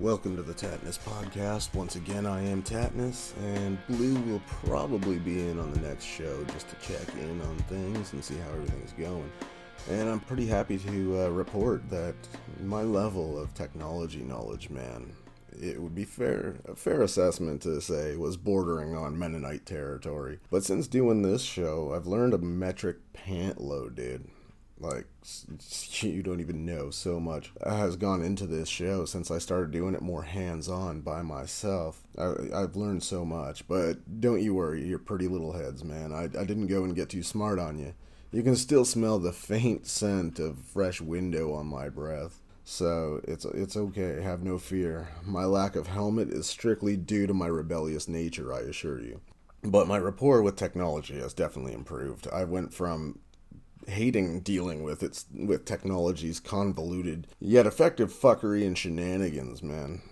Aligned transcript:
Welcome 0.00 0.34
to 0.36 0.42
the 0.42 0.54
Tatnus 0.54 0.98
Podcast. 0.98 1.74
Once 1.74 1.96
again, 1.96 2.24
I 2.24 2.40
am 2.40 2.62
Tatnus, 2.62 3.34
and 3.42 3.76
Blue 3.86 4.14
will 4.22 4.40
probably 4.46 5.18
be 5.18 5.46
in 5.46 5.60
on 5.60 5.70
the 5.72 5.80
next 5.80 6.04
show 6.04 6.42
just 6.44 6.68
to 6.70 6.76
check 6.76 7.14
in 7.16 7.38
on 7.42 7.58
things 7.68 8.14
and 8.14 8.24
see 8.24 8.36
how 8.36 8.48
everything's 8.48 8.94
going. 8.94 9.30
And 9.90 10.08
I'm 10.08 10.20
pretty 10.20 10.46
happy 10.46 10.78
to 10.78 11.24
uh, 11.24 11.28
report 11.28 11.86
that 11.90 12.14
my 12.62 12.80
level 12.80 13.38
of 13.38 13.52
technology 13.52 14.22
knowledge, 14.22 14.70
man, 14.70 15.12
it 15.60 15.78
would 15.78 15.94
be 15.94 16.06
fair 16.06 16.54
a 16.66 16.74
fair 16.74 17.02
assessment 17.02 17.60
to 17.62 17.78
say 17.82 18.16
was 18.16 18.38
bordering 18.38 18.96
on 18.96 19.18
Mennonite 19.18 19.66
territory. 19.66 20.38
But 20.50 20.64
since 20.64 20.86
doing 20.86 21.20
this 21.20 21.42
show, 21.42 21.92
I've 21.94 22.06
learned 22.06 22.32
a 22.32 22.38
metric 22.38 23.12
pant 23.12 23.60
load, 23.60 23.96
dude 23.96 24.30
like 24.80 25.06
you 26.00 26.22
don't 26.22 26.40
even 26.40 26.64
know 26.64 26.90
so 26.90 27.20
much 27.20 27.52
has 27.64 27.96
gone 27.96 28.22
into 28.22 28.46
this 28.46 28.68
show 28.68 29.04
since 29.04 29.30
I 29.30 29.38
started 29.38 29.70
doing 29.70 29.94
it 29.94 30.02
more 30.02 30.22
hands 30.22 30.68
on 30.68 31.00
by 31.00 31.22
myself. 31.22 32.02
I, 32.18 32.34
have 32.52 32.76
learned 32.76 33.02
so 33.02 33.24
much, 33.24 33.68
but 33.68 34.20
don't 34.20 34.42
you 34.42 34.54
worry, 34.54 34.86
your 34.86 34.98
pretty 34.98 35.28
little 35.28 35.52
heads, 35.52 35.84
man. 35.84 36.12
I, 36.12 36.24
I 36.24 36.44
didn't 36.44 36.68
go 36.68 36.84
and 36.84 36.96
get 36.96 37.10
too 37.10 37.22
smart 37.22 37.58
on 37.58 37.78
you. 37.78 37.94
You 38.32 38.42
can 38.42 38.56
still 38.56 38.84
smell 38.84 39.18
the 39.18 39.32
faint 39.32 39.86
scent 39.86 40.38
of 40.38 40.58
fresh 40.58 41.00
window 41.00 41.52
on 41.52 41.66
my 41.66 41.88
breath. 41.88 42.40
So 42.64 43.20
it's 43.24 43.44
it's 43.44 43.76
okay, 43.76 44.20
have 44.22 44.42
no 44.42 44.58
fear. 44.58 45.08
My 45.24 45.44
lack 45.44 45.74
of 45.74 45.88
helmet 45.88 46.28
is 46.30 46.46
strictly 46.46 46.96
due 46.96 47.26
to 47.26 47.34
my 47.34 47.48
rebellious 47.48 48.06
nature, 48.06 48.52
I 48.52 48.60
assure 48.60 49.00
you. 49.00 49.20
But 49.62 49.88
my 49.88 49.98
rapport 49.98 50.40
with 50.42 50.56
technology 50.56 51.18
has 51.18 51.34
definitely 51.34 51.72
improved. 51.72 52.28
I 52.32 52.44
went 52.44 52.72
from 52.72 53.18
hating 53.86 54.40
dealing 54.40 54.82
with 54.82 55.02
its 55.02 55.26
with 55.34 55.64
technology's 55.64 56.40
convoluted 56.40 57.26
yet 57.40 57.66
effective 57.66 58.12
fuckery 58.12 58.66
and 58.66 58.76
shenanigans, 58.76 59.62
man. 59.62 60.02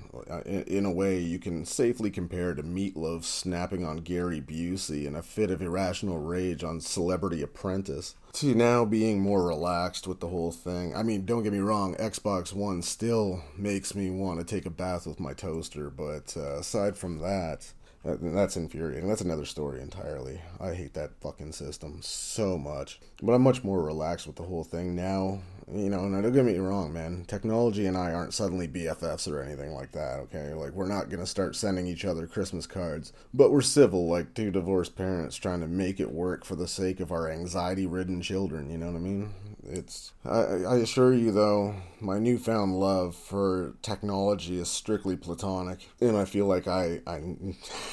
In, 0.47 0.63
in, 0.65 0.85
a 0.85 0.91
way, 0.91 1.21
you 1.21 1.39
can 1.39 1.65
safely 1.65 2.11
compare 2.11 2.55
to 2.55 2.63
Meatloaf 2.63 3.23
snapping 3.25 3.85
on 3.85 3.99
Gary 3.99 4.41
Busey 4.41 5.07
in 5.07 5.15
a 5.15 5.23
fit 5.23 5.51
of 5.51 5.63
irrational 5.63 6.19
rage 6.19 6.65
on 6.65 6.81
Celebrity 6.81 7.41
Apprentice, 7.43 8.17
to 8.33 8.55
now 8.55 8.85
being 8.85 9.21
more 9.21 9.47
relaxed 9.47 10.09
with 10.09 10.19
the 10.21 10.29
whole 10.29 10.51
thing. 10.51 10.95
I 10.95 11.03
mean, 11.03 11.25
don't 11.25 11.45
get 11.45 11.53
me 11.53 11.61
wrong, 11.61 11.95
Xbox 11.97 12.53
One 12.53 12.83
still 12.83 13.45
makes 13.57 13.95
me 13.95 14.11
want 14.11 14.41
to 14.41 14.45
take 14.45 14.67
a 14.67 14.71
bath 14.71 15.07
with 15.07 15.21
my 15.21 15.35
toaster, 15.35 15.89
but 15.91 16.35
uh, 16.37 16.59
aside 16.59 16.97
from 16.97 17.19
that, 17.19 17.73
that's 18.05 18.57
infuriating. 18.57 19.09
That's 19.09 19.21
another 19.21 19.45
story 19.45 19.81
entirely. 19.81 20.41
I 20.61 20.75
hate 20.75 20.95
that 20.95 21.21
fucking 21.21 21.53
system 21.53 21.99
so 22.03 22.57
much. 22.57 23.01
But 23.23 23.33
I'm 23.33 23.43
much 23.43 23.65
more 23.65 23.83
relaxed 23.83 24.27
with 24.27 24.37
the 24.37 24.45
whole 24.45 24.65
thing 24.65 24.95
now. 24.95 25.41
You 25.71 25.91
know, 25.91 26.05
and 26.05 26.23
don't 26.23 26.33
get 26.33 26.47
me 26.47 26.57
wrong, 26.57 26.95
man. 26.95 27.27
Technology 27.27 27.85
and 27.85 27.97
I 27.97 28.13
aren't 28.13 28.33
suddenly 28.33 28.67
BFFs 28.67 29.31
or 29.31 29.43
anything 29.43 29.75
like 29.75 29.93
that, 29.93 30.21
okay? 30.21 30.55
Like, 30.55 30.73
we're 30.73 30.89
not 30.89 31.11
gonna 31.11 31.27
start 31.27 31.57
sending 31.57 31.87
each 31.87 32.07
other 32.07 32.27
Christmas 32.27 32.67
cards. 32.67 33.13
But 33.35 33.51
we're 33.51 33.61
civil, 33.61 34.09
like 34.09 34.33
two 34.33 34.51
divorced 34.51 34.97
parents 34.97 35.37
trying 35.37 35.61
to 35.61 35.67
make 35.67 36.01
it 36.01 36.11
work 36.11 36.47
for 36.47 36.57
the 36.57 36.69
sake 36.69 37.01
of 37.01 37.13
our 37.13 37.31
anxiety 37.31 37.85
ridden 37.85 38.23
children, 38.23 38.71
you 38.71 38.79
know 38.79 38.87
what 38.87 38.97
I 38.97 39.01
mean? 39.01 39.35
It's 39.71 40.13
I, 40.25 40.39
I 40.39 40.77
assure 40.77 41.13
you 41.13 41.31
though, 41.31 41.75
my 42.01 42.19
newfound 42.19 42.79
love 42.79 43.15
for 43.15 43.75
technology 43.83 44.59
is 44.59 44.69
strictly 44.69 45.17
platonic, 45.17 45.89
and 46.01 46.17
I 46.17 46.25
feel 46.25 46.47
like 46.47 46.67
I 46.67 47.01
I 47.07 47.23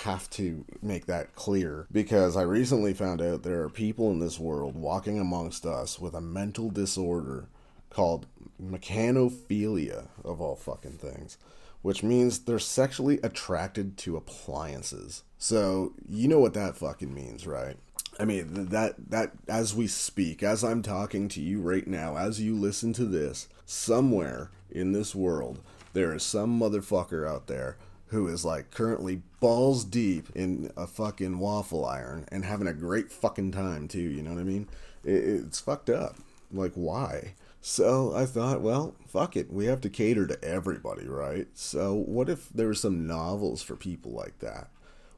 have 0.03 0.29
to 0.31 0.65
make 0.81 1.05
that 1.07 1.35
clear 1.35 1.87
because 1.91 2.37
I 2.37 2.43
recently 2.43 2.93
found 2.93 3.21
out 3.21 3.43
there 3.43 3.61
are 3.63 3.69
people 3.69 4.11
in 4.11 4.19
this 4.19 4.39
world 4.39 4.75
walking 4.75 5.19
amongst 5.19 5.65
us 5.65 5.99
with 5.99 6.13
a 6.13 6.21
mental 6.21 6.69
disorder 6.69 7.49
called 7.89 8.27
mechanophilia 8.61 10.07
of 10.23 10.41
all 10.41 10.55
fucking 10.55 10.97
things 10.97 11.37
which 11.85 12.01
means 12.01 12.39
they're 12.39 12.57
sexually 12.57 13.19
attracted 13.21 13.95
to 13.95 14.17
appliances. 14.17 15.23
So, 15.37 15.93
you 16.09 16.27
know 16.27 16.39
what 16.39 16.55
that 16.55 16.75
fucking 16.75 17.13
means, 17.13 17.45
right? 17.45 17.77
I 18.19 18.25
mean 18.25 18.67
that 18.69 18.95
that 19.09 19.31
as 19.47 19.75
we 19.75 19.87
speak, 19.87 20.41
as 20.41 20.63
I'm 20.63 20.81
talking 20.81 21.27
to 21.29 21.41
you 21.41 21.61
right 21.61 21.85
now, 21.85 22.15
as 22.15 22.41
you 22.41 22.55
listen 22.55 22.93
to 22.93 23.05
this, 23.05 23.47
somewhere 23.65 24.51
in 24.71 24.93
this 24.93 25.13
world, 25.13 25.59
there 25.93 26.13
is 26.13 26.23
some 26.23 26.59
motherfucker 26.59 27.27
out 27.27 27.47
there 27.47 27.77
who 28.07 28.27
is 28.27 28.45
like 28.45 28.71
currently 28.71 29.21
balls 29.39 29.83
deep 29.83 30.29
in 30.35 30.71
a 30.77 30.87
fucking 30.87 31.39
waffle 31.39 31.85
iron 31.85 32.25
and 32.31 32.45
having 32.45 32.67
a 32.67 32.73
great 32.73 33.11
fucking 33.11 33.51
time 33.51 33.87
too. 33.87 33.99
You 33.99 34.21
know 34.21 34.31
what 34.31 34.39
I 34.39 34.43
mean? 34.43 34.69
It, 35.03 35.23
it's 35.23 35.59
fucked 35.59 35.89
up. 35.89 36.15
Like 36.51 36.73
why? 36.73 37.33
So 37.59 38.13
I 38.15 38.25
thought, 38.25 38.61
well, 38.61 38.95
fuck 39.07 39.35
it. 39.35 39.51
We 39.51 39.65
have 39.65 39.81
to 39.81 39.89
cater 39.89 40.27
to 40.27 40.43
everybody, 40.43 41.07
right? 41.07 41.47
So 41.55 41.93
what 41.95 42.29
if 42.29 42.47
there 42.49 42.67
were 42.67 42.75
some 42.75 43.07
novels 43.07 43.63
for 43.63 43.75
people 43.75 44.11
like 44.11 44.39
that? 44.39 44.69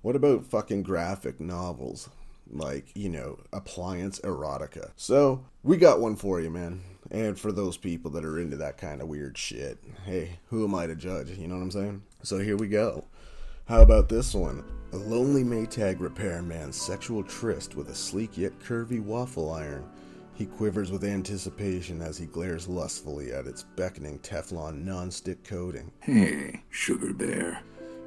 What 0.02 0.16
about 0.16 0.46
fucking 0.46 0.84
graphic 0.84 1.42
novels? 1.42 2.10
Like, 2.52 2.92
you 2.96 3.10
know, 3.10 3.40
appliance 3.54 4.20
erotica. 4.22 4.92
So, 4.96 5.46
we 5.64 5.78
got 5.78 6.00
one 6.00 6.16
for 6.16 6.40
you, 6.40 6.50
man. 6.50 6.82
And 7.10 7.40
for 7.40 7.52
those 7.52 7.78
people 7.78 8.12
that 8.12 8.26
are 8.26 8.40
into 8.40 8.58
that 8.58 8.78
kind 8.78 9.02
of 9.02 9.08
weird 9.08 9.38
shit, 9.38 9.78
hey, 10.06 10.40
who 10.50 10.64
am 10.66 10.76
I 10.76 10.88
to 10.88 10.96
judge? 10.96 11.30
You 11.32 11.48
know 11.48 11.56
what 11.56 11.64
I'm 11.64 11.72
saying? 11.72 12.04
So, 12.24 12.40
here 12.40 12.58
we 12.58 12.68
go. 12.68 13.06
How 13.66 13.82
about 13.82 14.10
this 14.10 14.34
one? 14.34 14.64
A 14.94 14.98
lonely 14.98 15.44
Maytag 15.44 16.00
repairman's 16.00 16.80
sexual 16.80 17.24
tryst 17.24 17.76
with 17.76 17.90
a 17.90 17.96
sleek 17.96 18.38
yet 18.38 18.58
curvy 18.60 19.02
waffle 19.02 19.52
iron. 19.52 19.90
He 20.34 20.46
quivers 20.46 20.92
with 20.92 21.04
anticipation 21.04 22.02
as 22.02 22.18
he 22.18 22.28
glares 22.28 22.68
lustfully 22.68 23.34
at 23.34 23.48
its 23.48 23.64
beckoning 23.64 24.20
Teflon 24.20 24.86
non-stick 24.86 25.44
coating. 25.44 25.92
Hey, 26.00 26.64
sugar 26.70 27.12
bear. 27.12 27.62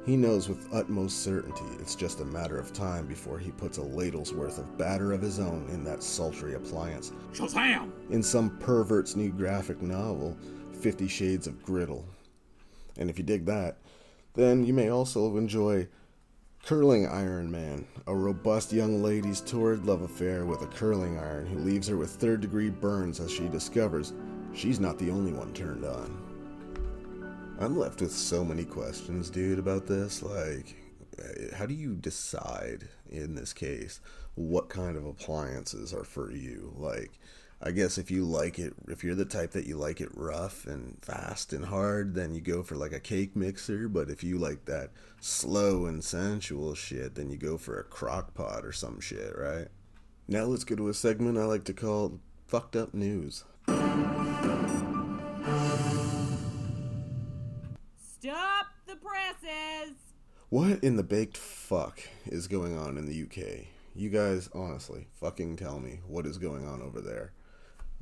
He 0.05 0.17
knows 0.17 0.49
with 0.49 0.73
utmost 0.73 1.23
certainty 1.23 1.65
it's 1.79 1.93
just 1.93 2.21
a 2.21 2.25
matter 2.25 2.57
of 2.57 2.73
time 2.73 3.05
before 3.05 3.37
he 3.37 3.51
puts 3.51 3.77
a 3.77 3.83
ladle's 3.83 4.33
worth 4.33 4.57
of 4.57 4.77
batter 4.77 5.13
of 5.13 5.21
his 5.21 5.39
own 5.39 5.67
in 5.69 5.83
that 5.83 6.01
sultry 6.01 6.55
appliance. 6.55 7.11
Shazam! 7.33 7.91
In 8.09 8.23
some 8.23 8.57
pervert's 8.57 9.15
new 9.15 9.29
graphic 9.29 9.81
novel, 9.81 10.35
Fifty 10.73 11.07
Shades 11.07 11.45
of 11.45 11.61
Griddle. 11.63 12.05
And 12.97 13.09
if 13.09 13.19
you 13.19 13.23
dig 13.23 13.45
that, 13.45 13.77
then 14.33 14.65
you 14.65 14.73
may 14.73 14.89
also 14.89 15.37
enjoy 15.37 15.87
Curling 16.65 17.07
Iron 17.07 17.51
Man, 17.51 17.85
a 18.07 18.15
robust 18.15 18.71
young 18.71 19.01
lady's 19.01 19.41
torrid 19.41 19.85
love 19.85 20.01
affair 20.01 20.45
with 20.45 20.61
a 20.61 20.67
curling 20.67 21.17
iron 21.17 21.47
who 21.47 21.59
leaves 21.59 21.87
her 21.87 21.97
with 21.97 22.11
third 22.11 22.41
degree 22.41 22.69
burns 22.69 23.19
as 23.19 23.31
she 23.31 23.47
discovers 23.49 24.13
she's 24.53 24.79
not 24.79 24.97
the 24.99 25.09
only 25.09 25.33
one 25.33 25.53
turned 25.53 25.85
on. 25.85 26.30
I'm 27.61 27.77
left 27.77 28.01
with 28.01 28.11
so 28.11 28.43
many 28.43 28.63
questions, 28.65 29.29
dude, 29.29 29.59
about 29.59 29.85
this. 29.85 30.23
Like, 30.23 30.75
eh, 31.19 31.55
how 31.55 31.67
do 31.67 31.75
you 31.75 31.93
decide 31.93 32.87
in 33.07 33.35
this 33.35 33.53
case 33.53 33.99
what 34.33 34.67
kind 34.67 34.97
of 34.97 35.05
appliances 35.05 35.93
are 35.93 36.03
for 36.03 36.31
you? 36.31 36.73
Like, 36.75 37.19
I 37.61 37.69
guess 37.69 37.99
if 37.99 38.09
you 38.09 38.25
like 38.25 38.57
it, 38.57 38.73
if 38.87 39.03
you're 39.03 39.13
the 39.13 39.25
type 39.25 39.51
that 39.51 39.67
you 39.67 39.77
like 39.77 40.01
it 40.01 40.09
rough 40.15 40.65
and 40.65 40.97
fast 41.03 41.53
and 41.53 41.65
hard, 41.65 42.15
then 42.15 42.33
you 42.33 42.41
go 42.41 42.63
for 42.63 42.75
like 42.75 42.93
a 42.93 42.99
cake 42.99 43.35
mixer. 43.35 43.87
But 43.87 44.09
if 44.09 44.23
you 44.23 44.39
like 44.39 44.65
that 44.65 44.89
slow 45.19 45.85
and 45.85 46.03
sensual 46.03 46.73
shit, 46.73 47.13
then 47.13 47.29
you 47.29 47.37
go 47.37 47.59
for 47.59 47.79
a 47.79 47.83
crock 47.83 48.33
pot 48.33 48.65
or 48.65 48.71
some 48.71 48.99
shit, 48.99 49.37
right? 49.37 49.67
Now 50.27 50.45
let's 50.45 50.63
go 50.63 50.75
to 50.75 50.89
a 50.89 50.95
segment 50.95 51.37
I 51.37 51.43
like 51.43 51.65
to 51.65 51.73
call 51.73 52.21
Fucked 52.47 52.75
Up 52.75 52.95
News. 52.95 53.43
What 60.49 60.83
in 60.83 60.95
the 60.95 61.03
baked 61.03 61.37
fuck 61.37 62.01
is 62.27 62.47
going 62.47 62.77
on 62.77 62.97
in 62.97 63.07
the 63.07 63.23
UK? 63.23 63.65
You 63.95 64.09
guys, 64.09 64.47
honestly, 64.53 65.07
fucking 65.19 65.55
tell 65.55 65.79
me 65.79 66.01
what 66.07 66.27
is 66.27 66.37
going 66.37 66.67
on 66.67 66.83
over 66.83 67.01
there. 67.01 67.31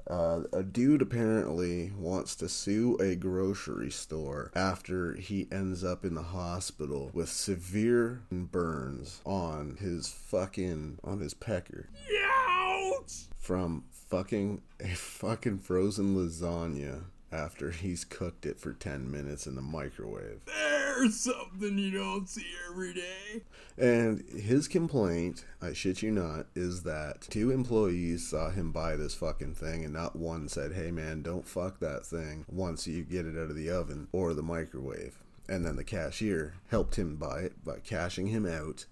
Uh, 0.10 0.42
a 0.52 0.62
dude 0.62 1.02
apparently 1.02 1.92
wants 1.98 2.36
to 2.38 2.50
sue 2.50 2.98
a 2.98 3.16
grocery 3.16 3.92
store 3.92 4.52
after 4.56 5.14
he 5.14 5.48
ends 5.52 5.86
up 5.86 6.04
in 6.04 6.16
the 6.16 6.24
hospital 6.24 7.12
with 7.14 7.30
severe 7.30 8.24
burns 8.30 9.22
on 9.26 9.78
his 9.80 10.10
fucking 10.10 11.00
on 11.02 11.20
his 11.20 11.34
pecker. 11.34 11.88
Ouch! 12.26 13.28
From 13.38 13.86
fucking 13.92 14.64
a 14.82 14.96
fucking 14.96 15.60
frozen 15.60 16.16
lasagna 16.16 17.04
after 17.32 17.72
he's 17.72 18.04
cooked 18.04 18.46
it 18.46 18.60
for 18.60 18.74
10 18.74 19.12
minutes 19.12 19.48
in 19.48 19.56
the 19.56 19.62
microwave. 19.62 20.42
There's 20.46 21.20
something 21.20 21.78
you 21.78 21.92
don't 21.92 22.28
see 22.28 22.46
every 22.70 22.94
day. 22.94 23.44
And 23.78 24.24
his 24.30 24.68
complaint, 24.68 25.46
I 25.62 25.74
shit 25.74 26.02
you 26.02 26.12
not, 26.12 26.48
is 26.56 26.84
that 26.84 27.22
two 27.30 27.52
employees 27.52 28.28
saw 28.28 28.50
him 28.50 28.72
buy 28.72 28.96
this 28.96 29.16
fucking 29.16 29.56
thing 29.56 29.84
and 29.86 29.94
not 29.94 30.16
one 30.16 30.50
said, 30.50 30.74
hey 30.74 30.92
man, 30.92 31.22
don't 31.22 31.48
fuck 31.48 31.80
that 31.80 32.06
thing 32.06 32.46
once 32.50 32.88
you 32.88 33.04
get 33.04 33.26
it 33.26 33.38
out 33.38 33.50
of 33.50 33.56
the 33.56 33.70
oven 33.70 34.08
or 34.12 34.34
the 34.34 34.44
microwave. 34.44 35.20
And 35.48 35.66
then 35.66 35.78
the 35.78 35.84
cashier 35.84 36.56
helped 36.70 36.98
him 36.98 37.16
buy 37.16 37.40
it 37.40 37.64
by 37.64 37.80
cashing 37.80 38.28
him 38.28 38.46
out 38.46 38.86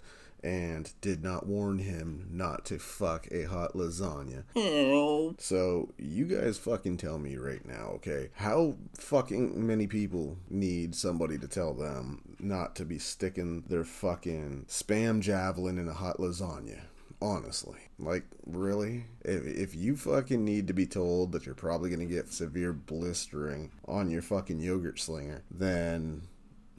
and 0.44 0.92
did 1.02 1.24
not 1.24 1.48
warn 1.48 1.80
him 1.80 2.28
not 2.32 2.66
to 2.66 2.80
fuck 2.80 3.28
a 3.32 3.44
hot 3.44 3.74
lasagna. 3.74 4.44
Oh. 4.56 5.36
So, 5.40 5.94
you 5.98 6.26
guys 6.26 6.58
fucking 6.58 6.98
tell 6.98 7.18
me 7.18 7.38
right 7.38 7.66
now, 7.66 7.92
okay? 7.96 8.30
How 8.36 8.76
fucking 8.98 9.66
many 9.66 9.88
people 9.88 10.38
need 10.50 10.96
somebody 10.96 11.38
to 11.38 11.48
tell 11.48 11.74
them 11.74 12.36
not 12.40 12.76
to 12.76 12.86
be 12.86 13.00
sticking 13.00 13.64
their 13.68 13.84
fucking 13.84 14.66
spam 14.68 15.22
javelin 15.22 15.78
in 15.78 15.88
a 15.88 15.94
hot 15.94 16.18
lasagna? 16.18 16.82
Honestly. 17.20 17.80
Like, 17.98 18.26
really? 18.46 19.06
If, 19.26 19.46
if 19.46 19.76
you 19.76 19.96
fucking 19.96 20.46
need 20.46 20.68
to 20.68 20.74
be 20.74 20.86
told 20.86 21.32
that 21.32 21.46
you're 21.46 21.56
probably 21.56 21.90
gonna 21.90 22.06
get 22.06 22.32
severe 22.32 22.74
blistering 22.74 23.72
on 23.88 24.12
your 24.12 24.22
fucking 24.22 24.60
yogurt 24.60 25.00
slinger, 25.00 25.44
then 25.50 26.22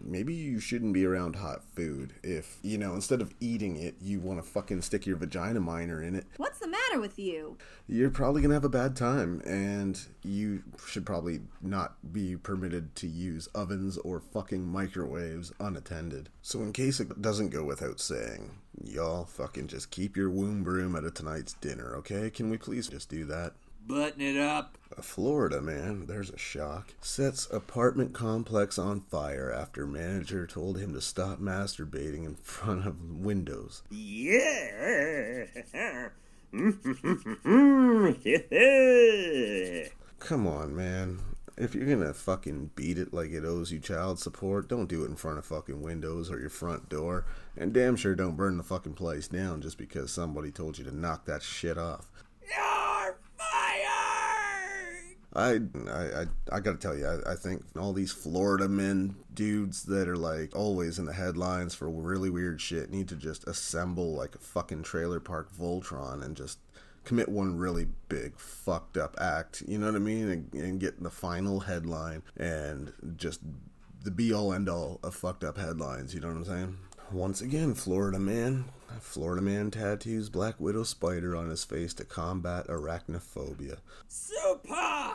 maybe 0.02 0.34
you 0.34 0.60
shouldn't 0.60 0.92
be 0.92 1.04
around 1.04 1.36
hot 1.36 1.62
food 1.74 2.14
if 2.22 2.58
you 2.62 2.78
know 2.78 2.94
instead 2.94 3.20
of 3.20 3.34
eating 3.40 3.76
it 3.76 3.96
you 4.00 4.20
want 4.20 4.42
to 4.42 4.48
fucking 4.48 4.82
stick 4.82 5.06
your 5.06 5.16
vagina 5.16 5.60
miner 5.60 6.02
in 6.02 6.14
it. 6.14 6.26
What's 6.36 6.58
the 6.58 6.68
matter 6.68 7.00
with 7.00 7.18
you? 7.18 7.56
you're 7.90 8.10
probably 8.10 8.42
gonna 8.42 8.54
have 8.54 8.64
a 8.64 8.68
bad 8.68 8.94
time 8.94 9.40
and 9.46 9.98
you 10.22 10.62
should 10.86 11.06
probably 11.06 11.40
not 11.62 11.96
be 12.12 12.36
permitted 12.36 12.94
to 12.94 13.06
use 13.06 13.48
ovens 13.54 13.96
or 13.98 14.20
fucking 14.20 14.66
microwaves 14.66 15.52
unattended. 15.58 16.28
So 16.42 16.60
in 16.60 16.74
case 16.74 17.00
it 17.00 17.22
doesn't 17.22 17.48
go 17.48 17.64
without 17.64 17.98
saying 17.98 18.50
y'all 18.84 19.24
fucking 19.24 19.68
just 19.68 19.90
keep 19.90 20.16
your 20.16 20.28
womb 20.28 20.62
broom 20.62 20.94
at 20.96 21.04
a 21.04 21.10
tonight's 21.10 21.54
dinner 21.54 21.94
okay? 21.96 22.28
Can 22.28 22.50
we 22.50 22.58
please 22.58 22.88
just 22.88 23.08
do 23.08 23.24
that 23.24 23.54
Button 23.88 24.20
it 24.20 24.36
up. 24.36 24.76
A 24.96 25.02
Florida 25.02 25.62
man, 25.62 26.04
there's 26.06 26.28
a 26.28 26.36
shock. 26.36 26.92
Sets 27.00 27.48
apartment 27.50 28.12
complex 28.12 28.78
on 28.78 29.00
fire 29.00 29.50
after 29.50 29.86
manager 29.86 30.46
told 30.46 30.78
him 30.78 30.92
to 30.92 31.00
stop 31.00 31.40
masturbating 31.40 32.26
in 32.26 32.34
front 32.36 32.86
of 32.86 33.00
windows. 33.02 33.82
Yeah. 33.90 35.46
Come 40.18 40.46
on, 40.46 40.76
man. 40.76 41.20
If 41.56 41.74
you're 41.74 41.86
gonna 41.86 42.12
fucking 42.12 42.70
beat 42.76 42.98
it 42.98 43.14
like 43.14 43.30
it 43.30 43.44
owes 43.44 43.72
you 43.72 43.80
child 43.80 44.20
support, 44.20 44.68
don't 44.68 44.88
do 44.88 45.02
it 45.02 45.06
in 45.08 45.16
front 45.16 45.38
of 45.38 45.46
fucking 45.46 45.80
windows 45.80 46.30
or 46.30 46.38
your 46.38 46.50
front 46.50 46.88
door. 46.88 47.24
And 47.56 47.72
damn 47.72 47.96
sure 47.96 48.14
don't 48.14 48.36
burn 48.36 48.58
the 48.58 48.62
fucking 48.62 48.94
place 48.94 49.28
down 49.28 49.62
just 49.62 49.78
because 49.78 50.12
somebody 50.12 50.50
told 50.50 50.78
you 50.78 50.84
to 50.84 50.94
knock 50.94 51.24
that 51.24 51.42
shit 51.42 51.78
off. 51.78 52.10
You're 52.42 53.18
fired. 53.36 55.16
I, 55.38 55.60
I, 55.88 56.26
I, 56.50 56.60
gotta 56.60 56.78
tell 56.78 56.96
you, 56.96 57.06
I, 57.06 57.32
I 57.32 57.34
think 57.36 57.62
all 57.78 57.92
these 57.92 58.10
Florida 58.10 58.68
men 58.68 59.14
dudes 59.32 59.84
that 59.84 60.08
are 60.08 60.16
like 60.16 60.54
always 60.56 60.98
in 60.98 61.06
the 61.06 61.12
headlines 61.12 61.76
for 61.76 61.88
really 61.88 62.28
weird 62.28 62.60
shit 62.60 62.90
need 62.90 63.08
to 63.08 63.16
just 63.16 63.46
assemble 63.46 64.14
like 64.14 64.34
a 64.34 64.38
fucking 64.38 64.82
trailer 64.82 65.20
park 65.20 65.50
Voltron 65.56 66.24
and 66.24 66.36
just 66.36 66.58
commit 67.04 67.28
one 67.28 67.56
really 67.56 67.86
big 68.08 68.36
fucked 68.36 68.96
up 68.96 69.16
act, 69.20 69.62
you 69.66 69.78
know 69.78 69.86
what 69.86 69.94
I 69.94 70.00
mean? 70.00 70.28
And, 70.28 70.54
and 70.54 70.80
get 70.80 71.00
the 71.02 71.10
final 71.10 71.60
headline 71.60 72.22
and 72.36 72.92
just 73.16 73.40
the 74.02 74.10
be 74.10 74.32
all 74.32 74.52
end 74.52 74.68
all 74.68 74.98
of 75.04 75.14
fucked 75.14 75.44
up 75.44 75.56
headlines, 75.56 76.14
you 76.14 76.20
know 76.20 76.28
what 76.28 76.36
I'm 76.36 76.44
saying? 76.44 76.78
Once 77.12 77.40
again, 77.40 77.74
Florida 77.74 78.18
man. 78.18 78.64
Florida 79.00 79.40
man 79.40 79.70
tattoos 79.70 80.28
Black 80.28 80.58
Widow 80.58 80.82
spider 80.82 81.36
on 81.36 81.48
his 81.48 81.64
face 81.64 81.94
to 81.94 82.04
combat 82.04 82.66
arachnophobia. 82.66 83.78
Super 84.08 85.14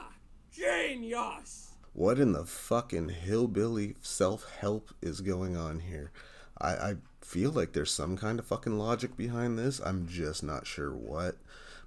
genius. 0.53 1.71
What 1.93 2.19
in 2.19 2.31
the 2.33 2.45
fucking 2.45 3.09
hillbilly 3.09 3.95
self 4.01 4.49
help 4.59 4.91
is 5.01 5.21
going 5.21 5.55
on 5.55 5.79
here? 5.79 6.11
I, 6.59 6.69
I 6.69 6.95
feel 7.21 7.51
like 7.51 7.73
there's 7.73 7.91
some 7.91 8.17
kind 8.17 8.39
of 8.39 8.45
fucking 8.45 8.77
logic 8.77 9.15
behind 9.17 9.57
this. 9.57 9.79
I'm 9.79 10.07
just 10.07 10.43
not 10.43 10.67
sure 10.67 10.91
what. 10.91 11.37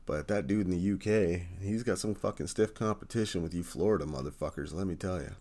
But 0.05 0.29
that 0.29 0.47
dude 0.47 0.69
in 0.69 0.71
the 0.71 0.93
UK, 0.93 1.43
he's 1.61 1.83
got 1.83 1.99
some 1.99 2.15
fucking 2.15 2.47
stiff 2.47 2.75
competition 2.75 3.43
with 3.43 3.53
you 3.53 3.65
Florida 3.65 4.05
motherfuckers, 4.05 4.73
let 4.73 4.87
me 4.87 4.95
tell 4.95 5.21
you. 5.21 5.35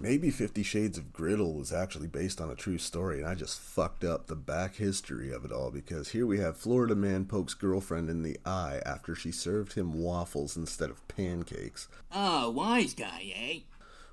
Maybe 0.00 0.30
Fifty 0.30 0.62
Shades 0.62 0.96
of 0.96 1.12
Griddle 1.12 1.54
was 1.54 1.72
actually 1.72 2.06
based 2.06 2.40
on 2.40 2.50
a 2.50 2.54
true 2.54 2.78
story, 2.78 3.18
and 3.18 3.28
I 3.28 3.34
just 3.34 3.58
fucked 3.58 4.04
up 4.04 4.28
the 4.28 4.36
back 4.36 4.76
history 4.76 5.32
of 5.32 5.44
it 5.44 5.50
all 5.50 5.72
because 5.72 6.10
here 6.10 6.24
we 6.24 6.38
have 6.38 6.56
Florida 6.56 6.94
man 6.94 7.24
pokes 7.24 7.52
girlfriend 7.52 8.08
in 8.08 8.22
the 8.22 8.38
eye 8.46 8.80
after 8.86 9.16
she 9.16 9.32
served 9.32 9.72
him 9.72 10.00
waffles 10.00 10.56
instead 10.56 10.90
of 10.90 11.06
pancakes. 11.08 11.88
Oh, 12.12 12.48
wise 12.50 12.94
guy, 12.94 13.32
eh? 13.34 13.58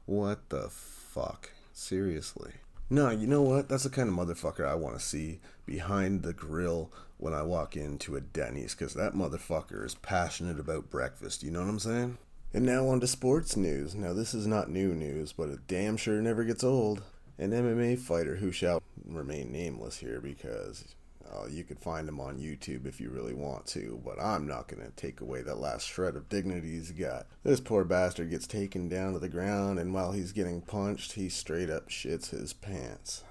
What 0.08 0.50
the 0.50 0.70
fuck? 0.70 1.52
Seriously. 1.72 2.54
No, 2.90 3.12
you 3.12 3.28
know 3.28 3.44
what? 3.44 3.70
That's 3.70 3.84
the 3.84 3.90
kind 3.92 4.10
of 4.10 4.16
motherfucker 4.16 4.68
I 4.68 4.74
want 4.74 4.98
to 4.98 5.06
see 5.06 5.40
behind 5.68 6.24
the 6.24 6.34
grill 6.34 6.92
when 7.18 7.36
I 7.36 7.44
walk 7.44 7.78
into 7.78 8.16
a 8.16 8.22
Denny's, 8.22 8.74
because 8.74 8.96
that 8.96 9.14
motherfucker 9.14 9.86
is 9.86 9.94
passionate 9.94 10.60
about 10.60 10.90
breakfast. 10.90 11.44
You 11.44 11.52
know 11.52 11.62
what 11.62 11.70
I'm 11.70 11.80
saying? 11.80 12.18
And 12.56 12.66
now 12.66 12.88
on 12.88 13.02
to 13.02 13.08
sports 13.08 13.58
news. 13.58 13.96
Now, 13.96 14.14
this 14.14 14.34
is 14.34 14.48
not 14.48 14.70
new 14.70 14.96
news, 14.96 15.34
but 15.34 15.50
it 15.50 15.68
damn 15.68 15.98
sure 15.98 16.22
never 16.22 16.46
gets 16.46 16.64
old. 16.64 17.04
An 17.38 17.52
MMA 17.52 18.00
fighter 18.00 18.38
who 18.38 18.54
shall 18.54 18.82
remain 19.06 19.52
nameless 19.52 19.98
here 19.98 20.22
because 20.22 20.96
uh, 21.30 21.48
you 21.50 21.66
could 21.66 21.82
find 21.82 22.08
him 22.08 22.22
on 22.22 22.40
YouTube 22.40 22.86
if 22.86 23.02
you 23.02 23.10
really 23.10 23.34
want 23.34 23.66
to, 23.66 24.02
but 24.06 24.22
I'm 24.22 24.48
not 24.48 24.70
going 24.70 24.82
to 24.82 24.92
take 24.92 25.20
away 25.20 25.42
that 25.42 25.60
last 25.60 25.86
shred 25.86 26.16
of 26.16 26.30
dignity 26.30 26.72
he's 26.72 26.92
got. 26.92 27.26
This 27.44 27.60
poor 27.60 27.84
bastard 27.84 28.30
gets 28.30 28.48
taken 28.48 28.88
down 28.88 29.12
to 29.12 29.20
the 29.20 29.28
ground, 29.28 29.78
and 29.78 29.94
while 29.94 30.14
he's 30.14 30.32
getting 30.32 30.62
punched, 30.62 31.12
he 31.12 31.28
straight 31.28 31.70
up 31.70 31.90
shits 31.90 32.30
his 32.30 32.54
pants. 32.54 33.26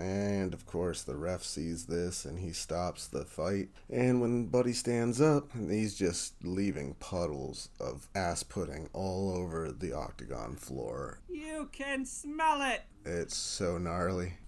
And 0.00 0.54
of 0.54 0.64
course, 0.64 1.02
the 1.02 1.14
ref 1.14 1.42
sees 1.42 1.84
this 1.84 2.24
and 2.24 2.38
he 2.38 2.52
stops 2.52 3.06
the 3.06 3.26
fight. 3.26 3.68
And 3.90 4.22
when 4.22 4.46
Buddy 4.46 4.72
stands 4.72 5.20
up, 5.20 5.50
he's 5.54 5.94
just 5.94 6.42
leaving 6.42 6.94
puddles 6.94 7.68
of 7.78 8.08
ass 8.14 8.42
pudding 8.42 8.88
all 8.94 9.30
over 9.30 9.70
the 9.70 9.92
octagon 9.92 10.56
floor. 10.56 11.18
You 11.28 11.68
can 11.70 12.06
smell 12.06 12.62
it. 12.62 12.84
It's 13.04 13.36
so 13.36 13.76
gnarly. 13.76 14.38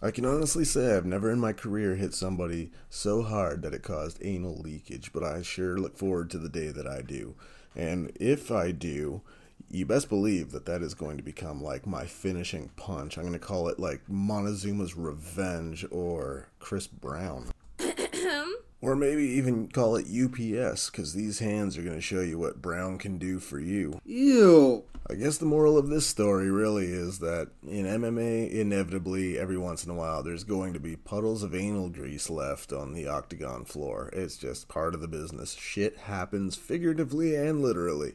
I 0.00 0.12
can 0.12 0.24
honestly 0.24 0.64
say 0.64 0.96
I've 0.96 1.04
never 1.04 1.28
in 1.30 1.40
my 1.40 1.54
career 1.54 1.96
hit 1.96 2.14
somebody 2.14 2.70
so 2.88 3.22
hard 3.22 3.62
that 3.62 3.74
it 3.74 3.82
caused 3.82 4.24
anal 4.24 4.58
leakage, 4.58 5.12
but 5.12 5.24
I 5.24 5.42
sure 5.42 5.76
look 5.76 5.98
forward 5.98 6.30
to 6.30 6.38
the 6.38 6.48
day 6.48 6.68
that 6.68 6.86
I 6.86 7.02
do. 7.02 7.34
And 7.74 8.12
if 8.14 8.52
I 8.52 8.70
do, 8.70 9.22
you 9.70 9.86
best 9.86 10.08
believe 10.08 10.50
that 10.50 10.66
that 10.66 10.82
is 10.82 10.94
going 10.94 11.16
to 11.16 11.22
become 11.22 11.62
like 11.62 11.86
my 11.86 12.04
finishing 12.04 12.70
punch. 12.76 13.16
I'm 13.16 13.22
going 13.22 13.32
to 13.32 13.38
call 13.38 13.68
it 13.68 13.78
like 13.78 14.08
Montezuma's 14.08 14.96
Revenge 14.96 15.86
or 15.90 16.48
Chris 16.58 16.86
Brown. 16.86 17.50
or 18.80 18.96
maybe 18.96 19.22
even 19.22 19.68
call 19.68 19.96
it 19.96 20.06
UPS, 20.06 20.90
because 20.90 21.14
these 21.14 21.38
hands 21.38 21.78
are 21.78 21.82
going 21.82 21.94
to 21.94 22.00
show 22.00 22.20
you 22.20 22.38
what 22.38 22.60
Brown 22.60 22.98
can 22.98 23.18
do 23.18 23.38
for 23.38 23.60
you. 23.60 24.00
Ew. 24.04 24.84
I 25.08 25.14
guess 25.14 25.38
the 25.38 25.46
moral 25.46 25.76
of 25.76 25.88
this 25.88 26.06
story 26.06 26.50
really 26.50 26.86
is 26.86 27.18
that 27.18 27.48
in 27.66 27.84
MMA, 27.84 28.50
inevitably, 28.50 29.38
every 29.38 29.58
once 29.58 29.84
in 29.84 29.90
a 29.90 29.94
while, 29.94 30.22
there's 30.22 30.44
going 30.44 30.72
to 30.74 30.80
be 30.80 30.94
puddles 30.94 31.42
of 31.42 31.54
anal 31.54 31.88
grease 31.88 32.30
left 32.30 32.72
on 32.72 32.92
the 32.92 33.08
octagon 33.08 33.64
floor. 33.64 34.10
It's 34.12 34.36
just 34.36 34.68
part 34.68 34.94
of 34.94 35.00
the 35.00 35.08
business. 35.08 35.54
Shit 35.54 35.96
happens 35.98 36.54
figuratively 36.54 37.34
and 37.34 37.60
literally. 37.60 38.14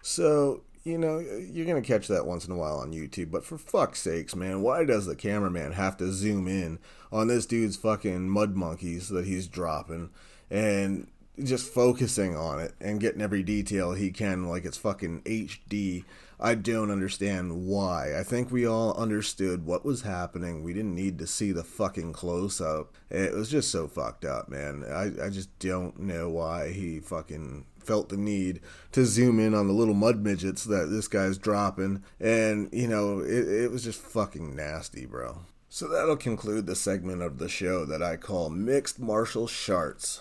So, 0.00 0.62
you 0.88 0.96
know, 0.96 1.18
you're 1.18 1.66
going 1.66 1.80
to 1.80 1.86
catch 1.86 2.08
that 2.08 2.26
once 2.26 2.46
in 2.46 2.52
a 2.52 2.56
while 2.56 2.78
on 2.78 2.92
YouTube, 2.92 3.30
but 3.30 3.44
for 3.44 3.58
fuck's 3.58 4.00
sakes, 4.00 4.34
man, 4.34 4.62
why 4.62 4.84
does 4.84 5.04
the 5.04 5.14
cameraman 5.14 5.72
have 5.72 5.98
to 5.98 6.10
zoom 6.10 6.48
in 6.48 6.78
on 7.12 7.28
this 7.28 7.44
dude's 7.44 7.76
fucking 7.76 8.28
mud 8.28 8.56
monkeys 8.56 9.08
that 9.10 9.26
he's 9.26 9.46
dropping 9.46 10.10
and 10.50 11.08
just 11.44 11.72
focusing 11.72 12.34
on 12.34 12.58
it 12.58 12.74
and 12.80 13.00
getting 13.00 13.20
every 13.20 13.42
detail 13.42 13.92
he 13.92 14.10
can 14.10 14.48
like 14.48 14.64
it's 14.64 14.78
fucking 14.78 15.20
HD? 15.22 16.04
I 16.40 16.54
don't 16.54 16.90
understand 16.90 17.66
why. 17.66 18.18
I 18.18 18.22
think 18.22 18.50
we 18.50 18.64
all 18.64 18.94
understood 18.94 19.66
what 19.66 19.84
was 19.84 20.02
happening. 20.02 20.62
We 20.62 20.72
didn't 20.72 20.94
need 20.94 21.18
to 21.18 21.26
see 21.26 21.52
the 21.52 21.64
fucking 21.64 22.12
close 22.12 22.60
up. 22.60 22.94
It 23.10 23.34
was 23.34 23.50
just 23.50 23.70
so 23.70 23.88
fucked 23.88 24.24
up, 24.24 24.48
man. 24.48 24.84
I, 24.88 25.26
I 25.26 25.30
just 25.30 25.56
don't 25.58 25.98
know 25.98 26.30
why 26.30 26.70
he 26.70 27.00
fucking 27.00 27.66
felt 27.88 28.10
the 28.10 28.18
need 28.18 28.60
to 28.92 29.06
zoom 29.06 29.40
in 29.40 29.54
on 29.54 29.66
the 29.66 29.72
little 29.72 29.94
mud 29.94 30.22
midgets 30.22 30.64
that 30.64 30.90
this 30.90 31.08
guy's 31.08 31.38
dropping. 31.38 32.02
And, 32.20 32.68
you 32.70 32.86
know, 32.86 33.20
it, 33.20 33.48
it 33.48 33.70
was 33.70 33.82
just 33.82 33.98
fucking 33.98 34.54
nasty, 34.54 35.06
bro. 35.06 35.40
So 35.70 35.88
that'll 35.88 36.18
conclude 36.18 36.66
the 36.66 36.76
segment 36.76 37.22
of 37.22 37.38
the 37.38 37.48
show 37.48 37.86
that 37.86 38.02
I 38.02 38.16
call 38.16 38.50
Mixed 38.50 39.00
Martial 39.00 39.46
Sharts. 39.46 40.20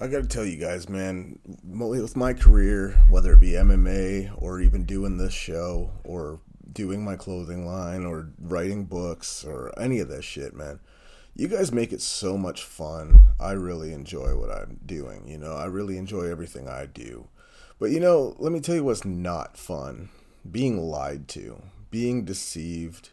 I 0.00 0.06
gotta 0.06 0.26
tell 0.26 0.44
you 0.44 0.56
guys, 0.56 0.88
man, 0.88 1.38
with 1.64 2.16
my 2.16 2.32
career, 2.32 3.00
whether 3.08 3.32
it 3.32 3.40
be 3.40 3.50
MMA 3.50 4.32
or 4.36 4.60
even 4.60 4.84
doing 4.84 5.16
this 5.16 5.32
show 5.32 5.90
or 6.04 6.40
doing 6.72 7.04
my 7.04 7.16
clothing 7.16 7.66
line 7.66 8.04
or 8.04 8.30
writing 8.40 8.84
books 8.84 9.44
or 9.44 9.72
any 9.80 10.00
of 10.00 10.08
this 10.08 10.24
shit, 10.24 10.54
man, 10.54 10.80
you 11.38 11.48
guys 11.48 11.72
make 11.72 11.92
it 11.92 12.02
so 12.02 12.36
much 12.36 12.62
fun. 12.62 13.22
I 13.40 13.52
really 13.52 13.92
enjoy 13.92 14.36
what 14.36 14.50
I'm 14.50 14.80
doing, 14.84 15.26
you 15.26 15.38
know, 15.38 15.54
I 15.54 15.64
really 15.64 15.96
enjoy 15.96 16.24
everything 16.24 16.68
I 16.68 16.84
do. 16.86 17.28
But, 17.78 17.90
you 17.90 18.00
know, 18.00 18.36
let 18.38 18.52
me 18.52 18.60
tell 18.60 18.74
you 18.74 18.84
what's 18.84 19.04
not 19.04 19.56
fun 19.56 20.10
being 20.50 20.78
lied 20.78 21.28
to, 21.28 21.62
being 21.90 22.24
deceived 22.24 23.10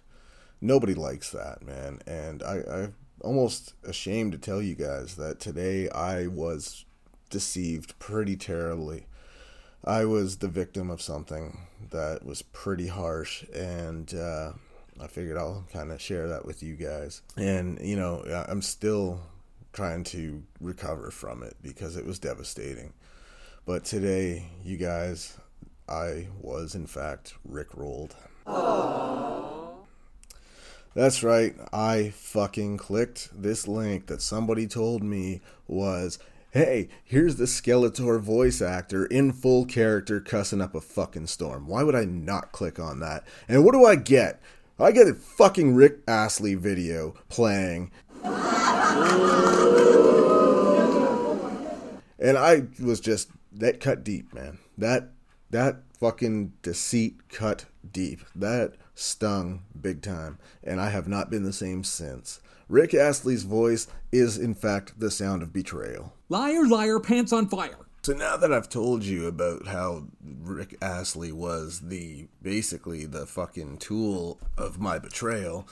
nobody 0.62 0.94
likes 0.94 1.29
that, 1.32 1.62
man. 1.62 2.00
And 2.05 2.44
I, 2.44 2.62
I'm 2.67 2.96
almost 3.22 3.74
ashamed 3.84 4.32
to 4.34 4.38
tell 4.38 4.62
you 4.62 4.75
guys 4.75 5.15
that 5.15 5.39
today 5.39 5.89
I 5.89 6.27
was 6.27 6.86
deceived 7.29 7.98
pretty 8.00 8.36
terribly. 8.36 9.08
I 9.84 10.05
was 10.05 10.38
the 10.38 10.48
victim 10.48 10.89
of 10.89 11.01
something 11.01 11.67
that 11.91 12.25
was 12.25 12.41
pretty 12.41 12.88
harsh, 12.88 13.44
and 13.53 14.12
uh, 14.15 14.53
I 15.00 15.08
figured 15.08 15.38
I'll 15.38 15.66
kind 15.72 15.92
of 15.92 16.02
share 16.02 16.28
that 16.30 16.46
with 16.46 16.64
you 16.64 16.75
guys. 16.75 17.22
And, 17.38 17.80
you 17.82 17.96
know, 17.96 18.24
I'm 18.48 18.62
still 18.62 19.22
trying 19.74 20.04
to 20.06 20.44
recover 20.62 21.12
from 21.12 21.44
it 21.44 21.56
because 21.62 21.98
it 21.98 22.06
was 22.06 22.18
devastating. 22.18 22.94
But 23.66 23.84
today, 23.84 24.50
you 24.64 24.78
guys, 24.78 25.38
I 25.90 26.28
was 26.42 26.75
in 26.75 26.88
fact 26.88 27.36
rickrolled. 27.50 28.12
That's 30.94 31.24
right, 31.24 31.56
I 31.74 32.14
fucking 32.16 32.78
clicked 32.78 33.30
this 33.34 33.68
link 33.68 34.08
that 34.08 34.22
somebody 34.22 34.66
told 34.66 35.04
me 35.04 35.42
was 35.68 36.20
hey, 36.56 36.88
here's 37.04 37.36
the 37.36 37.44
Skeletor 37.44 38.18
voice 38.18 38.62
actor 38.62 39.06
in 39.08 39.34
full 39.34 39.66
character 39.66 40.22
cussing 40.22 40.62
up 40.62 40.74
a 40.74 40.80
fucking 40.80 41.28
storm. 41.28 41.68
Why 41.68 41.84
would 41.84 41.96
I 41.96 42.06
not 42.06 42.54
click 42.54 42.80
on 42.80 43.02
that? 43.02 43.25
And 43.50 43.66
what 43.66 43.74
do 43.74 43.84
I 43.84 43.98
get? 43.98 44.42
I 44.77 44.91
get 44.91 45.08
a 45.08 45.13
fucking 45.13 45.74
Rick 45.74 46.00
Astley 46.05 46.55
video 46.55 47.13
playing. 47.29 47.91
And 52.20 52.38
I 52.38 52.63
was 52.82 53.00
just 53.00 53.29
that 53.53 53.79
cut 53.79 54.03
deep, 54.03 54.34
man. 54.34 54.58
That 54.77 55.12
that 55.51 55.84
fucking 55.98 56.53
deceit 56.62 57.29
cut 57.29 57.65
deep. 57.89 58.20
That 58.36 58.74
stung 58.96 59.63
big 59.79 60.01
time, 60.01 60.39
and 60.62 60.82
I 60.82 60.89
have 60.89 61.08
not 61.08 61.29
been 61.29 61.44
the 61.44 61.53
same 61.53 61.86
since. 61.86 62.41
Rick 62.67 62.94
Astley's 62.94 63.44
voice 63.44 63.88
is, 64.12 64.38
in 64.38 64.55
fact, 64.55 65.00
the 65.00 65.12
sound 65.12 65.41
of 65.41 65.53
betrayal. 65.53 66.13
Liar, 66.27 66.65
liar, 66.65 67.00
pants 67.00 67.32
on 67.32 67.48
fire. 67.48 67.85
So 68.05 68.13
now 68.13 68.38
that 68.38 68.53
I've 68.53 68.69
told 68.69 69.03
you 69.03 69.25
about 69.25 69.65
how 69.65 70.03
Rick 70.24 70.77
Astley 70.79 71.31
was 71.31 71.79
the 71.79 72.27
basically 72.39 73.07
the 73.07 73.25
fucking 73.25 73.79
tool 73.79 74.39
of 74.55 74.79
my 74.79 75.00
betrayal, 75.00 75.67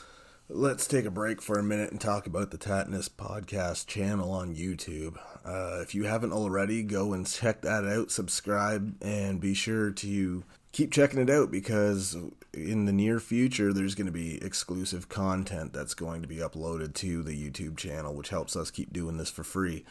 let's 0.49 0.87
take 0.87 1.05
a 1.05 1.11
break 1.11 1.43
for 1.43 1.59
a 1.59 1.63
minute 1.63 1.91
and 1.91 2.01
talk 2.01 2.25
about 2.25 2.49
the 2.49 2.57
Tatnus 2.57 3.07
Podcast 3.07 3.85
channel 3.85 4.31
on 4.31 4.55
YouTube. 4.55 5.19
Uh, 5.45 5.81
if 5.83 5.93
you 5.93 6.05
haven't 6.05 6.33
already, 6.33 6.81
go 6.81 7.13
and 7.13 7.27
check 7.27 7.61
that 7.61 7.85
out, 7.85 8.09
subscribe, 8.09 8.95
and 8.99 9.39
be 9.39 9.53
sure 9.53 9.91
to 9.91 10.43
keep 10.71 10.91
checking 10.91 11.19
it 11.19 11.29
out 11.29 11.51
because 11.51 12.17
in 12.51 12.85
the 12.85 12.91
near 12.91 13.19
future 13.19 13.71
there's 13.71 13.93
going 13.93 14.07
to 14.07 14.11
be 14.11 14.43
exclusive 14.43 15.07
content 15.07 15.71
that's 15.71 15.93
going 15.93 16.23
to 16.23 16.27
be 16.27 16.37
uploaded 16.37 16.95
to 16.95 17.21
the 17.21 17.37
YouTube 17.37 17.77
channel, 17.77 18.15
which 18.15 18.29
helps 18.29 18.55
us 18.55 18.71
keep 18.71 18.91
doing 18.91 19.17
this 19.17 19.29
for 19.29 19.43
free. 19.43 19.85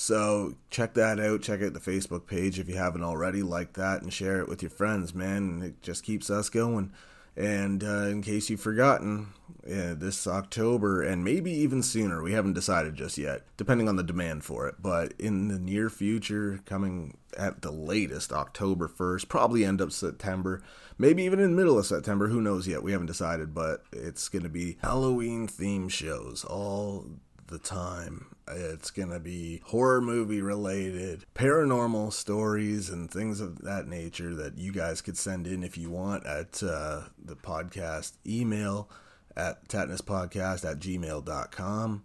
So 0.00 0.54
check 0.70 0.94
that 0.94 1.18
out. 1.18 1.42
Check 1.42 1.60
out 1.60 1.74
the 1.74 1.80
Facebook 1.80 2.24
page 2.28 2.60
if 2.60 2.68
you 2.68 2.76
haven't 2.76 3.02
already. 3.02 3.42
Like 3.42 3.72
that 3.72 4.00
and 4.00 4.12
share 4.12 4.40
it 4.40 4.48
with 4.48 4.62
your 4.62 4.70
friends, 4.70 5.12
man. 5.12 5.60
It 5.60 5.82
just 5.82 6.04
keeps 6.04 6.30
us 6.30 6.48
going. 6.48 6.92
And 7.36 7.82
uh, 7.82 8.06
in 8.06 8.22
case 8.22 8.48
you've 8.48 8.60
forgotten, 8.60 9.32
uh, 9.66 9.94
this 9.94 10.28
October 10.28 11.02
and 11.02 11.24
maybe 11.24 11.50
even 11.50 11.82
sooner, 11.82 12.22
we 12.22 12.32
haven't 12.32 12.52
decided 12.52 12.94
just 12.94 13.18
yet, 13.18 13.42
depending 13.56 13.88
on 13.88 13.96
the 13.96 14.04
demand 14.04 14.44
for 14.44 14.68
it. 14.68 14.76
But 14.80 15.14
in 15.18 15.48
the 15.48 15.58
near 15.58 15.90
future, 15.90 16.60
coming 16.64 17.16
at 17.36 17.62
the 17.62 17.72
latest 17.72 18.32
October 18.32 18.86
1st, 18.86 19.28
probably 19.28 19.64
end 19.64 19.80
up 19.80 19.90
September, 19.90 20.62
maybe 20.96 21.24
even 21.24 21.40
in 21.40 21.56
middle 21.56 21.76
of 21.76 21.86
September, 21.86 22.28
who 22.28 22.40
knows 22.40 22.68
yet? 22.68 22.84
We 22.84 22.92
haven't 22.92 23.06
decided, 23.06 23.52
but 23.52 23.82
it's 23.92 24.28
going 24.28 24.44
to 24.44 24.48
be 24.48 24.78
Halloween 24.80 25.48
theme 25.48 25.88
shows 25.88 26.44
all 26.44 27.04
the 27.48 27.58
time. 27.58 28.26
It's 28.46 28.90
going 28.90 29.10
to 29.10 29.20
be 29.20 29.60
horror 29.66 30.00
movie 30.00 30.40
related, 30.40 31.26
paranormal 31.34 32.12
stories, 32.12 32.88
and 32.88 33.10
things 33.10 33.40
of 33.40 33.62
that 33.62 33.86
nature 33.86 34.34
that 34.34 34.56
you 34.56 34.72
guys 34.72 35.02
could 35.02 35.18
send 35.18 35.46
in 35.46 35.62
if 35.62 35.76
you 35.76 35.90
want 35.90 36.24
at 36.26 36.62
uh, 36.62 37.02
the 37.22 37.36
podcast 37.36 38.12
email 38.26 38.88
at 39.36 39.68
tatnuspodcast 39.68 40.68
at 40.68 40.78
gmail.com 40.80 42.04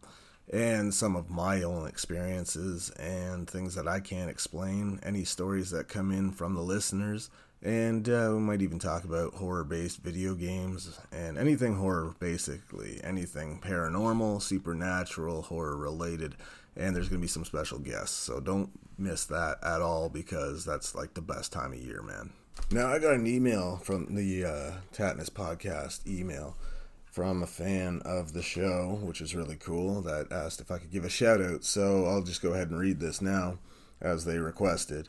and 0.52 0.94
some 0.94 1.16
of 1.16 1.30
my 1.30 1.64
own 1.64 1.88
experiences 1.88 2.90
and 2.92 3.50
things 3.50 3.76
that 3.76 3.88
I 3.88 4.00
can't 4.00 4.30
explain, 4.30 5.00
any 5.02 5.24
stories 5.24 5.72
that 5.72 5.88
come 5.88 6.12
in 6.12 6.32
from 6.32 6.54
the 6.54 6.62
listeners. 6.62 7.30
And 7.64 8.10
uh, 8.10 8.32
we 8.34 8.40
might 8.40 8.62
even 8.62 8.78
talk 8.78 9.06
about 9.06 9.36
horror 9.36 9.64
based 9.64 10.04
video 10.04 10.36
games 10.36 11.00
and 11.14 11.38
anything 11.38 11.76
horror, 11.76 12.14
basically. 12.20 13.00
Anything 13.04 13.62
paranormal, 13.62 14.42
supernatural, 14.42 15.44
horror 15.44 15.78
related. 15.78 16.36
And 16.76 16.94
there's 16.94 17.08
going 17.08 17.22
to 17.22 17.26
be 17.26 17.30
some 17.30 17.46
special 17.46 17.80
guests. 17.80 18.18
So 18.18 18.42
don't 18.42 18.70
miss 18.98 19.26
that 19.26 19.60
at 19.64 19.82
all 19.82 20.10
because 20.10 20.66
that's 20.66 20.94
like 20.94 21.14
the 21.14 21.22
best 21.22 21.54
time 21.54 21.72
of 21.72 21.80
year, 21.80 22.02
man. 22.02 22.32
Now, 22.70 22.88
I 22.88 23.00
got 23.00 23.14
an 23.14 23.28
email 23.28 23.78
from 23.78 24.14
the 24.14 24.46
uh, 24.46 24.72
Tatnus 24.94 25.30
podcast 25.30 26.06
email 26.06 26.58
from 27.06 27.44
a 27.44 27.48
fan 27.48 28.02
of 28.04 28.34
the 28.34 28.42
show, 28.42 29.00
which 29.04 29.22
is 29.22 29.36
really 29.36 29.56
cool, 29.56 30.02
that 30.02 30.32
asked 30.32 30.60
if 30.60 30.72
I 30.72 30.80
could 30.80 30.92
give 30.92 31.06
a 31.06 31.10
shout 31.10 31.42
out. 31.42 31.64
So 31.64 32.06
I'll 32.06 32.24
just 32.24 32.42
go 32.42 32.54
ahead 32.54 32.72
and 32.72 32.80
read 32.80 33.00
this 33.00 33.22
now 33.22 33.60
as 34.02 34.26
they 34.26 34.40
requested. 34.40 35.08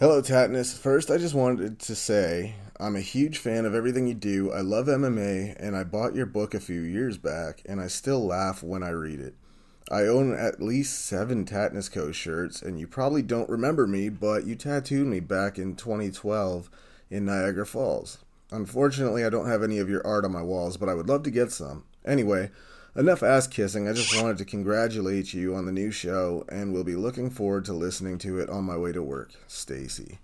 Hello, 0.00 0.22
Tatnus. 0.22 0.78
First, 0.78 1.10
I 1.10 1.18
just 1.18 1.34
wanted 1.34 1.80
to 1.80 1.96
say 1.96 2.54
I'm 2.78 2.94
a 2.94 3.00
huge 3.00 3.38
fan 3.38 3.66
of 3.66 3.74
everything 3.74 4.06
you 4.06 4.14
do. 4.14 4.52
I 4.52 4.60
love 4.60 4.86
MMA, 4.86 5.56
and 5.58 5.76
I 5.76 5.82
bought 5.82 6.14
your 6.14 6.24
book 6.24 6.54
a 6.54 6.60
few 6.60 6.82
years 6.82 7.18
back, 7.18 7.62
and 7.66 7.80
I 7.80 7.88
still 7.88 8.24
laugh 8.24 8.62
when 8.62 8.84
I 8.84 8.90
read 8.90 9.18
it. 9.18 9.34
I 9.90 10.02
own 10.02 10.32
at 10.32 10.62
least 10.62 11.04
seven 11.04 11.44
Tatnus 11.44 11.90
Co. 11.90 12.12
shirts, 12.12 12.62
and 12.62 12.78
you 12.78 12.86
probably 12.86 13.22
don't 13.22 13.50
remember 13.50 13.88
me, 13.88 14.08
but 14.08 14.46
you 14.46 14.54
tattooed 14.54 15.08
me 15.08 15.18
back 15.18 15.58
in 15.58 15.74
2012 15.74 16.70
in 17.10 17.24
Niagara 17.24 17.66
Falls. 17.66 18.18
Unfortunately, 18.52 19.24
I 19.24 19.30
don't 19.30 19.48
have 19.48 19.64
any 19.64 19.78
of 19.78 19.90
your 19.90 20.06
art 20.06 20.24
on 20.24 20.30
my 20.30 20.42
walls, 20.42 20.76
but 20.76 20.88
I 20.88 20.94
would 20.94 21.08
love 21.08 21.24
to 21.24 21.30
get 21.32 21.50
some. 21.50 21.82
Anyway, 22.06 22.52
enough 22.98 23.22
ass 23.22 23.46
kissing. 23.46 23.88
I 23.88 23.92
just 23.92 24.20
wanted 24.20 24.38
to 24.38 24.44
congratulate 24.44 25.32
you 25.32 25.54
on 25.54 25.66
the 25.66 25.72
new 25.72 25.92
show 25.92 26.44
and 26.48 26.72
will 26.72 26.84
be 26.84 26.96
looking 26.96 27.30
forward 27.30 27.64
to 27.66 27.72
listening 27.72 28.18
to 28.18 28.40
it 28.40 28.50
on 28.50 28.64
my 28.64 28.76
way 28.76 28.92
to 28.92 29.02
work. 29.02 29.30
Stacy. 29.46 30.18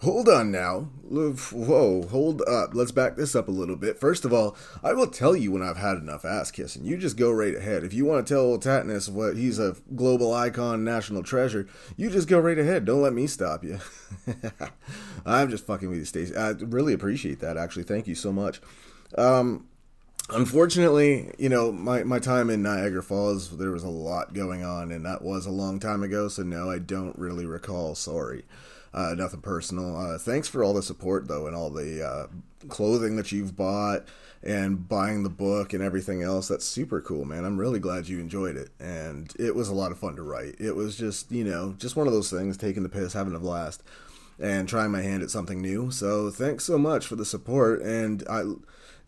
Hold 0.00 0.28
on 0.28 0.50
now. 0.50 0.90
Whoa, 1.08 2.06
hold 2.08 2.42
up. 2.42 2.74
Let's 2.74 2.92
back 2.92 3.16
this 3.16 3.34
up 3.34 3.48
a 3.48 3.52
little 3.52 3.76
bit. 3.76 3.98
First 3.98 4.26
of 4.26 4.32
all, 4.32 4.54
I 4.82 4.92
will 4.92 5.06
tell 5.06 5.34
you 5.34 5.52
when 5.52 5.62
I've 5.62 5.78
had 5.78 5.96
enough 5.96 6.24
ass 6.24 6.50
kissing. 6.50 6.84
You 6.84 6.98
just 6.98 7.16
go 7.16 7.30
right 7.30 7.54
ahead. 7.54 7.82
If 7.82 7.94
you 7.94 8.04
want 8.04 8.26
to 8.26 8.34
tell 8.34 8.42
old 8.42 8.62
Tatnus 8.62 9.08
what 9.08 9.36
he's 9.36 9.58
a 9.58 9.76
global 9.94 10.34
icon, 10.34 10.84
national 10.84 11.22
treasure, 11.22 11.66
you 11.96 12.10
just 12.10 12.28
go 12.28 12.38
right 12.38 12.58
ahead. 12.58 12.84
Don't 12.84 13.00
let 13.00 13.14
me 13.14 13.26
stop 13.26 13.64
you. 13.64 13.78
I'm 15.26 15.48
just 15.48 15.66
fucking 15.66 15.88
with 15.88 15.98
you, 15.98 16.04
Stacey. 16.04 16.36
I 16.36 16.50
really 16.50 16.92
appreciate 16.92 17.40
that, 17.40 17.56
actually. 17.56 17.84
Thank 17.84 18.06
you 18.06 18.14
so 18.14 18.32
much. 18.32 18.60
Um, 19.16 19.66
unfortunately, 20.30 21.32
you 21.38 21.48
know, 21.48 21.72
my, 21.72 22.02
my 22.04 22.18
time 22.18 22.50
in 22.50 22.62
Niagara 22.62 23.02
Falls, 23.02 23.56
there 23.56 23.70
was 23.70 23.84
a 23.84 23.88
lot 23.88 24.34
going 24.34 24.64
on, 24.64 24.90
and 24.90 25.04
that 25.04 25.22
was 25.22 25.46
a 25.46 25.50
long 25.50 25.78
time 25.78 26.02
ago, 26.02 26.28
so 26.28 26.42
no, 26.42 26.70
I 26.70 26.78
don't 26.78 27.18
really 27.18 27.46
recall. 27.46 27.94
Sorry. 27.94 28.44
Uh, 28.94 29.14
nothing 29.14 29.42
personal. 29.42 29.94
Uh, 29.94 30.18
thanks 30.18 30.48
for 30.48 30.64
all 30.64 30.72
the 30.72 30.82
support, 30.82 31.28
though, 31.28 31.46
and 31.46 31.54
all 31.54 31.70
the 31.70 32.02
uh, 32.02 32.26
clothing 32.68 33.16
that 33.16 33.30
you've 33.30 33.54
bought 33.54 34.06
and 34.42 34.88
buying 34.88 35.22
the 35.22 35.28
book 35.28 35.74
and 35.74 35.82
everything 35.82 36.22
else. 36.22 36.48
That's 36.48 36.64
super 36.64 37.02
cool, 37.02 37.26
man. 37.26 37.44
I'm 37.44 37.58
really 37.58 37.78
glad 37.78 38.08
you 38.08 38.20
enjoyed 38.20 38.56
it. 38.56 38.70
And 38.80 39.32
it 39.38 39.54
was 39.54 39.68
a 39.68 39.74
lot 39.74 39.92
of 39.92 39.98
fun 39.98 40.16
to 40.16 40.22
write. 40.22 40.54
It 40.58 40.74
was 40.74 40.96
just, 40.96 41.30
you 41.30 41.44
know, 41.44 41.74
just 41.78 41.96
one 41.96 42.06
of 42.06 42.12
those 42.14 42.30
things, 42.30 42.56
taking 42.56 42.84
the 42.84 42.88
piss, 42.88 43.12
having 43.12 43.34
a 43.34 43.40
blast, 43.40 43.82
and 44.38 44.66
trying 44.66 44.92
my 44.92 45.02
hand 45.02 45.22
at 45.22 45.30
something 45.30 45.60
new. 45.60 45.90
So 45.90 46.30
thanks 46.30 46.64
so 46.64 46.78
much 46.78 47.06
for 47.06 47.16
the 47.16 47.24
support. 47.24 47.82
And 47.82 48.24
I 48.30 48.44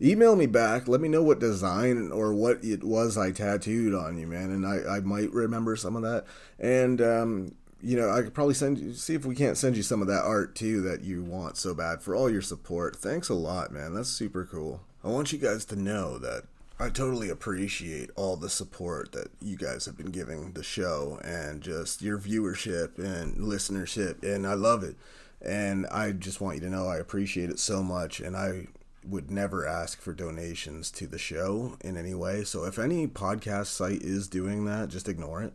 email 0.01 0.35
me 0.35 0.45
back. 0.45 0.87
Let 0.87 1.01
me 1.01 1.09
know 1.09 1.23
what 1.23 1.39
design 1.39 2.11
or 2.11 2.33
what 2.33 2.63
it 2.63 2.83
was 2.83 3.17
I 3.17 3.31
tattooed 3.31 3.93
on 3.93 4.17
you, 4.17 4.27
man. 4.27 4.51
And 4.51 4.65
I, 4.65 4.97
I 4.97 4.99
might 5.01 5.31
remember 5.31 5.75
some 5.75 5.95
of 5.95 6.01
that. 6.03 6.25
And 6.59 7.01
um, 7.01 7.55
you 7.81 7.97
know, 7.97 8.09
I 8.09 8.21
could 8.21 8.33
probably 8.33 8.53
send 8.53 8.77
you, 8.77 8.93
see 8.93 9.15
if 9.15 9.25
we 9.25 9.35
can't 9.35 9.57
send 9.57 9.77
you 9.77 9.83
some 9.83 10.01
of 10.01 10.07
that 10.07 10.23
art 10.23 10.55
too 10.55 10.81
that 10.81 11.01
you 11.01 11.23
want 11.23 11.57
so 11.57 11.73
bad 11.73 12.01
for 12.01 12.15
all 12.15 12.29
your 12.29 12.41
support. 12.41 12.95
Thanks 12.95 13.29
a 13.29 13.33
lot, 13.33 13.71
man. 13.71 13.93
That's 13.93 14.09
super 14.09 14.45
cool. 14.45 14.81
I 15.03 15.07
want 15.07 15.31
you 15.31 15.39
guys 15.39 15.63
to 15.65 15.75
know 15.77 16.17
that 16.17 16.43
I 16.77 16.89
totally 16.89 17.29
appreciate 17.29 18.09
all 18.15 18.37
the 18.37 18.49
support 18.49 19.11
that 19.11 19.29
you 19.41 19.57
guys 19.57 19.85
have 19.85 19.97
been 19.97 20.11
giving 20.11 20.53
the 20.53 20.63
show 20.63 21.19
and 21.23 21.61
just 21.61 22.01
your 22.01 22.17
viewership 22.17 22.97
and 22.97 23.35
listenership, 23.37 24.23
and 24.23 24.47
I 24.47 24.53
love 24.53 24.83
it. 24.83 24.95
And 25.41 25.85
I 25.87 26.11
just 26.11 26.41
want 26.41 26.55
you 26.55 26.61
to 26.61 26.69
know 26.69 26.87
I 26.87 26.97
appreciate 26.97 27.49
it 27.49 27.59
so 27.59 27.81
much, 27.81 28.19
and 28.19 28.35
I 28.35 28.67
would 29.05 29.31
never 29.31 29.65
ask 29.65 30.01
for 30.01 30.13
donations 30.13 30.91
to 30.91 31.07
the 31.07 31.17
show 31.17 31.77
in 31.81 31.97
any 31.97 32.13
way. 32.13 32.43
So 32.43 32.65
if 32.65 32.77
any 32.77 33.07
podcast 33.07 33.67
site 33.67 34.01
is 34.01 34.27
doing 34.27 34.65
that, 34.65 34.89
just 34.89 35.07
ignore 35.07 35.41
it 35.41 35.53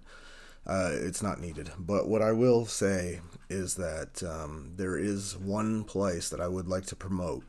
uh, 0.67 0.91
it's 0.93 1.23
not 1.23 1.41
needed. 1.41 1.71
But 1.79 2.09
what 2.09 2.23
I 2.23 2.33
will 2.33 2.67
say 2.67 3.21
is 3.49 3.75
that 3.75 4.23
um, 4.23 4.73
there 4.77 4.97
is 4.97 5.37
one 5.37 5.85
place 5.85 6.29
that 6.31 6.41
I 6.41 6.49
would 6.49 6.69
like 6.69 6.87
to 6.87 6.97
promote, 6.97 7.45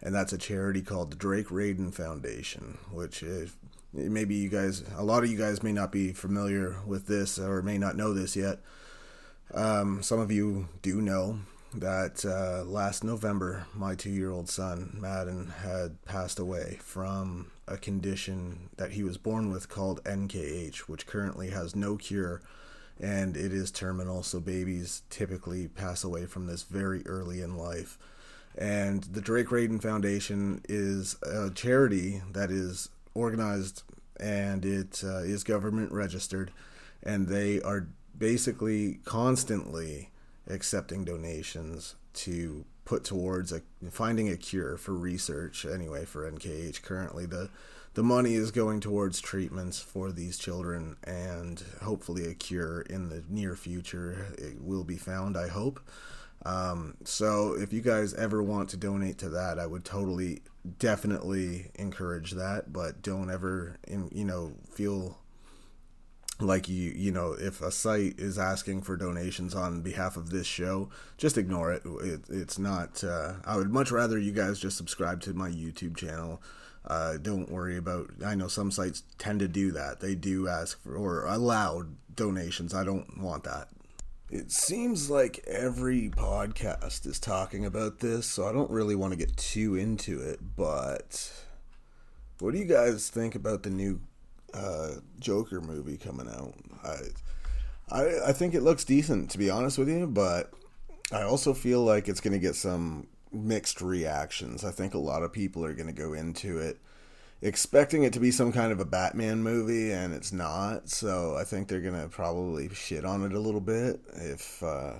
and 0.00 0.14
that's 0.14 0.32
a 0.32 0.38
charity 0.38 0.82
called 0.82 1.10
the 1.10 1.16
Drake 1.16 1.48
Radin 1.48 1.92
Foundation, 1.92 2.78
which 2.92 3.22
is 3.22 3.56
maybe 3.92 4.36
you 4.36 4.48
guys, 4.48 4.84
a 4.96 5.04
lot 5.04 5.24
of 5.24 5.30
you 5.30 5.36
guys 5.36 5.62
may 5.62 5.72
not 5.72 5.90
be 5.90 6.12
familiar 6.12 6.76
with 6.86 7.06
this 7.06 7.38
or 7.38 7.62
may 7.62 7.78
not 7.78 7.96
know 7.96 8.14
this 8.14 8.36
yet. 8.36 8.60
Um, 9.52 10.02
some 10.02 10.20
of 10.20 10.30
you 10.30 10.68
do 10.80 11.00
know 11.00 11.40
that 11.74 12.24
uh, 12.24 12.64
last 12.64 13.04
November, 13.04 13.66
my 13.74 13.94
two 13.94 14.10
year 14.10 14.30
old 14.30 14.48
son, 14.48 14.96
Madden, 14.98 15.52
had 15.62 16.02
passed 16.04 16.38
away 16.38 16.78
from 16.82 17.50
a 17.68 17.76
condition 17.76 18.70
that 18.76 18.92
he 18.92 19.02
was 19.02 19.16
born 19.16 19.50
with 19.50 19.68
called 19.68 20.02
NKH, 20.04 20.78
which 20.80 21.06
currently 21.06 21.50
has 21.50 21.76
no 21.76 21.96
cure 21.96 22.42
and 23.00 23.36
it 23.36 23.52
is 23.52 23.70
terminal. 23.70 24.22
So 24.22 24.40
babies 24.40 25.02
typically 25.10 25.68
pass 25.68 26.04
away 26.04 26.26
from 26.26 26.46
this 26.46 26.62
very 26.62 27.06
early 27.06 27.40
in 27.40 27.56
life. 27.56 27.98
And 28.56 29.04
the 29.04 29.20
Drake 29.20 29.48
Radin 29.48 29.80
Foundation 29.80 30.60
is 30.68 31.16
a 31.22 31.50
charity 31.50 32.22
that 32.32 32.50
is 32.50 32.90
organized 33.14 33.82
and 34.18 34.64
it 34.64 35.02
uh, 35.04 35.18
is 35.18 35.44
government 35.44 35.92
registered, 35.92 36.50
and 37.02 37.28
they 37.28 37.62
are 37.62 37.88
basically 38.18 39.00
constantly 39.04 40.10
accepting 40.50 41.04
donations 41.04 41.94
to 42.12 42.64
put 42.84 43.04
towards 43.04 43.52
a, 43.52 43.62
finding 43.90 44.28
a 44.28 44.36
cure 44.36 44.76
for 44.76 44.92
research 44.92 45.64
anyway 45.64 46.04
for 46.04 46.30
NKH 46.30 46.82
currently 46.82 47.24
the 47.24 47.48
the 47.94 48.02
money 48.02 48.34
is 48.34 48.50
going 48.50 48.80
towards 48.80 49.20
treatments 49.20 49.80
for 49.80 50.12
these 50.12 50.38
children 50.38 50.96
and 51.04 51.62
hopefully 51.82 52.24
a 52.26 52.34
cure 52.34 52.82
in 52.82 53.08
the 53.08 53.24
near 53.28 53.56
future. 53.56 54.28
It 54.38 54.62
will 54.62 54.84
be 54.84 54.96
found 54.96 55.36
I 55.36 55.48
hope. 55.48 55.80
Um, 56.46 56.96
so 57.04 57.54
if 57.54 57.72
you 57.72 57.82
guys 57.82 58.14
ever 58.14 58.42
want 58.42 58.70
to 58.70 58.76
donate 58.76 59.18
to 59.18 59.28
that 59.30 59.58
I 59.58 59.66
would 59.66 59.84
totally 59.84 60.42
definitely 60.78 61.70
encourage 61.74 62.32
that 62.32 62.72
but 62.72 63.02
don't 63.02 63.30
ever 63.30 63.76
in, 63.86 64.08
you 64.12 64.24
know 64.24 64.52
feel 64.70 65.18
like 66.40 66.68
you 66.68 66.92
you 66.94 67.10
know 67.10 67.32
if 67.38 67.60
a 67.60 67.70
site 67.70 68.18
is 68.18 68.38
asking 68.38 68.82
for 68.82 68.96
donations 68.96 69.54
on 69.54 69.82
behalf 69.82 70.16
of 70.16 70.30
this 70.30 70.46
show 70.46 70.88
just 71.16 71.36
ignore 71.36 71.72
it, 71.72 71.82
it 72.02 72.20
it's 72.28 72.58
not 72.58 73.02
uh, 73.04 73.34
i 73.44 73.56
would 73.56 73.70
much 73.70 73.90
rather 73.90 74.18
you 74.18 74.32
guys 74.32 74.58
just 74.58 74.76
subscribe 74.76 75.20
to 75.20 75.34
my 75.34 75.50
youtube 75.50 75.96
channel. 75.96 76.42
Uh, 76.86 77.18
don't 77.18 77.50
worry 77.50 77.76
about 77.76 78.10
i 78.24 78.34
know 78.34 78.48
some 78.48 78.70
sites 78.70 79.02
tend 79.18 79.38
to 79.38 79.46
do 79.46 79.70
that. 79.70 80.00
They 80.00 80.14
do 80.14 80.48
ask 80.48 80.82
for 80.82 80.96
or 80.96 81.26
allow 81.26 81.84
donations. 82.14 82.72
I 82.72 82.84
don't 82.84 83.18
want 83.18 83.44
that. 83.44 83.68
It 84.30 84.50
seems 84.50 85.10
like 85.10 85.44
every 85.46 86.08
podcast 86.08 87.04
is 87.06 87.18
talking 87.18 87.66
about 87.66 87.98
this 87.98 88.26
so 88.26 88.46
i 88.46 88.52
don't 88.52 88.70
really 88.70 88.94
want 88.94 89.12
to 89.12 89.16
get 89.18 89.36
too 89.36 89.74
into 89.74 90.20
it 90.20 90.38
but 90.56 91.32
what 92.38 92.52
do 92.52 92.58
you 92.58 92.64
guys 92.64 93.10
think 93.10 93.34
about 93.34 93.64
the 93.64 93.70
new 93.70 94.00
uh, 94.54 94.90
Joker 95.18 95.60
movie 95.60 95.96
coming 95.96 96.28
out. 96.28 96.54
I, 96.84 97.94
I 97.94 98.28
I 98.28 98.32
think 98.32 98.54
it 98.54 98.62
looks 98.62 98.84
decent 98.84 99.30
to 99.30 99.38
be 99.38 99.50
honest 99.50 99.78
with 99.78 99.88
you, 99.88 100.06
but 100.06 100.52
I 101.12 101.22
also 101.22 101.54
feel 101.54 101.82
like 101.82 102.08
it's 102.08 102.20
going 102.20 102.32
to 102.32 102.38
get 102.38 102.54
some 102.56 103.08
mixed 103.32 103.80
reactions. 103.80 104.64
I 104.64 104.70
think 104.70 104.94
a 104.94 104.98
lot 104.98 105.22
of 105.22 105.32
people 105.32 105.64
are 105.64 105.74
going 105.74 105.86
to 105.86 105.92
go 105.92 106.12
into 106.12 106.58
it 106.58 106.78
expecting 107.42 108.02
it 108.02 108.12
to 108.12 108.20
be 108.20 108.30
some 108.30 108.52
kind 108.52 108.70
of 108.70 108.80
a 108.80 108.84
Batman 108.84 109.42
movie, 109.42 109.92
and 109.92 110.12
it's 110.12 110.32
not. 110.32 110.90
So 110.90 111.36
I 111.36 111.44
think 111.44 111.68
they're 111.68 111.80
going 111.80 112.00
to 112.00 112.08
probably 112.08 112.68
shit 112.74 113.04
on 113.04 113.24
it 113.24 113.32
a 113.32 113.40
little 113.40 113.60
bit 113.60 114.00
if. 114.14 114.62
Uh, 114.62 114.94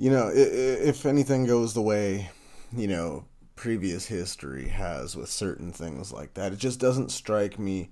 you 0.00 0.08
know, 0.08 0.30
if 0.32 1.04
anything 1.04 1.44
goes 1.44 1.74
the 1.74 1.82
way, 1.82 2.30
you 2.74 2.88
know, 2.88 3.26
previous 3.54 4.06
history 4.06 4.68
has 4.68 5.14
with 5.14 5.28
certain 5.28 5.72
things 5.72 6.10
like 6.10 6.32
that, 6.32 6.54
it 6.54 6.58
just 6.58 6.80
doesn't 6.80 7.10
strike 7.10 7.58
me 7.58 7.90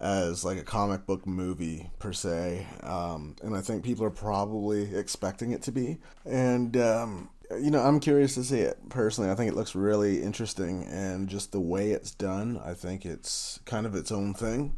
as 0.00 0.44
like 0.44 0.58
a 0.58 0.64
comic 0.64 1.06
book 1.06 1.26
movie 1.26 1.90
per 1.98 2.12
se, 2.12 2.66
um, 2.82 3.36
and 3.42 3.54
I 3.54 3.60
think 3.60 3.84
people 3.84 4.04
are 4.04 4.10
probably 4.10 4.94
expecting 4.94 5.52
it 5.52 5.62
to 5.62 5.72
be. 5.72 5.98
And 6.24 6.76
um, 6.76 7.30
you 7.50 7.70
know, 7.70 7.80
I'm 7.80 8.00
curious 8.00 8.34
to 8.34 8.44
see 8.44 8.60
it 8.60 8.88
personally. 8.88 9.30
I 9.30 9.34
think 9.34 9.52
it 9.52 9.56
looks 9.56 9.74
really 9.74 10.22
interesting, 10.22 10.84
and 10.84 11.28
just 11.28 11.52
the 11.52 11.60
way 11.60 11.90
it's 11.90 12.12
done, 12.12 12.60
I 12.64 12.74
think 12.74 13.04
it's 13.04 13.60
kind 13.64 13.86
of 13.86 13.94
its 13.94 14.10
own 14.10 14.34
thing. 14.34 14.76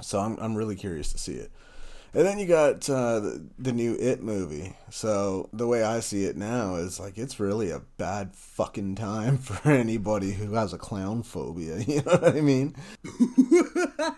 So 0.00 0.20
I'm 0.20 0.38
I'm 0.38 0.54
really 0.54 0.76
curious 0.76 1.10
to 1.12 1.18
see 1.18 1.34
it. 1.34 1.50
And 2.18 2.26
then 2.26 2.40
you 2.40 2.46
got 2.46 2.90
uh, 2.90 3.20
the, 3.20 3.46
the, 3.60 3.72
new 3.72 3.94
It 3.94 4.20
movie. 4.20 4.74
So 4.90 5.48
the 5.52 5.68
way 5.68 5.84
I 5.84 6.00
see 6.00 6.24
it 6.24 6.36
now 6.36 6.74
is 6.74 6.98
like 6.98 7.16
it's 7.16 7.38
really 7.38 7.70
a 7.70 7.82
bad 7.96 8.34
fucking 8.34 8.96
time 8.96 9.38
for 9.38 9.70
anybody 9.70 10.32
who 10.32 10.54
has 10.54 10.72
a 10.72 10.78
clown 10.78 11.22
phobia. 11.22 11.78
You 11.86 12.02
know 12.02 12.16
what 12.16 12.36
I 12.36 12.40
mean? 12.40 12.74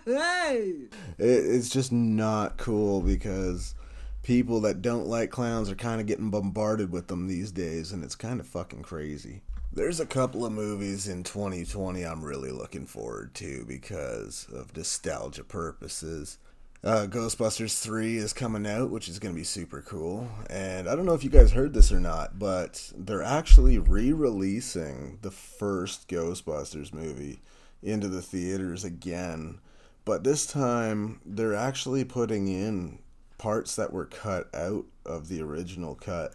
hey! 0.06 0.76
It, 1.18 1.24
it's 1.26 1.68
just 1.68 1.92
not 1.92 2.56
cool 2.56 3.02
because 3.02 3.74
people 4.22 4.62
that 4.62 4.80
don't 4.80 5.06
like 5.06 5.30
clowns 5.30 5.68
are 5.68 5.74
kind 5.74 6.00
of 6.00 6.06
getting 6.06 6.30
bombarded 6.30 6.90
with 6.90 7.08
them 7.08 7.28
these 7.28 7.52
days, 7.52 7.92
and 7.92 8.02
it's 8.02 8.16
kind 8.16 8.40
of 8.40 8.46
fucking 8.46 8.82
crazy. 8.82 9.42
There's 9.74 10.00
a 10.00 10.06
couple 10.06 10.46
of 10.46 10.52
movies 10.52 11.06
in 11.06 11.22
2020 11.22 12.02
I'm 12.02 12.24
really 12.24 12.50
looking 12.50 12.86
forward 12.86 13.34
to 13.34 13.66
because 13.68 14.46
of 14.50 14.74
nostalgia 14.74 15.44
purposes. 15.44 16.38
Uh, 16.82 17.06
Ghostbusters 17.06 17.78
3 17.78 18.16
is 18.16 18.32
coming 18.32 18.66
out, 18.66 18.88
which 18.88 19.06
is 19.06 19.18
going 19.18 19.34
to 19.34 19.38
be 19.38 19.44
super 19.44 19.82
cool. 19.82 20.30
And 20.48 20.88
I 20.88 20.96
don't 20.96 21.04
know 21.04 21.12
if 21.12 21.22
you 21.22 21.28
guys 21.28 21.52
heard 21.52 21.74
this 21.74 21.92
or 21.92 22.00
not, 22.00 22.38
but 22.38 22.90
they're 22.96 23.22
actually 23.22 23.78
re 23.78 24.14
releasing 24.14 25.18
the 25.20 25.30
first 25.30 26.08
Ghostbusters 26.08 26.94
movie 26.94 27.42
into 27.82 28.08
the 28.08 28.22
theaters 28.22 28.82
again. 28.82 29.58
But 30.06 30.24
this 30.24 30.46
time, 30.46 31.20
they're 31.26 31.54
actually 31.54 32.04
putting 32.04 32.48
in 32.48 33.00
parts 33.36 33.76
that 33.76 33.92
were 33.92 34.06
cut 34.06 34.48
out 34.54 34.86
of 35.04 35.28
the 35.28 35.42
original 35.42 35.94
cut 35.94 36.34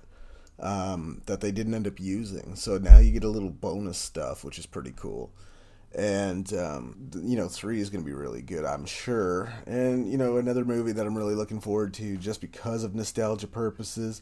um, 0.60 1.24
that 1.26 1.42
they 1.42 1.52
didn't 1.52 1.74
end 1.74 1.88
up 1.88 2.00
using. 2.00 2.56
So 2.56 2.78
now 2.78 3.00
you 3.00 3.12
get 3.12 3.24
a 3.24 3.30
little 3.30 3.50
bonus 3.50 3.98
stuff, 3.98 4.44
which 4.44 4.60
is 4.60 4.68
pretty 4.68 4.94
cool 4.96 5.32
and 5.96 6.54
um, 6.54 7.10
you 7.24 7.38
know 7.38 7.48
three 7.48 7.80
is 7.80 7.90
going 7.90 8.04
to 8.04 8.06
be 8.06 8.14
really 8.14 8.42
good 8.42 8.66
i'm 8.66 8.86
sure. 8.86 9.54
And 9.66 10.12
you 10.12 10.18
know 10.18 10.38
another 10.38 10.66
movie 10.66 10.92
that 10.92 11.08
i'm 11.08 11.18
really 11.18 11.36
looking 11.36 11.62
forward 11.62 11.94
to 11.96 12.18
just 12.18 12.42
because 12.42 12.84
of 12.84 12.94
nostalgia 12.94 13.48
purposes 13.48 14.22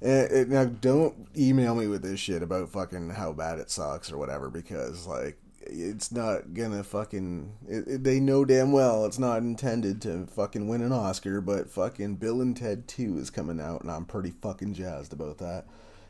and, 0.00 0.30
and 0.30 0.50
now 0.50 0.64
don't 0.64 1.28
email 1.36 1.74
me 1.74 1.86
with 1.86 2.02
this 2.02 2.18
shit 2.18 2.42
about 2.42 2.70
fucking 2.70 3.10
how 3.10 3.32
bad 3.32 3.58
it 3.58 3.70
sucks 3.70 4.10
or 4.10 4.16
whatever 4.16 4.48
because 4.48 5.06
like 5.06 5.36
it's 5.60 6.10
not 6.10 6.54
gonna 6.54 6.82
fucking 6.82 7.52
it, 7.68 7.86
it, 7.86 8.04
they 8.04 8.18
know 8.18 8.44
damn 8.44 8.72
well 8.72 9.04
it's 9.04 9.18
not 9.18 9.38
intended 9.38 10.00
to 10.02 10.26
fucking 10.26 10.66
win 10.66 10.82
an 10.82 10.92
oscar 10.92 11.40
but 11.40 11.70
fucking 11.70 12.16
bill 12.16 12.40
and 12.40 12.56
ted 12.56 12.88
2 12.88 13.18
is 13.18 13.30
coming 13.30 13.60
out 13.60 13.82
and 13.82 13.90
i'm 13.90 14.04
pretty 14.04 14.30
fucking 14.30 14.72
jazzed 14.74 15.12
about 15.12 15.38
that. 15.38 15.66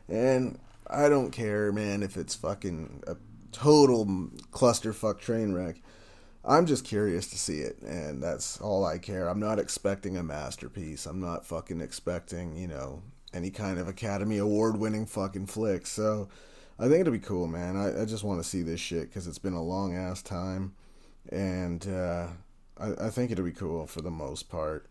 And 0.07 0.59
i 0.89 1.09
don't 1.09 1.31
care 1.31 1.71
man 1.71 2.03
if 2.03 2.17
it's 2.17 2.35
fucking 2.35 3.03
a 3.05 3.15
total 3.53 4.05
clusterfuck 4.51 5.19
train 5.19 5.53
wreck. 5.53 5.81
I'm 6.45 6.65
just 6.65 6.83
curious 6.83 7.27
to 7.27 7.37
see 7.37 7.59
it, 7.59 7.81
and 7.81 8.21
that's 8.21 8.59
all 8.59 8.83
I 8.83 8.97
care. 8.97 9.29
I'm 9.29 9.39
not 9.39 9.59
expecting 9.59 10.17
a 10.17 10.23
masterpiece. 10.23 11.05
I'm 11.05 11.21
not 11.21 11.45
fucking 11.45 11.79
expecting, 11.79 12.57
you 12.57 12.67
know, 12.67 13.01
any 13.33 13.49
kind 13.49 13.79
of 13.79 13.87
Academy 13.87 14.39
Award 14.39 14.77
winning 14.77 15.05
fucking 15.05 15.45
flick. 15.45 15.87
So 15.87 16.27
I 16.77 16.89
think 16.89 17.01
it'll 17.01 17.13
be 17.13 17.19
cool, 17.19 17.47
man. 17.47 17.77
I, 17.77 18.01
I 18.01 18.05
just 18.05 18.25
want 18.25 18.43
to 18.43 18.47
see 18.47 18.61
this 18.61 18.81
shit 18.81 19.03
because 19.03 19.25
it's 19.25 19.39
been 19.39 19.53
a 19.53 19.63
long 19.63 19.95
ass 19.95 20.21
time, 20.21 20.73
and 21.31 21.87
uh, 21.87 22.27
I, 22.77 23.05
I 23.05 23.09
think 23.09 23.31
it'll 23.31 23.45
be 23.45 23.51
cool 23.51 23.87
for 23.87 24.01
the 24.01 24.11
most 24.11 24.49
part. 24.49 24.87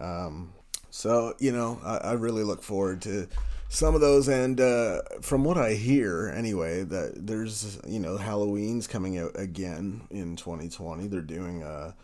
Um, 0.00 0.54
so, 0.90 1.34
you 1.38 1.52
know, 1.52 1.80
I, 1.84 1.96
I 1.98 2.12
really 2.12 2.44
look 2.44 2.62
forward 2.62 3.02
to 3.02 3.28
some 3.68 3.94
of 3.94 4.00
those. 4.00 4.28
And 4.28 4.60
uh, 4.60 5.02
from 5.20 5.44
what 5.44 5.58
i 5.58 5.74
hear 5.74 6.32
anyway 6.34 6.82
that 6.84 7.26
there's 7.26 7.78
you 7.86 7.98
know 7.98 8.16
halloween's 8.16 8.86
coming 8.86 9.18
out 9.18 9.32
again 9.34 10.02
in 10.10 10.36
2020 10.36 11.06
they're 11.06 11.20
doing 11.20 11.62
a 11.62 11.94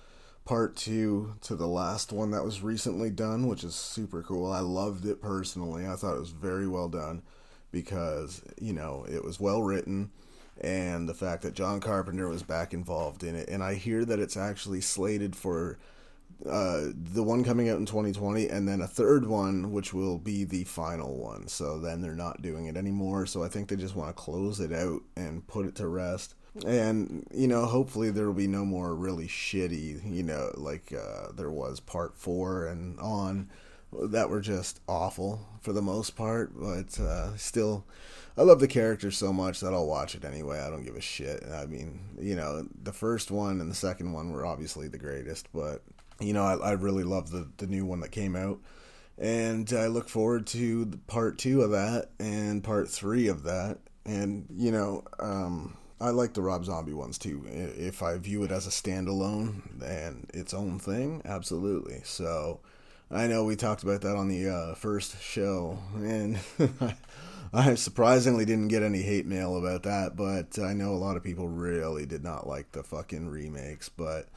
part 0.45 0.77
two 0.77 1.35
to 1.41 1.57
the 1.57 1.67
last 1.67 2.13
one 2.13 2.31
that 2.33 2.45
was 2.45 2.63
recently 2.63 3.11
done 3.11 3.47
which 3.47 3.65
is 3.65 3.75
super 3.75 4.23
cool. 4.23 4.53
I 4.53 4.61
loved 4.61 5.07
it 5.07 5.23
personally. 5.23 5.87
I 5.87 5.97
thought 5.97 6.17
it 6.17 6.21
was 6.21 6.31
very 6.31 6.69
well 6.69 6.89
done 6.89 7.23
because 7.73 8.43
you 8.61 8.73
know 8.73 9.07
it 9.11 9.25
was 9.25 9.41
well 9.41 9.63
written 9.63 10.11
and 10.61 11.09
the 11.09 11.15
fact 11.15 11.43
that 11.43 11.55
john 11.55 11.81
carpenter 11.81 12.29
was 12.29 12.45
back 12.45 12.73
involved 12.73 13.25
in 13.25 13.35
it. 13.35 13.49
And 13.49 13.63
i 13.63 13.75
hear 13.75 14.05
that 14.05 14.19
it's 14.21 14.37
actually 14.37 14.81
slated 14.81 15.35
for 15.35 15.79
uh, 16.49 16.89
the 16.95 17.23
one 17.23 17.45
coming 17.45 17.69
out 17.69 17.79
in 17.79 17.87
2020, 17.87 18.49
and 18.49 18.69
then 18.69 18.81
a 18.81 18.87
third 18.87 19.27
one, 19.27 19.73
which 19.73 19.95
will 19.95 20.19
be 20.19 20.45
the 20.45 20.65
final 20.65 21.17
one. 21.17 21.49
So 21.49 21.79
then 21.79 22.01
they're 22.01 22.15
not 22.15 22.43
doing 22.43 22.67
it 22.67 22.77
anymore. 22.77 23.27
So 23.27 23.43
I 23.43 23.49
think 23.49 23.69
they 23.69 23.77
just 23.77 23.97
want 23.97 24.15
to 24.15 24.23
close 24.23 24.61
it 24.61 24.73
out 24.73 25.03
and 25.17 25.47
put 25.47 25.67
it 25.67 25.75
to 25.77 25.89
rest. 25.89 26.35
And, 26.65 27.27
you 27.35 27.49
know, 27.49 27.67
hopefully 27.67 28.11
there 28.11 28.27
will 28.27 28.35
be 28.35 28.47
no 28.47 28.65
more 28.65 28.95
really 28.95 29.27
shitty, 29.27 30.09
you 30.09 30.23
know, 30.23 30.53
like 30.55 30.93
uh, 30.93 31.33
there 31.35 31.51
was 31.51 31.81
part 31.81 32.17
four 32.17 32.67
and 32.67 32.99
on, 33.01 33.51
that 33.93 34.31
were 34.31 34.41
just 34.41 34.81
awful 34.89 35.47
for 35.61 35.73
the 35.73 35.83
most 35.83 36.17
part, 36.17 36.53
but 36.55 36.99
uh, 37.01 37.37
still, 37.37 37.85
I 38.37 38.43
love 38.43 38.61
the 38.61 38.69
character 38.69 39.11
so 39.11 39.33
much 39.33 39.61
that 39.61 39.73
I'll 39.73 39.87
watch 39.87 40.15
it 40.15 40.25
anyway. 40.25 40.61
I 40.61 40.71
don't 40.71 40.85
give 40.85 40.97
a 40.97 41.01
shit. 41.01 41.45
I 41.53 41.67
mean, 41.67 42.01
you 42.21 42.37
know, 42.37 42.67
the 42.83 42.93
first 42.93 43.31
one 43.31 43.61
and 43.61 43.71
the 43.71 43.77
second 43.77 44.13
one 44.13 44.31
were 44.31 44.47
obviously 44.47 44.89
the 44.89 44.99
greatest, 44.99 45.49
but 45.53 45.83
you 46.21 46.33
know, 46.33 46.45
I, 46.45 46.57
I 46.57 46.73
really 46.73 47.05
love 47.05 47.31
the 47.31 47.49
the 47.57 47.67
new 47.67 47.85
one 47.85 48.01
that 48.01 48.11
came 48.11 48.37
out, 48.37 48.59
and 49.19 49.71
I 49.73 49.87
look 49.87 50.09
forward 50.09 50.47
to 50.49 50.87
part 51.07 51.39
two 51.39 51.63
of 51.63 51.71
that 51.71 52.11
and 52.19 52.63
part 52.63 52.89
three 52.89 53.29
of 53.29 53.45
that, 53.45 53.79
and 54.05 54.47
you 54.51 54.73
know, 54.73 55.05
um, 55.19 55.77
I 56.01 56.11
like 56.11 56.35
the 56.35 56.43
Rob 56.43 56.65
Zombie 56.65 56.93
ones 56.93 57.19
too. 57.19 57.45
If 57.47 58.03
I 58.03 58.19
view 58.19 58.43
it 58.43 58.51
as 58.51 58.67
a 58.67 58.71
standalone 58.71 59.83
and 59.83 60.31
its 60.35 60.53
own 60.53 60.79
thing, 60.79 61.23
absolutely. 61.25 62.01
So 62.05 62.61
I 63.11 63.27
know 63.27 63.45
we 63.45 63.57
talked 63.57 63.83
about 63.83 64.01
that 64.03 64.17
on 64.17 64.29
the 64.29 64.49
uh, 64.49 64.75
first 64.75 65.21
show, 65.23 65.79
and 65.95 66.39
I 67.55 67.77
surprisingly 67.77 68.45
didn't 68.45 68.69
get 68.69 68.83
any 68.83 69.03
hate 69.03 69.27
mail 69.27 69.57
about 69.57 69.85
that, 69.85 70.17
but 70.17 70.59
I 70.59 70.73
know 70.73 70.93
a 70.93 70.97
lot 70.97 71.17
of 71.17 71.23
people 71.23 71.49
really 71.49 72.07
did 72.07 72.25
not 72.25 72.49
like 72.49 72.73
the 72.73 72.83
fucking 72.83 73.29
remakes. 73.29 73.89
But 73.89 74.29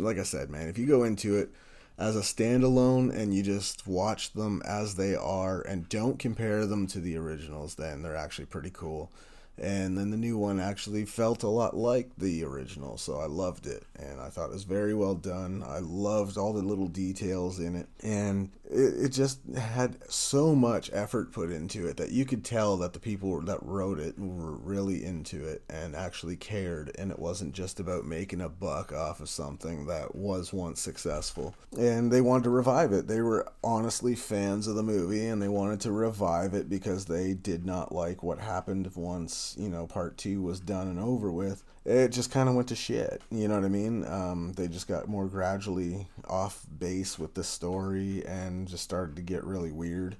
like 0.00 0.18
I 0.18 0.22
said, 0.22 0.50
man, 0.50 0.68
if 0.68 0.78
you 0.78 0.86
go 0.86 1.04
into 1.04 1.36
it 1.36 1.50
as 1.98 2.16
a 2.16 2.20
standalone 2.20 3.14
and 3.14 3.34
you 3.34 3.42
just 3.42 3.86
watch 3.86 4.32
them 4.32 4.62
as 4.64 4.96
they 4.96 5.14
are 5.14 5.60
and 5.62 5.88
don't 5.88 6.18
compare 6.18 6.66
them 6.66 6.86
to 6.88 7.00
the 7.00 7.16
originals, 7.16 7.76
then 7.76 8.02
they're 8.02 8.16
actually 8.16 8.46
pretty 8.46 8.70
cool. 8.70 9.10
And 9.56 9.96
then 9.96 10.10
the 10.10 10.16
new 10.16 10.36
one 10.36 10.58
actually 10.58 11.04
felt 11.04 11.44
a 11.44 11.48
lot 11.48 11.76
like 11.76 12.10
the 12.18 12.42
original 12.42 12.98
so 12.98 13.20
i 13.20 13.26
loved 13.26 13.66
it. 13.68 13.84
And 13.96 14.20
i 14.20 14.28
thought 14.28 14.50
it 14.50 14.54
was 14.54 14.64
very 14.64 14.94
well 14.94 15.14
done. 15.14 15.62
I 15.64 15.78
loved 15.78 16.36
all 16.36 16.52
the 16.52 16.62
little 16.62 16.88
details 16.88 17.60
in 17.60 17.76
it. 17.76 17.86
And 18.02 18.50
it, 18.74 19.06
it 19.06 19.08
just 19.10 19.40
had 19.56 19.96
so 20.10 20.54
much 20.54 20.90
effort 20.92 21.32
put 21.32 21.50
into 21.50 21.86
it 21.86 21.96
that 21.96 22.10
you 22.10 22.24
could 22.24 22.44
tell 22.44 22.76
that 22.78 22.92
the 22.92 22.98
people 22.98 23.40
that 23.42 23.62
wrote 23.62 23.98
it 23.98 24.18
were 24.18 24.56
really 24.56 25.04
into 25.04 25.46
it 25.46 25.62
and 25.70 25.94
actually 25.94 26.36
cared 26.36 26.90
and 26.98 27.10
it 27.10 27.18
wasn't 27.18 27.54
just 27.54 27.80
about 27.80 28.04
making 28.04 28.40
a 28.40 28.48
buck 28.48 28.92
off 28.92 29.20
of 29.20 29.28
something 29.28 29.86
that 29.86 30.14
was 30.14 30.52
once 30.52 30.80
successful 30.80 31.54
and 31.78 32.12
they 32.12 32.20
wanted 32.20 32.44
to 32.44 32.50
revive 32.50 32.92
it 32.92 33.06
they 33.06 33.20
were 33.20 33.46
honestly 33.62 34.14
fans 34.14 34.66
of 34.66 34.74
the 34.74 34.82
movie 34.82 35.26
and 35.26 35.40
they 35.40 35.48
wanted 35.48 35.80
to 35.80 35.92
revive 35.92 36.54
it 36.54 36.68
because 36.68 37.04
they 37.04 37.32
did 37.34 37.64
not 37.64 37.92
like 37.92 38.22
what 38.22 38.38
happened 38.38 38.90
once 38.96 39.54
you 39.58 39.68
know 39.68 39.86
part 39.86 40.16
two 40.16 40.42
was 40.42 40.60
done 40.60 40.88
and 40.88 40.98
over 40.98 41.30
with, 41.30 41.62
it 41.84 42.08
just 42.08 42.30
kind 42.30 42.48
of 42.48 42.54
went 42.54 42.68
to 42.68 42.76
shit. 42.76 43.20
You 43.30 43.48
know 43.48 43.56
what 43.56 43.64
I 43.64 43.68
mean? 43.68 44.06
Um, 44.06 44.52
they 44.56 44.68
just 44.68 44.88
got 44.88 45.08
more 45.08 45.26
gradually 45.26 46.08
off 46.26 46.64
base 46.78 47.18
with 47.18 47.34
the 47.34 47.44
story 47.44 48.24
and 48.26 48.63
just 48.66 48.84
started 48.84 49.16
to 49.16 49.22
get 49.22 49.44
really 49.44 49.72
weird 49.72 50.16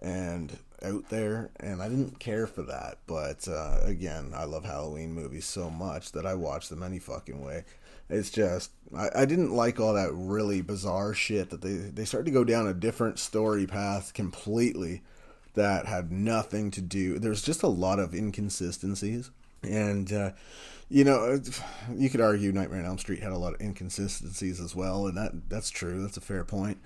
and 0.00 0.58
out 0.82 1.08
there. 1.08 1.50
And 1.60 1.82
I 1.82 1.88
didn't 1.88 2.18
care 2.18 2.46
for 2.46 2.62
that. 2.62 2.98
But 3.06 3.48
uh, 3.48 3.80
again, 3.82 4.32
I 4.34 4.44
love 4.44 4.64
Halloween 4.64 5.12
movies 5.12 5.46
so 5.46 5.70
much 5.70 6.12
that 6.12 6.26
I 6.26 6.34
watch 6.34 6.68
them 6.68 6.82
any 6.82 6.98
fucking 6.98 7.44
way. 7.44 7.64
It's 8.10 8.30
just 8.30 8.70
I, 8.96 9.08
I 9.14 9.24
didn't 9.24 9.54
like 9.54 9.80
all 9.80 9.94
that 9.94 10.12
really 10.12 10.60
bizarre 10.60 11.14
shit 11.14 11.50
that 11.50 11.62
they 11.62 11.72
they 11.72 12.04
started 12.04 12.26
to 12.26 12.32
go 12.32 12.44
down 12.44 12.66
a 12.66 12.74
different 12.74 13.18
story 13.18 13.66
path 13.66 14.12
completely 14.12 15.02
that 15.54 15.86
had 15.86 16.12
nothing 16.12 16.70
to 16.72 16.82
do. 16.82 17.18
There's 17.18 17.42
just 17.42 17.62
a 17.62 17.68
lot 17.68 17.98
of 17.98 18.14
inconsistencies, 18.14 19.30
and 19.62 20.12
uh, 20.12 20.32
you 20.90 21.04
know, 21.04 21.40
you 21.96 22.10
could 22.10 22.20
argue 22.20 22.52
Nightmare 22.52 22.80
on 22.80 22.86
Elm 22.86 22.98
Street 22.98 23.22
had 23.22 23.32
a 23.32 23.38
lot 23.38 23.54
of 23.54 23.60
inconsistencies 23.60 24.60
as 24.60 24.74
well, 24.74 25.06
and 25.06 25.16
that 25.16 25.48
that's 25.48 25.70
true. 25.70 26.02
That's 26.02 26.18
a 26.18 26.22
fair 26.22 26.44
point. 26.44 26.78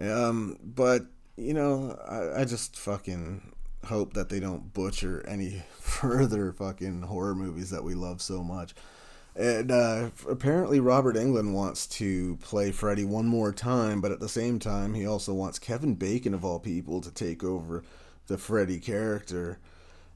Um, 0.00 0.58
but 0.62 1.06
you 1.36 1.54
know, 1.54 1.98
I, 2.08 2.42
I 2.42 2.44
just 2.44 2.76
fucking 2.76 3.52
hope 3.84 4.14
that 4.14 4.28
they 4.28 4.40
don't 4.40 4.72
butcher 4.72 5.24
any 5.26 5.62
further 5.80 6.52
fucking 6.52 7.02
horror 7.02 7.34
movies 7.34 7.70
that 7.70 7.84
we 7.84 7.94
love 7.94 8.20
so 8.20 8.42
much. 8.42 8.74
And 9.36 9.70
uh, 9.70 10.10
apparently, 10.28 10.80
Robert 10.80 11.14
Englund 11.14 11.52
wants 11.52 11.86
to 11.86 12.36
play 12.42 12.72
Freddy 12.72 13.04
one 13.04 13.26
more 13.26 13.52
time, 13.52 14.00
but 14.00 14.10
at 14.10 14.18
the 14.18 14.28
same 14.28 14.58
time, 14.58 14.94
he 14.94 15.06
also 15.06 15.32
wants 15.32 15.60
Kevin 15.60 15.94
Bacon, 15.94 16.34
of 16.34 16.44
all 16.44 16.58
people, 16.58 17.00
to 17.00 17.10
take 17.12 17.44
over 17.44 17.84
the 18.26 18.36
Freddy 18.36 18.80
character. 18.80 19.58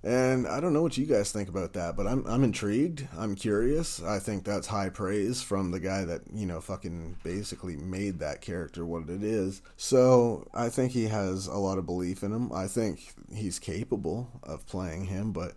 And 0.04 0.48
I 0.48 0.58
don't 0.58 0.72
know 0.72 0.82
what 0.82 0.98
you 0.98 1.06
guys 1.06 1.30
think 1.30 1.48
about 1.48 1.74
that, 1.74 1.96
but 1.96 2.08
I'm 2.08 2.26
I'm 2.26 2.42
intrigued. 2.42 3.06
I'm 3.16 3.36
curious. 3.36 4.02
I 4.02 4.18
think 4.18 4.44
that's 4.44 4.66
high 4.66 4.88
praise 4.88 5.42
from 5.42 5.70
the 5.70 5.78
guy 5.78 6.04
that, 6.04 6.22
you 6.34 6.44
know, 6.44 6.60
fucking 6.60 7.18
basically 7.22 7.76
made 7.76 8.18
that 8.18 8.40
character 8.40 8.84
what 8.84 9.08
it 9.08 9.22
is. 9.22 9.62
So, 9.76 10.48
I 10.52 10.70
think 10.70 10.90
he 10.92 11.04
has 11.04 11.46
a 11.46 11.56
lot 11.56 11.78
of 11.78 11.86
belief 11.86 12.24
in 12.24 12.32
him. 12.32 12.52
I 12.52 12.66
think 12.66 13.14
he's 13.32 13.60
capable 13.60 14.28
of 14.42 14.66
playing 14.66 15.04
him, 15.04 15.30
but 15.30 15.54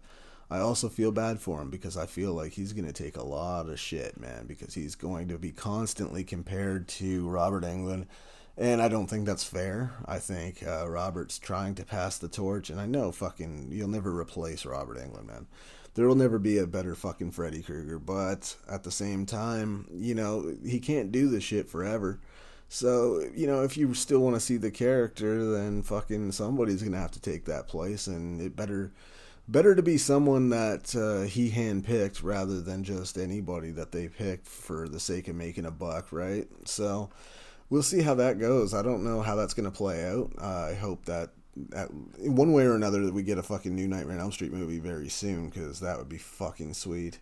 I 0.49 0.60
also 0.60 0.89
feel 0.89 1.12
bad 1.12 1.39
for 1.39 1.60
him 1.62 1.71
because 1.71 1.97
I 1.97 2.05
feel 2.05 2.34
like 2.34 2.53
he's 2.53 2.73
going 2.73 2.86
to 2.86 2.93
take 2.93 3.17
a 3.17 3.25
lot 3.25 3.67
of 3.67 3.79
shit, 3.79 4.19
man, 4.19 4.45
because 4.45 4.75
he's 4.75 4.93
going 4.93 5.27
to 5.29 5.39
be 5.39 5.51
constantly 5.51 6.23
compared 6.23 6.88
to 6.89 7.27
Robert 7.27 7.63
Englund. 7.63 8.05
And 8.58 8.82
I 8.82 8.88
don't 8.88 9.08
think 9.08 9.26
that's 9.26 9.44
fair. 9.44 9.91
I 10.06 10.20
think 10.20 10.65
uh, 10.65 10.88
Robert's 10.89 11.39
trying 11.39 11.76
to 11.76 11.86
pass 11.86 12.18
the 12.18 12.30
torch, 12.30 12.70
and 12.70 12.80
I 12.80 12.86
know 12.86 13.12
fucking 13.12 13.70
you'll 13.72 13.89
never 13.89 14.18
replace 14.18 14.65
Robert 14.65 14.98
Englund, 14.98 15.28
man. 15.28 15.48
There 15.96 16.08
will 16.08 16.15
never 16.15 16.39
be 16.39 16.58
a 16.58 16.68
better 16.68 16.96
fucking 16.96 17.32
Freddy 17.32 17.62
Krueger, 17.62 18.00
but 18.00 18.56
at 18.70 18.84
the 18.84 18.91
same 18.91 19.26
time, 19.26 19.88
you 19.94 20.15
know, 20.15 20.56
he 20.65 20.80
can't 20.80 21.12
do 21.12 21.30
this 21.30 21.44
shit 21.44 21.70
forever. 21.70 22.20
So, 22.68 23.24
you 23.34 23.48
know, 23.48 23.63
if 23.63 23.78
you 23.78 23.94
still 23.94 24.20
want 24.20 24.36
to 24.36 24.41
see 24.41 24.58
the 24.58 24.72
character, 24.72 25.52
then 25.52 25.84
fucking 25.84 26.32
somebody's 26.32 26.82
going 26.82 26.94
to 26.94 27.00
have 27.00 27.12
to 27.12 27.22
take 27.22 27.46
that 27.46 27.68
place, 27.68 28.08
and 28.08 28.41
it 28.41 28.56
better 28.56 28.91
better 29.48 29.76
to 29.76 29.84
be 29.84 29.98
someone 29.98 30.50
that 30.50 30.96
uh, 30.96 31.28
he 31.28 31.52
handpicked 31.52 32.24
rather 32.24 32.62
than 32.62 32.84
just 32.84 33.18
anybody 33.18 33.70
that 33.72 33.91
they 33.91 34.08
picked 34.08 34.48
for 34.48 34.89
the 34.89 35.00
sake 35.00 35.28
of 35.28 35.36
making 35.36 35.65
a 35.65 35.72
buck, 35.72 36.12
right? 36.12 36.48
So 36.65 37.10
we'll 37.69 37.84
see 37.84 38.01
how 38.01 38.15
that 38.15 38.39
goes. 38.39 38.73
I 38.73 38.82
don't 38.82 39.04
know 39.04 39.21
how 39.21 39.36
that's 39.36 39.54
going 39.54 39.69
to 39.69 39.75
play 39.75 40.06
out. 40.06 40.32
Uh, 40.39 40.67
I 40.71 40.73
hope 40.73 41.06
that 41.06 41.32
at, 41.73 41.89
in 42.19 42.36
one 42.36 42.51
way 42.54 42.65
or 42.65 42.75
another 42.75 43.06
that 43.06 43.13
we 43.13 43.23
get 43.23 43.38
a 43.38 43.43
fucking 43.43 43.73
new 43.73 43.88
Nightmare 43.88 44.17
on 44.17 44.21
Elm 44.21 44.32
Street 44.32 44.54
movie 44.54 44.80
very 44.80 45.10
soon 45.10 45.49
because 45.49 45.80
that 45.80 45.97
would 45.97 46.10
be 46.10 46.17
fucking 46.17 46.73
sweet. 46.73 47.19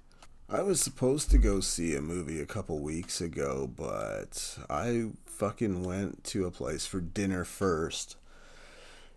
I 0.50 0.62
was 0.62 0.82
supposed 0.82 1.32
to 1.32 1.38
go 1.38 1.62
see 1.62 1.96
a 1.96 2.02
movie 2.02 2.42
a 2.42 2.46
couple 2.46 2.80
weeks 2.80 3.22
ago, 3.22 3.72
but 3.74 4.58
I 4.70 5.12
fucking 5.26 5.84
went 5.84 6.24
to 6.26 6.46
a 6.46 6.52
place 6.52 6.86
for 6.86 7.00
dinner 7.02 7.44
first 7.44 8.18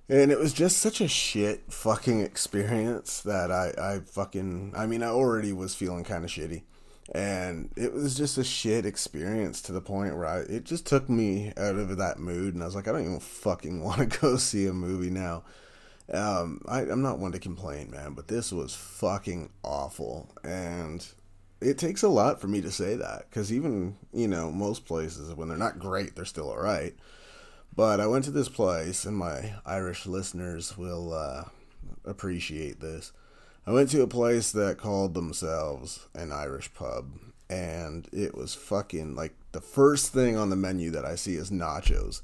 and 0.09 0.31
it 0.31 0.39
was 0.39 0.53
just 0.53 0.79
such 0.79 1.01
a 1.01 1.09
shit 1.09 1.73
fucking 1.73 2.21
experience 2.21 3.21
that 3.23 3.51
I, 3.51 3.73
I 3.77 4.01
fucking, 4.01 4.73
I 4.77 4.87
mean, 4.87 5.03
I 5.03 5.09
already 5.09 5.53
was 5.53 5.75
feeling 5.75 6.05
kind 6.05 6.25
of 6.25 6.31
shitty. 6.31 6.63
And 7.15 7.71
it 7.77 7.93
was 7.93 8.17
just 8.17 8.37
a 8.37 8.45
shit 8.45 8.85
experience 8.85 9.63
to 9.63 9.73
the 9.73 9.81
point 9.81 10.17
where 10.17 10.27
I, 10.27 10.39
it 10.41 10.65
just 10.65 10.87
took 10.87 11.09
me 11.09 11.53
out 11.57 11.77
of 11.77 11.97
that 11.97 12.19
mood. 12.19 12.55
And 12.55 12.63
I 12.63 12.67
was 12.67 12.75
like, 12.75 12.89
I 12.89 12.93
don't 12.93 13.03
even 13.03 13.21
fucking 13.21 13.83
want 13.85 14.11
to 14.11 14.19
go 14.19 14.37
see 14.37 14.67
a 14.67 14.73
movie 14.73 15.11
now. 15.11 15.45
Um, 16.13 16.63
I, 16.69 16.83
I'm 16.83 17.03
not 17.03 17.19
one 17.19 17.33
to 17.33 17.39
complain, 17.39 17.91
man, 17.91 18.15
but 18.15 18.29
this 18.29 18.53
was 18.53 18.75
fucking 18.75 19.51
awful. 19.63 20.33
And 20.45 21.07
it 21.61 21.79
takes 21.79 22.03
a 22.03 22.09
lot 22.09 22.41
for 22.41 22.49
me 22.49 22.61
to 22.61 22.71
say 22.71 22.97
that. 22.97 23.27
Because 23.29 23.53
even, 23.53 23.97
you 24.13 24.29
know, 24.29 24.51
most 24.51 24.85
places, 24.85 25.33
when 25.35 25.49
they're 25.49 25.59
not 25.59 25.79
great, 25.79 26.15
they're 26.15 26.25
still 26.25 26.51
alright. 26.51 26.95
But 27.75 28.01
I 28.01 28.07
went 28.07 28.25
to 28.25 28.31
this 28.31 28.49
place, 28.49 29.05
and 29.05 29.17
my 29.17 29.55
Irish 29.67 30.07
listeners 30.07 30.79
will 30.79 31.13
uh, 31.13 31.45
appreciate 32.05 32.81
this. 32.81 33.13
I 33.67 33.73
went 33.73 33.91
to 33.91 34.03
a 34.03 34.07
place 34.07 34.53
that 34.53 34.79
called 34.79 35.15
themselves 35.15 36.07
an 36.15 36.31
Irish 36.31 36.73
pub, 36.73 37.11
and 37.51 38.09
it 38.13 38.37
was 38.37 38.55
fucking 38.55 39.17
like 39.17 39.35
the 39.51 39.61
first 39.61 40.13
thing 40.13 40.37
on 40.37 40.51
the 40.51 40.57
menu 40.57 40.91
that 40.93 41.05
I 41.05 41.17
see 41.17 41.35
is 41.35 41.51
nachos. 41.51 42.23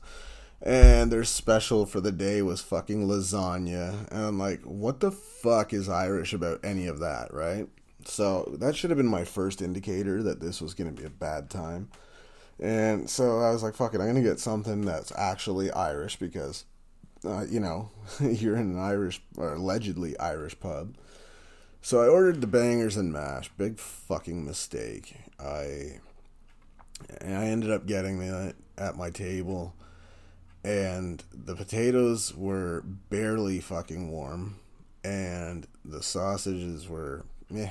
And 0.65 1.11
their 1.11 1.25
special 1.25 1.87
for 1.87 2.01
the 2.01 2.13
day 2.13 2.41
was 2.43 2.61
fucking 2.61 3.09
lasagna. 3.09 4.09
And 4.13 4.25
I'm 4.25 4.39
like, 4.39 4.63
what 4.63 5.01
the 5.01 5.11
fuck 5.11 5.73
is 5.73 5.89
Irish 5.89 6.33
about 6.33 6.65
any 6.65 6.87
of 6.87 7.01
that, 7.01 7.35
right? 7.35 7.67
So 8.05 8.55
that 8.61 8.77
should 8.77 8.91
have 8.91 8.97
been 8.97 9.09
my 9.09 9.25
first 9.25 9.61
indicator 9.61 10.23
that 10.23 10.41
this 10.41 10.61
was 10.61 10.75
going 10.75 10.95
to 10.95 11.01
be 11.01 11.07
a 11.07 11.11
bad 11.11 11.51
time. 11.51 11.91
And 12.61 13.11
so 13.11 13.41
I 13.41 13.51
was 13.51 13.65
like, 13.65 13.75
fuck 13.75 13.95
it, 13.95 14.01
I'm 14.01 14.13
going 14.13 14.23
to 14.23 14.23
get 14.23 14.39
something 14.39 14.83
that's 14.83 15.13
actually 15.17 15.73
Irish 15.73 16.17
because, 16.17 16.65
uh, 17.25 17.45
you 17.51 17.59
know, 17.59 17.91
you're 18.21 18.55
in 18.55 18.73
an 18.73 18.79
Irish, 18.79 19.21
or 19.37 19.55
allegedly 19.55 20.17
Irish 20.21 20.61
pub. 20.61 20.95
So 21.83 22.01
I 22.01 22.07
ordered 22.07 22.41
the 22.41 22.47
bangers 22.47 22.97
and 22.97 23.13
mash. 23.13 23.51
Big 23.59 23.79
fucking 23.79 24.45
mistake. 24.45 25.17
I 25.39 25.99
I 27.21 27.47
ended 27.47 27.71
up 27.71 27.87
getting 27.87 28.21
that 28.21 28.55
at 28.79 28.97
my 28.97 29.11
table, 29.11 29.75
and 30.65 31.23
the 31.35 31.57
potatoes 31.57 32.35
were 32.35 32.83
barely 33.11 33.61
fucking 33.61 34.11
warm, 34.11 34.61
and 35.03 35.67
the 35.85 36.03
sausages 36.03 36.89
were 36.89 37.25
meh 37.51 37.71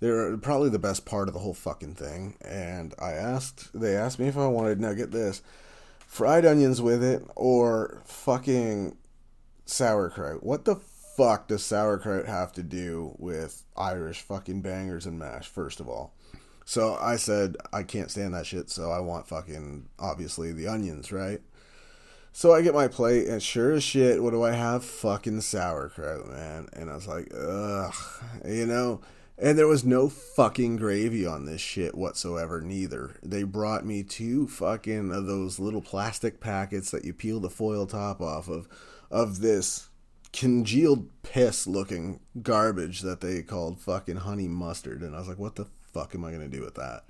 they're 0.00 0.36
probably 0.36 0.68
the 0.68 0.78
best 0.78 1.06
part 1.06 1.28
of 1.28 1.34
the 1.34 1.40
whole 1.40 1.54
fucking 1.54 1.94
thing. 1.94 2.36
And 2.42 2.94
I 2.98 3.12
asked, 3.12 3.70
they 3.72 3.96
asked 3.96 4.18
me 4.18 4.28
if 4.28 4.36
I 4.36 4.46
wanted, 4.46 4.80
now 4.80 4.92
get 4.92 5.10
this, 5.10 5.42
fried 6.06 6.44
onions 6.44 6.82
with 6.82 7.02
it 7.02 7.24
or 7.34 8.02
fucking 8.04 8.96
sauerkraut. 9.64 10.42
What 10.42 10.64
the 10.64 10.76
fuck 11.16 11.48
does 11.48 11.64
sauerkraut 11.64 12.26
have 12.26 12.52
to 12.52 12.62
do 12.62 13.14
with 13.18 13.64
Irish 13.76 14.20
fucking 14.20 14.60
bangers 14.62 15.06
and 15.06 15.18
mash, 15.18 15.48
first 15.48 15.80
of 15.80 15.88
all? 15.88 16.14
So 16.64 16.96
I 17.00 17.16
said, 17.16 17.56
I 17.72 17.84
can't 17.84 18.10
stand 18.10 18.34
that 18.34 18.46
shit, 18.46 18.70
so 18.70 18.90
I 18.90 19.00
want 19.00 19.28
fucking, 19.28 19.88
obviously, 19.98 20.52
the 20.52 20.66
onions, 20.66 21.12
right? 21.12 21.40
So 22.32 22.52
I 22.52 22.60
get 22.60 22.74
my 22.74 22.88
plate, 22.88 23.28
and 23.28 23.42
sure 23.42 23.72
as 23.72 23.82
shit, 23.82 24.22
what 24.22 24.32
do 24.32 24.42
I 24.42 24.52
have? 24.52 24.84
Fucking 24.84 25.40
sauerkraut, 25.40 26.28
man. 26.28 26.68
And 26.72 26.90
I 26.90 26.94
was 26.94 27.06
like, 27.06 27.32
ugh, 27.34 27.94
you 28.44 28.66
know? 28.66 29.00
And 29.38 29.56
there 29.56 29.68
was 29.68 29.84
no 29.84 30.08
fucking 30.08 30.76
gravy 30.76 31.26
on 31.26 31.44
this 31.44 31.60
shit 31.60 31.94
whatsoever, 31.94 32.60
neither. 32.60 33.16
They 33.22 33.42
brought 33.42 33.86
me 33.86 34.02
two 34.02 34.48
fucking 34.48 35.12
of 35.12 35.26
those 35.26 35.58
little 35.58 35.82
plastic 35.82 36.40
packets 36.40 36.90
that 36.90 37.04
you 37.04 37.12
peel 37.12 37.40
the 37.40 37.48
foil 37.48 37.86
top 37.86 38.20
off 38.20 38.48
of, 38.48 38.66
of 39.10 39.40
this 39.40 39.88
congealed 40.32 41.08
piss 41.22 41.66
looking 41.66 42.20
garbage 42.42 43.00
that 43.00 43.20
they 43.20 43.42
called 43.42 43.80
fucking 43.80 44.16
honey 44.16 44.48
mustard. 44.48 45.02
And 45.02 45.14
I 45.14 45.18
was 45.18 45.28
like, 45.28 45.38
what 45.38 45.56
the 45.56 45.66
fuck 45.92 46.14
am 46.14 46.24
I 46.24 46.30
going 46.30 46.48
to 46.48 46.56
do 46.56 46.62
with 46.62 46.74
that? 46.74 47.04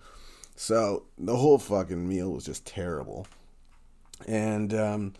So 0.54 1.04
the 1.18 1.36
whole 1.36 1.58
fucking 1.58 2.08
meal 2.08 2.32
was 2.32 2.44
just 2.44 2.66
terrible. 2.66 3.26
And, 4.26 4.72
um, 4.72 5.14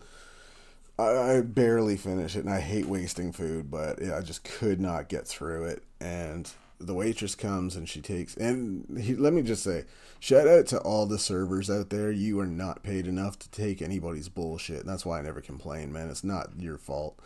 I, 0.99 1.37
I 1.37 1.41
barely 1.41 1.95
finished 1.95 2.35
it, 2.35 2.45
and 2.45 2.53
I 2.53 2.59
hate 2.59 2.87
wasting 2.87 3.31
food, 3.31 3.69
but 3.69 4.01
yeah, 4.01 4.17
I 4.17 4.21
just 4.21 4.43
could 4.43 4.81
not 4.81 5.09
get 5.09 5.27
through 5.27 5.65
it. 5.65 5.83
And 6.01 6.51
the 6.79 6.93
waitress 6.93 7.35
comes 7.35 7.75
and 7.75 7.89
she 7.89 8.01
takes 8.01 8.35
and 8.37 8.99
he, 8.99 9.15
let 9.15 9.33
me 9.33 9.41
just 9.41 9.63
say 9.63 9.85
shout 10.19 10.47
out 10.47 10.67
to 10.67 10.77
all 10.79 11.05
the 11.05 11.17
servers 11.17 11.69
out 11.69 11.89
there 11.89 12.11
you 12.11 12.39
are 12.39 12.45
not 12.45 12.83
paid 12.83 13.07
enough 13.07 13.37
to 13.39 13.49
take 13.49 13.81
anybody's 13.81 14.29
bullshit 14.29 14.81
and 14.81 14.89
that's 14.89 15.05
why 15.05 15.17
i 15.17 15.21
never 15.21 15.41
complain 15.41 15.91
man 15.91 16.09
it's 16.09 16.23
not 16.23 16.49
your 16.59 16.77
fault 16.77 17.19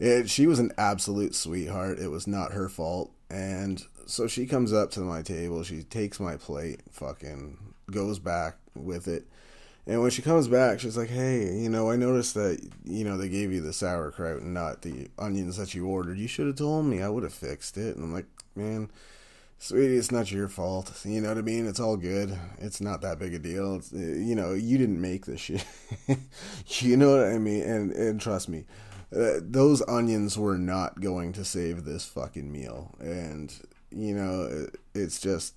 it, 0.00 0.28
she 0.28 0.46
was 0.46 0.58
an 0.58 0.72
absolute 0.76 1.34
sweetheart 1.34 1.98
it 1.98 2.08
was 2.08 2.26
not 2.26 2.52
her 2.52 2.68
fault 2.68 3.12
and 3.30 3.84
so 4.06 4.26
she 4.26 4.46
comes 4.46 4.72
up 4.72 4.90
to 4.90 5.00
my 5.00 5.22
table 5.22 5.62
she 5.62 5.82
takes 5.82 6.18
my 6.18 6.36
plate 6.36 6.80
fucking 6.90 7.56
goes 7.90 8.18
back 8.18 8.56
with 8.74 9.06
it 9.06 9.26
and 9.86 10.02
when 10.02 10.10
she 10.10 10.22
comes 10.22 10.46
back, 10.46 10.78
she's 10.78 10.96
like, 10.96 11.08
"Hey, 11.08 11.56
you 11.56 11.68
know, 11.68 11.90
I 11.90 11.96
noticed 11.96 12.34
that 12.34 12.60
you 12.84 13.02
know 13.02 13.16
they 13.16 13.28
gave 13.28 13.50
you 13.50 13.60
the 13.60 13.72
sauerkraut 13.72 14.40
and 14.42 14.54
not 14.54 14.82
the 14.82 15.08
onions 15.18 15.56
that 15.56 15.74
you 15.74 15.86
ordered. 15.86 16.18
You 16.18 16.28
should 16.28 16.46
have 16.46 16.56
told 16.56 16.86
me. 16.86 17.02
I 17.02 17.08
would 17.08 17.24
have 17.24 17.32
fixed 17.34 17.76
it." 17.76 17.96
And 17.96 18.04
I'm 18.04 18.12
like, 18.12 18.26
man, 18.54 18.90
sweetie, 19.58 19.96
it's 19.96 20.12
not 20.12 20.30
your 20.30 20.48
fault. 20.48 20.92
You 21.04 21.20
know 21.20 21.28
what 21.28 21.38
I 21.38 21.42
mean? 21.42 21.66
It's 21.66 21.80
all 21.80 21.96
good. 21.96 22.36
It's 22.58 22.80
not 22.80 23.00
that 23.02 23.18
big 23.18 23.34
a 23.34 23.38
deal. 23.38 23.76
It's, 23.76 23.92
eh, 23.92 23.96
you 23.96 24.34
know, 24.34 24.52
you 24.52 24.78
didn't 24.78 25.00
make 25.00 25.26
this 25.26 25.40
shit. 25.40 25.64
you 26.66 26.96
know 26.96 27.16
what 27.16 27.26
I 27.26 27.38
mean? 27.38 27.62
And 27.62 27.92
and 27.92 28.20
trust 28.20 28.48
me, 28.48 28.66
those 29.10 29.82
onions 29.88 30.38
were 30.38 30.58
not 30.58 31.00
going 31.00 31.32
to 31.34 31.44
save 31.44 31.84
this 31.84 32.06
fucking 32.06 32.50
meal. 32.50 32.94
And 33.00 33.52
you 33.90 34.14
know, 34.14 34.42
it, 34.42 34.76
it's 34.94 35.20
just. 35.20 35.54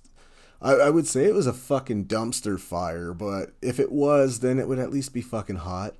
I, 0.62 0.72
I 0.74 0.90
would 0.90 1.06
say 1.06 1.24
it 1.24 1.34
was 1.34 1.46
a 1.46 1.52
fucking 1.52 2.06
dumpster 2.06 2.58
fire, 2.58 3.12
but 3.12 3.50
if 3.60 3.78
it 3.78 3.92
was, 3.92 4.40
then 4.40 4.58
it 4.58 4.66
would 4.66 4.78
at 4.78 4.90
least 4.90 5.12
be 5.12 5.20
fucking 5.20 5.56
hot 5.56 5.94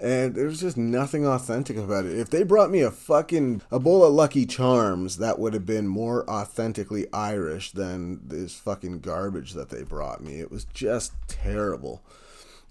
and 0.00 0.34
there's 0.34 0.60
just 0.60 0.78
nothing 0.78 1.26
authentic 1.26 1.76
about 1.76 2.06
it. 2.06 2.18
If 2.18 2.30
they 2.30 2.42
brought 2.42 2.70
me 2.70 2.80
a 2.80 2.90
fucking 2.90 3.60
a 3.70 3.78
bowl 3.78 4.02
of 4.02 4.14
Lucky 4.14 4.46
Charms, 4.46 5.18
that 5.18 5.38
would 5.38 5.52
have 5.52 5.66
been 5.66 5.86
more 5.86 6.28
authentically 6.28 7.06
Irish 7.12 7.72
than 7.72 8.26
this 8.26 8.54
fucking 8.54 9.00
garbage 9.00 9.52
that 9.52 9.68
they 9.68 9.82
brought 9.82 10.22
me. 10.22 10.40
It 10.40 10.50
was 10.50 10.64
just 10.64 11.12
terrible. 11.28 12.02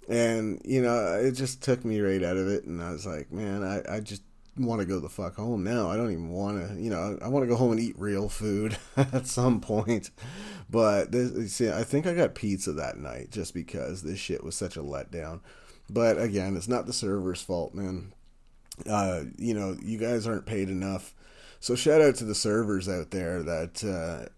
And, 0.09 0.59
you 0.65 0.81
know, 0.81 1.19
it 1.21 1.33
just 1.33 1.61
took 1.61 1.85
me 1.85 1.99
right 2.01 2.23
out 2.23 2.35
of 2.35 2.47
it. 2.47 2.65
And 2.65 2.81
I 2.81 2.91
was 2.91 3.05
like, 3.05 3.31
man, 3.31 3.63
I, 3.63 3.97
I 3.97 3.99
just 3.99 4.23
want 4.57 4.81
to 4.81 4.85
go 4.85 4.99
the 4.99 5.09
fuck 5.09 5.35
home 5.35 5.63
now. 5.63 5.89
I 5.89 5.95
don't 5.95 6.11
even 6.11 6.29
want 6.29 6.67
to, 6.67 6.81
you 6.81 6.89
know, 6.89 7.17
I 7.21 7.27
want 7.27 7.43
to 7.43 7.47
go 7.47 7.55
home 7.55 7.71
and 7.71 7.79
eat 7.79 7.97
real 7.97 8.27
food 8.27 8.77
at 8.97 9.27
some 9.27 9.61
point. 9.61 10.09
But 10.69 11.11
this, 11.11 11.53
see, 11.53 11.69
I 11.69 11.83
think 11.83 12.07
I 12.07 12.13
got 12.13 12.35
pizza 12.35 12.73
that 12.73 12.97
night 12.97 13.31
just 13.31 13.53
because 13.53 14.01
this 14.01 14.19
shit 14.19 14.43
was 14.43 14.55
such 14.55 14.77
a 14.77 14.81
letdown. 14.83 15.41
But 15.89 16.19
again, 16.19 16.55
it's 16.57 16.67
not 16.67 16.85
the 16.85 16.93
server's 16.93 17.41
fault, 17.41 17.73
man. 17.73 18.13
Uh, 18.87 19.23
you 19.37 19.53
know, 19.53 19.77
you 19.81 19.97
guys 19.97 20.27
aren't 20.27 20.45
paid 20.45 20.69
enough. 20.69 21.13
So 21.59 21.75
shout 21.75 22.01
out 22.01 22.15
to 22.15 22.25
the 22.25 22.35
servers 22.35 22.87
out 22.87 23.11
there 23.11 23.43
that 23.43 23.83
uh, 23.83 24.29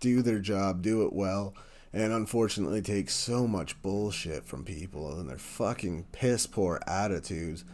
do 0.00 0.22
their 0.22 0.38
job, 0.38 0.82
do 0.82 1.02
it 1.04 1.12
well, 1.12 1.54
and 1.92 2.12
unfortunately 2.12 2.82
take 2.82 3.10
so 3.10 3.46
much 3.46 3.80
bullshit 3.82 4.44
from 4.44 4.64
people 4.64 5.18
and 5.18 5.28
their 5.28 5.38
fucking 5.38 6.06
piss 6.12 6.46
poor 6.46 6.80
attitudes 6.86 7.64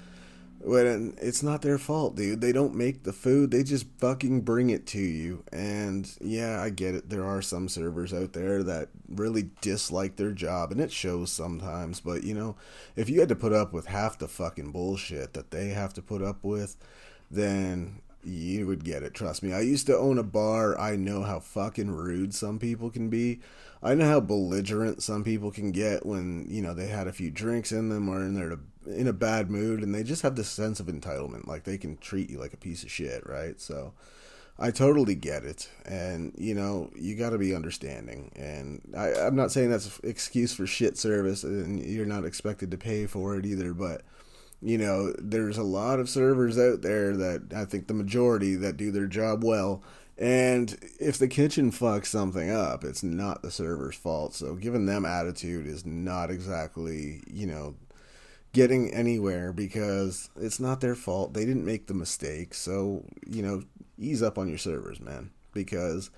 when 0.65 1.15
it's 1.21 1.43
not 1.43 1.61
their 1.61 1.77
fault, 1.77 2.17
dude. 2.17 2.41
They 2.41 2.53
don't 2.53 2.75
make 2.75 3.03
the 3.03 3.13
food, 3.13 3.51
they 3.51 3.63
just 3.63 3.87
fucking 3.99 4.43
bring 4.43 4.71
it 4.71 4.87
to 4.89 4.99
you. 4.99 5.45
And 5.53 6.11
yeah, 6.21 6.61
I 6.61 6.71
get 6.71 6.95
it. 6.95 7.11
There 7.11 7.25
are 7.25 7.43
some 7.43 7.69
servers 7.69 8.15
out 8.15 8.33
there 8.33 8.63
that 8.63 8.89
really 9.09 9.51
dislike 9.61 10.17
their 10.17 10.33
job, 10.33 10.73
and 10.73 10.81
it 10.81 10.91
shows 10.91 11.31
sometimes. 11.31 12.01
But 12.01 12.25
you 12.25 12.35
know, 12.35 12.57
if 12.97 13.11
you 13.11 13.21
had 13.21 13.29
to 13.29 13.37
put 13.37 13.53
up 13.53 13.73
with 13.73 13.87
half 13.87 14.19
the 14.19 14.29
fucking 14.29 14.73
bullshit 14.73 15.35
that 15.35 15.51
they 15.51 15.69
have 15.69 15.93
to 15.95 16.03
put 16.03 16.23
up 16.23 16.43
with, 16.43 16.77
then 17.31 18.01
you 18.25 18.67
would 18.67 18.85
get 18.85 19.03
it. 19.03 19.13
Trust 19.13 19.43
me. 19.43 19.53
I 19.53 19.61
used 19.61 19.87
to 19.87 19.99
own 19.99 20.19
a 20.19 20.23
bar. 20.23 20.79
I 20.81 20.97
know 20.97 21.23
how 21.23 21.41
fucking 21.41 21.91
rude 21.91 22.35
some 22.35 22.59
people 22.59 22.89
can 22.89 23.11
be. 23.11 23.41
I 23.85 23.95
know 23.95 24.07
how 24.07 24.21
belligerent 24.21 25.03
some 25.03 25.25
people 25.25 25.51
can 25.51 25.71
get 25.71 26.07
when, 26.07 26.47
you 26.49 26.63
know, 26.63 26.73
they 26.73 26.87
had 26.87 27.07
a 27.07 27.13
few 27.13 27.31
drinks 27.31 27.71
in 27.71 27.91
them 27.91 28.09
or 28.09 28.25
in 28.25 28.35
to 28.35 28.59
in 28.91 29.07
a 29.07 29.13
bad 29.13 29.51
mood 29.51 29.83
and 29.83 29.95
they 29.95 30.03
just 30.03 30.23
have 30.23 30.37
this 30.37 30.49
sense 30.49 30.81
of 30.81 30.87
entitlement 30.87 31.47
like 31.47 31.65
they 31.65 31.79
can 31.79 31.97
treat 31.99 32.29
you 32.29 32.39
like 32.39 32.53
a 32.53 32.59
piece 32.59 32.83
of 32.83 32.91
shit 32.91 33.27
right? 33.27 33.61
So 33.61 33.93
i 34.59 34.71
totally 34.71 35.15
get 35.15 35.45
it. 35.45 35.69
And 35.85 36.33
you 36.39 36.55
know 36.55 36.91
you 36.95 37.15
got 37.15 37.31
to 37.31 37.39
be 37.39 37.55
understanding. 37.55 38.33
And 38.37 38.81
I, 38.97 39.13
i'm 39.27 39.37
not 39.37 39.53
saying 39.53 39.71
that's 39.71 39.99
an 39.99 40.09
excuse 40.09 40.55
for 40.55 40.67
shit 40.67 40.97
service 40.97 41.45
and 41.45 41.85
you're 41.85 42.07
not 42.07 42.25
expected 42.25 42.71
to 42.71 42.79
pay 42.79 43.07
for 43.07 43.37
it 43.37 43.45
either 43.47 43.75
but 43.75 44.03
you 44.63 44.79
know 44.79 45.13
there's 45.19 45.59
a 45.59 45.63
lot 45.63 46.01
of 46.01 46.09
servers 46.09 46.59
out 46.59 46.81
there 46.81 47.17
that 47.17 47.53
i 47.55 47.65
think 47.65 47.87
the 47.87 47.95
majority 47.95 48.55
that 48.55 48.77
do 48.77 48.91
their 48.91 49.07
job 49.07 49.45
well 49.45 49.83
and 50.17 50.79
if 51.01 51.19
the 51.19 51.27
kitchen 51.29 51.73
fucks 51.73 52.07
something 52.07 52.51
up, 52.51 52.85
it's 52.85 53.03
not 53.03 53.43
the 53.43 53.51
server's 53.51 53.97
fault. 53.97 54.35
So 54.35 54.55
giving 54.55 54.87
them 54.87 55.05
attitude 55.05 55.67
is 55.67 55.85
not 55.85 56.31
exactly, 56.31 57.23
you 57.27 57.47
know, 57.47 57.75
getting 58.53 58.95
anywhere 58.95 59.53
because 59.53 60.31
it's 60.37 60.61
not 60.61 60.81
their 60.81 60.95
fault. 60.95 61.35
They 61.35 61.45
didn't 61.45 61.65
make 61.65 61.89
the 61.89 61.95
mistake. 61.95 62.55
So, 62.55 63.05
you 63.27 63.43
know, 63.43 63.63
ease 63.99 64.23
up 64.23 64.39
on 64.39 64.49
your 64.49 64.59
servers, 64.59 65.01
man. 65.01 65.31
Because, 65.53 66.11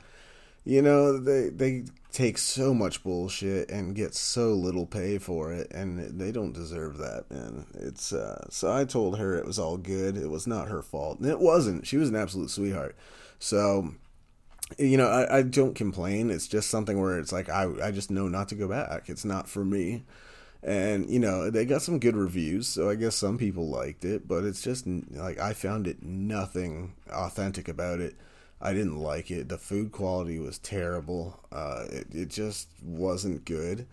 you 0.64 0.82
know, 0.82 1.18
they 1.18 1.48
they 1.48 1.84
take 2.12 2.36
so 2.36 2.74
much 2.74 3.02
bullshit 3.02 3.70
and 3.70 3.94
get 3.94 4.14
so 4.14 4.52
little 4.52 4.86
pay 4.86 5.18
for 5.18 5.52
it 5.52 5.70
and 5.70 6.18
they 6.18 6.32
don't 6.32 6.52
deserve 6.52 6.98
that, 6.98 7.30
man. 7.30 7.64
It's 7.74 8.12
uh 8.12 8.46
so 8.50 8.70
I 8.70 8.84
told 8.84 9.18
her 9.18 9.34
it 9.36 9.46
was 9.46 9.58
all 9.58 9.78
good. 9.78 10.18
It 10.18 10.28
was 10.28 10.46
not 10.46 10.68
her 10.68 10.82
fault. 10.82 11.18
And 11.20 11.30
it 11.30 11.40
wasn't. 11.40 11.86
She 11.86 11.96
was 11.96 12.10
an 12.10 12.16
absolute 12.16 12.50
sweetheart. 12.50 12.94
So 13.38 13.94
you 14.78 14.96
know, 14.96 15.06
I, 15.06 15.38
I 15.38 15.42
don't 15.42 15.74
complain. 15.74 16.30
It's 16.30 16.48
just 16.48 16.70
something 16.70 17.00
where 17.00 17.18
it's 17.18 17.32
like 17.32 17.48
I 17.48 17.68
I 17.82 17.90
just 17.92 18.10
know 18.10 18.28
not 18.28 18.48
to 18.48 18.54
go 18.54 18.68
back. 18.68 19.08
It's 19.08 19.24
not 19.24 19.48
for 19.48 19.64
me. 19.64 20.04
And 20.62 21.08
you 21.08 21.20
know 21.20 21.50
they 21.50 21.64
got 21.64 21.82
some 21.82 22.00
good 22.00 22.16
reviews 22.16 22.66
so 22.66 22.90
i 22.90 22.96
guess 22.96 23.14
some 23.14 23.38
people 23.38 23.68
liked 23.68 24.04
it 24.04 24.26
but 24.26 24.42
it's 24.42 24.62
just 24.62 24.84
like 25.10 25.38
i 25.38 25.52
found 25.52 25.86
it 25.86 26.02
nothing 26.02 26.94
authentic 27.10 27.68
about 27.68 28.00
it. 28.00 28.16
I 28.60 28.72
didn't 28.72 28.96
like 28.98 29.30
it. 29.30 29.48
The 29.50 29.58
food 29.58 29.92
quality 29.92 30.38
was 30.38 30.58
terrible. 30.58 31.38
Uh, 31.52 31.84
it, 31.90 32.06
it 32.10 32.28
just 32.30 32.68
wasn't 32.82 33.44
good. 33.44 33.86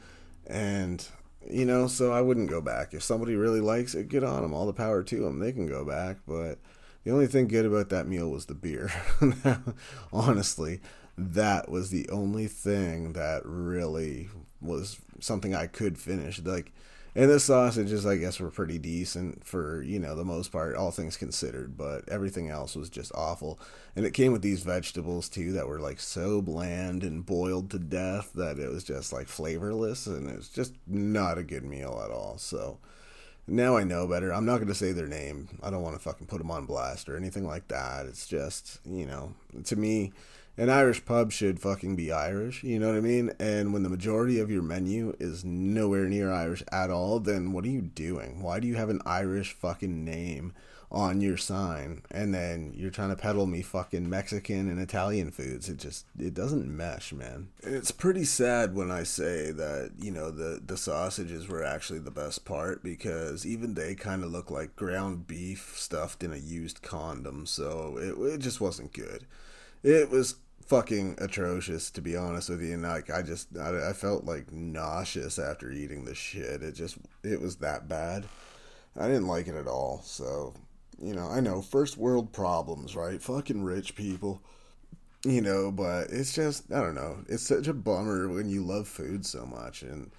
And 0.48 1.06
you 1.50 1.66
know 1.66 1.88
so 1.88 2.12
i 2.14 2.22
wouldn't 2.22 2.50
go 2.50 2.62
back. 2.62 2.94
If 2.94 3.04
somebody 3.04 3.36
really 3.36 3.60
likes 3.62 3.94
it 3.96 4.10
get 4.10 4.24
on 4.24 4.42
them 4.42 4.54
all 4.54 4.66
the 4.66 4.74
power 4.74 5.04
to 5.04 5.20
them 5.24 5.40
they 5.40 5.52
can 5.52 5.68
go 5.68 5.86
back 5.86 6.18
but 6.28 6.58
the 7.04 7.12
only 7.12 7.28
thing 7.28 7.48
good 7.48 7.66
about 7.66 7.90
that 7.90 8.08
meal 8.08 8.30
was 8.30 8.46
the 8.46 8.54
beer 8.54 8.92
honestly 10.14 10.80
that 11.18 11.70
was 11.70 11.90
the 11.90 12.10
only 12.10 12.48
thing 12.48 13.14
that 13.14 13.42
really 13.46 14.30
was 14.62 15.00
something 15.20 15.54
I 15.54 15.68
could 15.68 15.98
finish. 15.98 16.42
Like, 16.42 16.72
and 17.16 17.30
the 17.30 17.40
sausages, 17.40 18.06
I 18.06 18.18
guess, 18.18 18.40
were 18.40 18.50
pretty 18.50 18.80
decent 18.80 19.46
for 19.46 19.84
you 19.84 20.00
know 20.00 20.16
the 20.16 20.26
most 20.26 20.52
part, 20.52 20.76
all 20.76 20.90
things 20.90 21.16
considered. 21.16 21.78
But 21.78 22.10
everything 22.10 22.50
else 22.50 22.76
was 22.76 22.90
just 22.90 23.12
awful, 23.14 23.60
and 23.96 24.06
it 24.06 24.14
came 24.16 24.32
with 24.32 24.42
these 24.42 24.64
vegetables 24.64 25.30
too 25.30 25.52
that 25.54 25.68
were 25.68 25.80
like 25.80 26.00
so 26.00 26.42
bland 26.42 27.04
and 27.04 27.26
boiled 27.26 27.70
to 27.72 27.80
death 27.80 28.32
that 28.34 28.58
it 28.58 28.72
was 28.72 28.84
just 28.84 29.14
like 29.14 29.28
flavorless, 29.28 30.08
and 30.08 30.28
it 30.28 30.36
was 30.36 30.50
just 30.50 30.74
not 30.88 31.38
a 31.38 31.44
good 31.44 31.64
meal 31.64 32.02
at 32.04 32.12
all. 32.12 32.40
So 32.40 32.80
now 33.48 33.76
I 33.78 33.84
know 33.84 34.08
better. 34.08 34.34
I'm 34.34 34.46
not 34.46 34.58
going 34.58 34.68
to 34.68 34.76
say 34.76 34.92
their 34.92 35.08
name. 35.08 35.60
I 35.62 35.70
don't 35.70 35.84
want 35.84 35.96
to 35.96 36.02
fucking 36.02 36.28
put 36.28 36.38
them 36.38 36.52
on 36.52 36.66
blast 36.66 37.10
or 37.10 37.18
anything 37.18 37.46
like 37.46 37.68
that. 37.68 38.06
It's 38.06 38.28
just, 38.28 38.80
you 38.86 39.06
know, 39.06 39.34
to 39.66 39.76
me, 39.76 40.14
an 40.56 40.70
Irish 40.70 41.04
pub 41.04 41.32
should 41.32 41.60
fucking 41.60 41.96
be 41.96 42.12
Irish, 42.12 42.64
you 42.64 42.78
know 42.78 42.90
what 42.90 42.98
I 42.98 43.02
mean? 43.02 43.32
And 43.40 43.74
when 43.74 43.82
the 43.82 43.90
majority 43.90 44.40
of 44.40 44.52
your 44.52 44.62
menu 44.62 45.16
is 45.20 45.44
nowhere 45.44 46.08
near 46.08 46.32
Irish 46.32 46.62
at 46.72 46.92
all, 46.92 47.20
then 47.20 47.54
what 47.54 47.66
are 47.66 47.70
you 47.70 47.82
doing? 47.82 48.42
Why 48.42 48.60
do 48.60 48.68
you 48.68 48.76
have 48.76 48.90
an 48.90 49.02
Irish 49.04 49.54
fucking 49.54 50.06
name 50.06 50.54
on 50.94 51.22
your 51.22 51.38
sign 51.38 52.04
and 52.12 52.34
then 52.34 52.72
you're 52.76 52.92
trying 52.92 53.10
to 53.10 53.16
peddle 53.16 53.48
me 53.48 53.62
fucking 53.62 54.10
Mexican 54.10 54.70
and 54.70 54.80
Italian 54.80 55.32
foods? 55.32 55.68
It 55.68 55.78
just 55.78 56.06
it 56.18 56.34
doesn't 56.34 56.68
mesh, 56.68 57.12
man. 57.12 57.50
It's 57.62 57.92
pretty 57.92 58.26
sad 58.26 58.76
when 58.76 58.92
I 58.92 59.04
say 59.04 59.52
that, 59.52 59.92
you 60.00 60.12
know, 60.12 60.32
the 60.32 60.62
the 60.66 60.78
sausages 60.78 61.48
were 61.48 61.64
actually 61.64 62.00
the 62.00 62.12
best 62.12 62.46
part 62.46 62.84
because 62.84 63.46
even 63.46 63.74
they 63.74 63.96
kind 63.96 64.24
of 64.24 64.32
look 64.32 64.52
like 64.52 64.76
ground 64.76 65.28
beef 65.28 65.74
stuffed 65.78 66.24
in 66.24 66.32
a 66.32 66.38
used 66.38 66.82
condom, 66.82 67.46
so 67.46 67.98
it 67.98 68.34
it 68.34 68.38
just 68.40 68.62
wasn't 68.62 68.94
good 68.94 69.26
it 69.84 70.10
was 70.10 70.36
fucking 70.66 71.16
atrocious 71.20 71.92
to 71.92 72.02
be 72.02 72.16
honest 72.16 72.50
with 72.50 72.62
you 72.62 72.74
and 72.74 72.84
like 72.84 73.10
i 73.10 73.22
just 73.22 73.50
I, 73.58 73.90
I, 73.90 73.94
felt 73.94 74.24
like 74.24 74.52
nauseous 74.52 75.38
after 75.38 75.70
eating 75.70 76.06
the 76.06 76.16
shit 76.16 76.64
it 76.64 76.74
just 76.74 76.98
it 77.22 77.42
was 77.42 77.58
that 77.58 77.90
bad 77.90 78.26
i 78.98 79.08
didn't 79.08 79.28
like 79.28 79.48
it 79.48 79.56
at 79.56 79.68
all 79.68 80.02
so 80.04 80.54
you 81.06 81.14
know 81.14 81.28
i 81.28 81.40
know 81.40 81.62
first 81.62 81.98
world 81.98 82.32
problems 82.32 82.96
right 82.96 83.22
fucking 83.22 83.64
rich 83.64 83.96
people 83.96 84.42
you 85.24 85.42
know 85.42 85.72
but 85.72 86.08
it's 86.10 86.34
just 86.34 86.72
i 86.72 86.80
don't 86.80 86.96
know 86.96 87.18
it's 87.28 87.44
such 87.44 87.68
a 87.68 87.74
bummer 87.74 88.28
when 88.28 88.50
you 88.50 88.64
love 88.64 88.88
food 88.88 89.26
so 89.26 89.46
much 89.46 89.82
and 89.82 90.12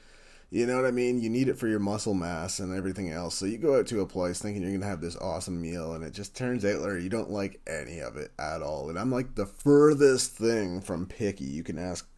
you 0.55 0.67
know 0.67 0.77
what 0.77 0.87
I 0.87 0.93
mean? 0.93 1.21
You 1.21 1.31
need 1.31 1.49
it 1.49 1.59
for 1.59 1.67
your 1.67 1.81
muscle 1.81 2.15
mass 2.15 2.61
and 2.61 2.73
everything 2.73 3.11
else. 3.11 3.35
So 3.35 3.45
you 3.45 3.59
go 3.59 3.77
out 3.77 3.89
to 3.89 4.03
a 4.03 4.07
place 4.07 4.41
thinking 4.41 4.63
you're 4.63 4.71
going 4.71 4.83
to 4.83 4.87
have 4.87 5.01
this 5.01 5.17
awesome 5.17 5.61
meal, 5.61 5.95
and 5.95 6.05
it 6.05 6.13
just 6.13 6.37
turns 6.37 6.65
out 6.65 6.79
later 6.79 6.97
you 6.97 7.09
don't 7.09 7.31
like 7.31 7.61
any 7.67 7.99
of 7.99 8.17
it 8.17 8.31
at 8.39 8.63
all. 8.63 8.89
And 8.89 8.97
I'm 8.97 9.11
like 9.11 9.35
the 9.35 9.47
furthest 9.47 10.31
thing 10.31 10.81
from 10.81 11.07
picky. 11.07 11.45
You 11.45 11.65
can 11.65 11.77
ask 11.77 12.09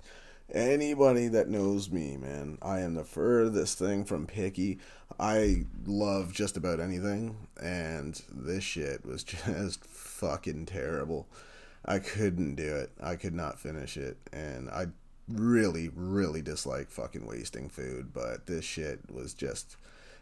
anybody 0.52 1.28
that 1.28 1.48
knows 1.48 1.90
me, 1.90 2.16
man. 2.16 2.58
I 2.62 2.80
am 2.80 2.94
the 2.94 3.04
furthest 3.04 3.78
thing 3.78 4.04
from 4.04 4.26
picky. 4.26 4.78
I 5.18 5.64
love 5.86 6.32
just 6.32 6.56
about 6.56 6.80
anything, 6.80 7.48
and 7.60 8.20
this 8.30 8.64
shit 8.64 9.04
was 9.04 9.24
just 9.24 9.84
fucking 9.84 10.66
terrible. 10.66 11.26
I 11.84 11.98
couldn't 11.98 12.56
do 12.56 12.74
it. 12.76 12.90
I 13.00 13.16
could 13.16 13.34
not 13.34 13.60
finish 13.60 13.96
it, 13.96 14.16
and 14.32 14.68
I 14.70 14.86
really, 15.28 15.90
really 15.94 16.42
dislike 16.42 16.90
fucking 16.90 17.26
wasting 17.26 17.68
food, 17.68 18.12
but 18.12 18.46
this 18.46 18.64
shit 18.64 19.10
was 19.10 19.34
just. 19.34 19.76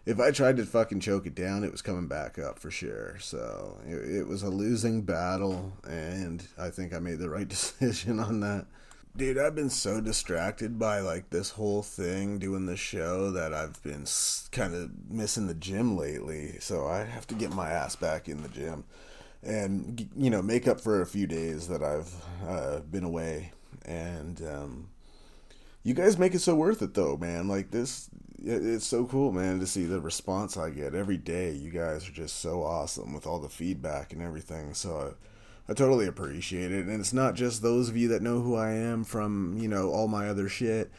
If 0.07 0.21
I 0.21 0.33
tried 0.33 0.59
to 0.59 0.67
fucking 0.67 1.01
choke 1.01 1.27
it 1.27 1.35
down, 1.35 1.65
it 1.65 1.73
was 1.73 1.81
coming 1.81 2.09
back 2.09 2.39
up 2.39 2.59
for 2.59 2.71
sure. 2.71 3.17
So 3.21 3.79
it, 3.87 4.17
it 4.17 4.27
was 4.29 4.43
a 4.43 4.51
losing 4.51 5.01
battle, 5.01 5.73
and 5.89 6.47
I 6.59 6.69
think 6.69 6.93
I 6.93 6.99
made 6.99 7.19
the 7.19 7.31
right 7.31 7.49
decision 7.49 8.21
on 8.21 8.41
that. 8.41 8.67
Dude, 9.17 9.39
I've 9.39 9.55
been 9.55 9.71
so 9.71 10.01
distracted 10.01 10.77
by 10.77 10.99
like 10.99 11.31
this 11.31 11.51
whole 11.51 11.83
thing 11.83 12.39
doing 12.41 12.67
the 12.67 12.77
show 12.77 13.31
that 13.31 13.55
I've 13.55 13.81
been 13.85 14.07
kind 14.51 14.75
of 14.75 14.91
missing 15.09 15.47
the 15.47 15.55
gym 15.55 15.97
lately. 15.97 16.59
So 16.59 16.89
I 16.89 17.05
have 17.05 17.27
to 17.29 17.37
get 17.37 17.53
my 17.53 17.71
ass 17.71 17.95
back 17.95 18.29
in 18.29 18.43
the 18.43 18.49
gym 18.49 18.85
and 19.41 20.09
you 20.17 20.31
know 20.31 20.43
make 20.43 20.67
up 20.67 20.81
for 20.81 21.01
a 21.01 21.07
few 21.07 21.27
days 21.29 21.69
that 21.69 21.83
I've 21.83 22.13
uh, 22.45 22.81
been 22.81 23.05
away. 23.05 23.53
And 23.85 24.43
um, 24.43 24.89
you 25.85 25.95
guys 25.95 26.19
make 26.19 26.35
it 26.35 26.41
so 26.41 26.57
worth 26.57 26.83
it 26.83 26.95
though, 26.95 27.17
man. 27.17 27.47
Like 27.47 27.71
this, 27.71 28.11
it's 28.43 28.87
so 28.87 29.05
cool, 29.05 29.31
man, 29.31 29.61
to 29.61 29.67
see 29.67 29.85
the 29.85 30.01
response 30.01 30.57
I 30.57 30.71
get 30.71 30.93
every 30.93 31.19
day. 31.19 31.53
You 31.53 31.71
guys 31.71 32.09
are 32.09 32.13
just 32.13 32.41
so 32.41 32.65
awesome 32.65 33.15
with 33.15 33.29
all 33.29 33.39
the 33.39 33.49
feedback 33.49 34.13
and 34.13 34.21
everything. 34.21 34.75
So 34.75 35.15
I, 35.15 35.27
I 35.69 35.75
totally 35.75 36.07
appreciate 36.07 36.73
it. 36.73 36.87
And 36.87 37.01
it's 37.01 37.13
not 37.13 37.35
just 37.35 37.63
those 37.63 37.89
of 37.89 37.97
you 37.97 38.09
that 38.09 38.23
know 38.23 38.41
who 38.41 38.55
I 38.55 38.73
am 38.73 39.05
from, 39.05 39.57
you 39.59 39.69
know, 39.69 39.91
all 39.91 40.09
my 40.09 40.29
other 40.29 40.49
shit 40.49 40.91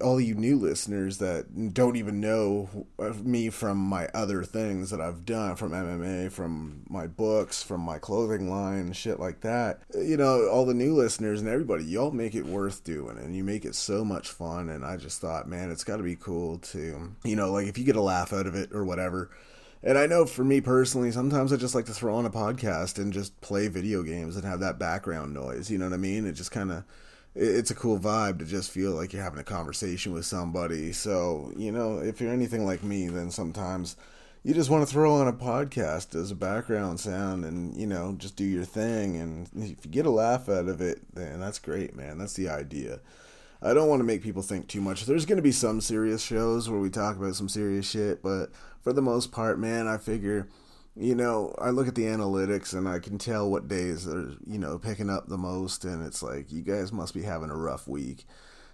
all 0.00 0.20
you 0.20 0.34
new 0.34 0.56
listeners 0.56 1.18
that 1.18 1.72
don't 1.72 1.96
even 1.96 2.20
know 2.20 2.86
me 3.22 3.50
from 3.50 3.78
my 3.78 4.08
other 4.08 4.42
things 4.42 4.90
that 4.90 5.00
I've 5.00 5.24
done 5.24 5.54
from 5.54 5.70
MMA, 5.70 6.32
from 6.32 6.82
my 6.88 7.06
books, 7.06 7.62
from 7.62 7.80
my 7.80 7.98
clothing 7.98 8.50
line, 8.50 8.92
shit 8.92 9.20
like 9.20 9.42
that. 9.42 9.80
You 9.94 10.16
know, 10.16 10.48
all 10.48 10.66
the 10.66 10.74
new 10.74 10.94
listeners 10.94 11.40
and 11.40 11.48
everybody, 11.48 11.84
y'all 11.84 12.10
make 12.10 12.34
it 12.34 12.46
worth 12.46 12.82
doing 12.82 13.16
and 13.16 13.36
you 13.36 13.44
make 13.44 13.64
it 13.64 13.76
so 13.76 14.04
much 14.04 14.28
fun. 14.28 14.68
And 14.68 14.84
I 14.84 14.96
just 14.96 15.20
thought, 15.20 15.48
man, 15.48 15.70
it's 15.70 15.84
got 15.84 15.98
to 15.98 16.02
be 16.02 16.16
cool 16.16 16.58
to, 16.58 17.12
you 17.22 17.36
know, 17.36 17.52
like 17.52 17.68
if 17.68 17.78
you 17.78 17.84
get 17.84 17.96
a 17.96 18.02
laugh 18.02 18.32
out 18.32 18.48
of 18.48 18.56
it 18.56 18.72
or 18.72 18.84
whatever. 18.84 19.30
And 19.86 19.98
I 19.98 20.06
know 20.06 20.24
for 20.24 20.44
me 20.44 20.62
personally, 20.62 21.12
sometimes 21.12 21.52
I 21.52 21.56
just 21.56 21.74
like 21.74 21.84
to 21.86 21.92
throw 21.92 22.16
on 22.16 22.24
a 22.24 22.30
podcast 22.30 22.98
and 22.98 23.12
just 23.12 23.38
play 23.42 23.68
video 23.68 24.02
games 24.02 24.34
and 24.34 24.44
have 24.44 24.60
that 24.60 24.78
background 24.78 25.34
noise. 25.34 25.70
You 25.70 25.76
know 25.76 25.84
what 25.84 25.92
I 25.92 25.98
mean? 25.98 26.26
It 26.26 26.32
just 26.32 26.50
kind 26.50 26.72
of 26.72 26.84
it's 27.34 27.70
a 27.70 27.74
cool 27.74 27.98
vibe 27.98 28.38
to 28.38 28.44
just 28.44 28.70
feel 28.70 28.92
like 28.92 29.12
you're 29.12 29.22
having 29.22 29.40
a 29.40 29.44
conversation 29.44 30.12
with 30.12 30.24
somebody. 30.24 30.92
So, 30.92 31.52
you 31.56 31.70
know, 31.70 31.98
if 31.98 32.20
you're 32.20 32.32
anything 32.32 32.64
like 32.64 32.82
me, 32.82 33.08
then 33.08 33.30
sometimes 33.30 33.96
you 34.42 34.54
just 34.54 34.70
want 34.70 34.86
to 34.86 34.92
throw 34.92 35.14
on 35.14 35.28
a 35.28 35.32
podcast 35.32 36.14
as 36.14 36.30
a 36.30 36.36
background 36.36 37.00
sound 37.00 37.44
and, 37.44 37.76
you 37.76 37.86
know, 37.86 38.14
just 38.16 38.36
do 38.36 38.44
your 38.44 38.64
thing. 38.64 39.16
And 39.16 39.50
if 39.56 39.84
you 39.84 39.90
get 39.90 40.06
a 40.06 40.10
laugh 40.10 40.48
out 40.48 40.68
of 40.68 40.80
it, 40.80 41.00
then 41.12 41.40
that's 41.40 41.58
great, 41.58 41.96
man. 41.96 42.18
That's 42.18 42.34
the 42.34 42.48
idea. 42.48 43.00
I 43.64 43.74
don't 43.74 43.88
want 43.88 44.00
to 44.00 44.04
make 44.04 44.22
people 44.22 44.42
think 44.42 44.68
too 44.68 44.80
much. 44.80 45.06
There's 45.06 45.26
going 45.26 45.38
to 45.38 45.42
be 45.42 45.52
some 45.52 45.80
serious 45.80 46.22
shows 46.22 46.68
where 46.68 46.80
we 46.80 46.90
talk 46.90 47.16
about 47.16 47.34
some 47.34 47.48
serious 47.48 47.88
shit, 47.88 48.22
but 48.22 48.50
for 48.82 48.92
the 48.92 49.02
most 49.02 49.32
part, 49.32 49.58
man, 49.58 49.88
I 49.88 49.96
figure 49.96 50.48
you 50.96 51.14
know, 51.14 51.54
I 51.58 51.70
look 51.70 51.88
at 51.88 51.94
the 51.94 52.04
analytics 52.04 52.72
and 52.72 52.88
I 52.88 53.00
can 53.00 53.18
tell 53.18 53.50
what 53.50 53.66
days 53.66 54.06
are, 54.06 54.32
you 54.46 54.58
know, 54.58 54.78
picking 54.78 55.10
up 55.10 55.28
the 55.28 55.38
most. 55.38 55.84
And 55.84 56.06
it's 56.06 56.22
like, 56.22 56.52
you 56.52 56.62
guys 56.62 56.92
must 56.92 57.14
be 57.14 57.22
having 57.22 57.50
a 57.50 57.56
rough 57.56 57.88
week. 57.88 58.26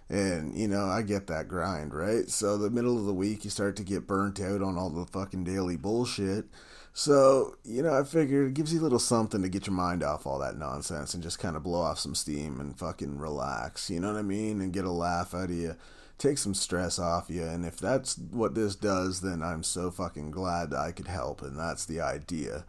And, 0.07 0.55
you 0.55 0.67
know, 0.67 0.85
I 0.85 1.01
get 1.01 1.27
that 1.27 1.47
grind, 1.47 1.93
right? 1.93 2.29
So 2.29 2.57
the 2.57 2.69
middle 2.69 2.97
of 2.97 3.05
the 3.05 3.13
week, 3.13 3.43
you 3.43 3.49
start 3.49 3.75
to 3.77 3.83
get 3.83 4.07
burnt 4.07 4.39
out 4.39 4.61
on 4.61 4.77
all 4.77 4.89
the 4.89 5.05
fucking 5.05 5.45
daily 5.45 5.77
bullshit. 5.77 6.45
So, 6.93 7.55
you 7.63 7.81
know, 7.81 7.97
I 7.97 8.03
figured 8.03 8.49
it 8.49 8.53
gives 8.53 8.73
you 8.73 8.81
a 8.81 8.83
little 8.83 8.99
something 8.99 9.41
to 9.41 9.49
get 9.49 9.65
your 9.65 9.75
mind 9.75 10.03
off 10.03 10.27
all 10.27 10.39
that 10.39 10.57
nonsense 10.57 11.13
and 11.13 11.23
just 11.23 11.39
kind 11.39 11.55
of 11.55 11.63
blow 11.63 11.81
off 11.81 11.99
some 11.99 12.15
steam 12.15 12.59
and 12.59 12.77
fucking 12.77 13.17
relax. 13.17 13.89
You 13.89 14.01
know 14.01 14.11
what 14.11 14.19
I 14.19 14.23
mean? 14.23 14.59
And 14.59 14.73
get 14.73 14.83
a 14.83 14.91
laugh 14.91 15.33
out 15.33 15.45
of 15.45 15.51
you 15.51 15.75
take 16.21 16.37
some 16.37 16.53
stress 16.53 16.99
off 16.99 17.29
you. 17.29 17.43
And 17.43 17.65
if 17.65 17.77
that's 17.77 18.17
what 18.17 18.53
this 18.53 18.75
does, 18.75 19.21
then 19.21 19.41
I'm 19.41 19.63
so 19.63 19.89
fucking 19.89 20.31
glad 20.31 20.73
I 20.73 20.91
could 20.91 21.07
help. 21.07 21.41
And 21.41 21.57
that's 21.57 21.85
the 21.85 21.99
idea. 21.99 22.65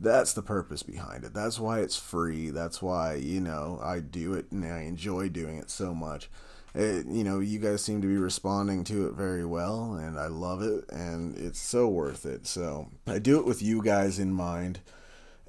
That's 0.00 0.32
the 0.32 0.42
purpose 0.42 0.82
behind 0.82 1.24
it. 1.24 1.32
That's 1.32 1.58
why 1.58 1.80
it's 1.80 1.96
free. 1.96 2.50
That's 2.50 2.82
why, 2.82 3.14
you 3.14 3.40
know, 3.40 3.80
I 3.82 4.00
do 4.00 4.34
it 4.34 4.50
and 4.50 4.64
I 4.64 4.82
enjoy 4.82 5.28
doing 5.28 5.56
it 5.56 5.70
so 5.70 5.94
much. 5.94 6.28
It, 6.76 7.06
you 7.06 7.24
know, 7.24 7.40
you 7.40 7.58
guys 7.58 7.82
seem 7.82 8.02
to 8.02 8.06
be 8.06 8.18
responding 8.18 8.84
to 8.84 9.06
it 9.06 9.14
very 9.14 9.46
well, 9.46 9.94
and 9.94 10.18
I 10.18 10.26
love 10.26 10.60
it, 10.60 10.84
and 10.90 11.34
it's 11.38 11.58
so 11.58 11.88
worth 11.88 12.26
it. 12.26 12.46
So 12.46 12.90
I 13.06 13.18
do 13.18 13.38
it 13.38 13.46
with 13.46 13.62
you 13.62 13.82
guys 13.82 14.18
in 14.18 14.30
mind, 14.30 14.80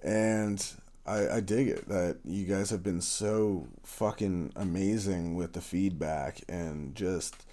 and 0.01 0.65
I, 1.05 1.27
I 1.27 1.39
dig 1.41 1.67
it 1.67 1.89
that 1.89 2.19
you 2.23 2.45
guys 2.45 2.69
have 2.69 2.81
been 2.81 3.01
so 3.01 3.67
fucking 3.83 4.53
amazing 4.55 5.35
with 5.35 5.51
the 5.51 5.59
feedback 5.59 6.39
and 6.47 6.95
just 6.95 7.45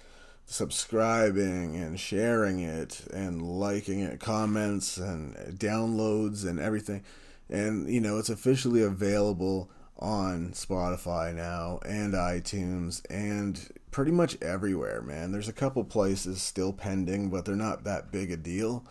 subscribing 0.45 1.75
and 1.75 1.99
sharing 1.99 2.59
it 2.59 3.01
and 3.13 3.41
liking 3.41 3.99
it, 3.99 4.21
comments 4.21 4.95
and 4.95 5.35
downloads 5.59 6.47
and 6.47 6.61
everything. 6.61 7.03
And, 7.49 7.89
you 7.89 7.99
know, 7.99 8.19
it's 8.19 8.29
officially 8.29 8.81
available 8.83 9.69
on 9.97 10.51
Spotify 10.51 11.33
now 11.33 11.79
and 11.85 12.13
iTunes 12.13 13.01
and 13.09 13.69
pretty 13.91 14.11
much 14.11 14.41
everywhere, 14.41 15.01
man. 15.01 15.31
There's 15.31 15.47
a 15.47 15.53
couple 15.53 15.83
places 15.83 16.41
still 16.41 16.73
pending, 16.73 17.29
but 17.29 17.45
they're 17.45 17.55
not 17.55 17.83
that 17.85 18.11
big 18.11 18.31
a 18.31 18.37
deal 18.37 18.85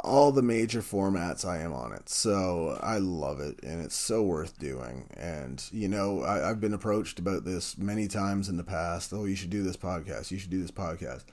all 0.00 0.30
the 0.30 0.42
major 0.42 0.82
formats 0.82 1.44
I 1.44 1.58
am 1.58 1.72
on 1.72 1.92
it. 1.92 2.08
So 2.08 2.78
I 2.82 2.98
love 2.98 3.40
it 3.40 3.60
and 3.62 3.82
it's 3.84 3.94
so 3.94 4.22
worth 4.22 4.58
doing. 4.58 5.08
And, 5.16 5.62
you 5.72 5.88
know, 5.88 6.22
I, 6.22 6.38
have 6.48 6.60
been 6.60 6.74
approached 6.74 7.18
about 7.18 7.44
this 7.44 7.78
many 7.78 8.08
times 8.08 8.48
in 8.48 8.56
the 8.56 8.64
past. 8.64 9.12
Oh, 9.12 9.24
you 9.24 9.36
should 9.36 9.50
do 9.50 9.62
this 9.62 9.76
podcast. 9.76 10.30
You 10.30 10.38
should 10.38 10.50
do 10.50 10.60
this 10.60 10.70
podcast. 10.70 11.24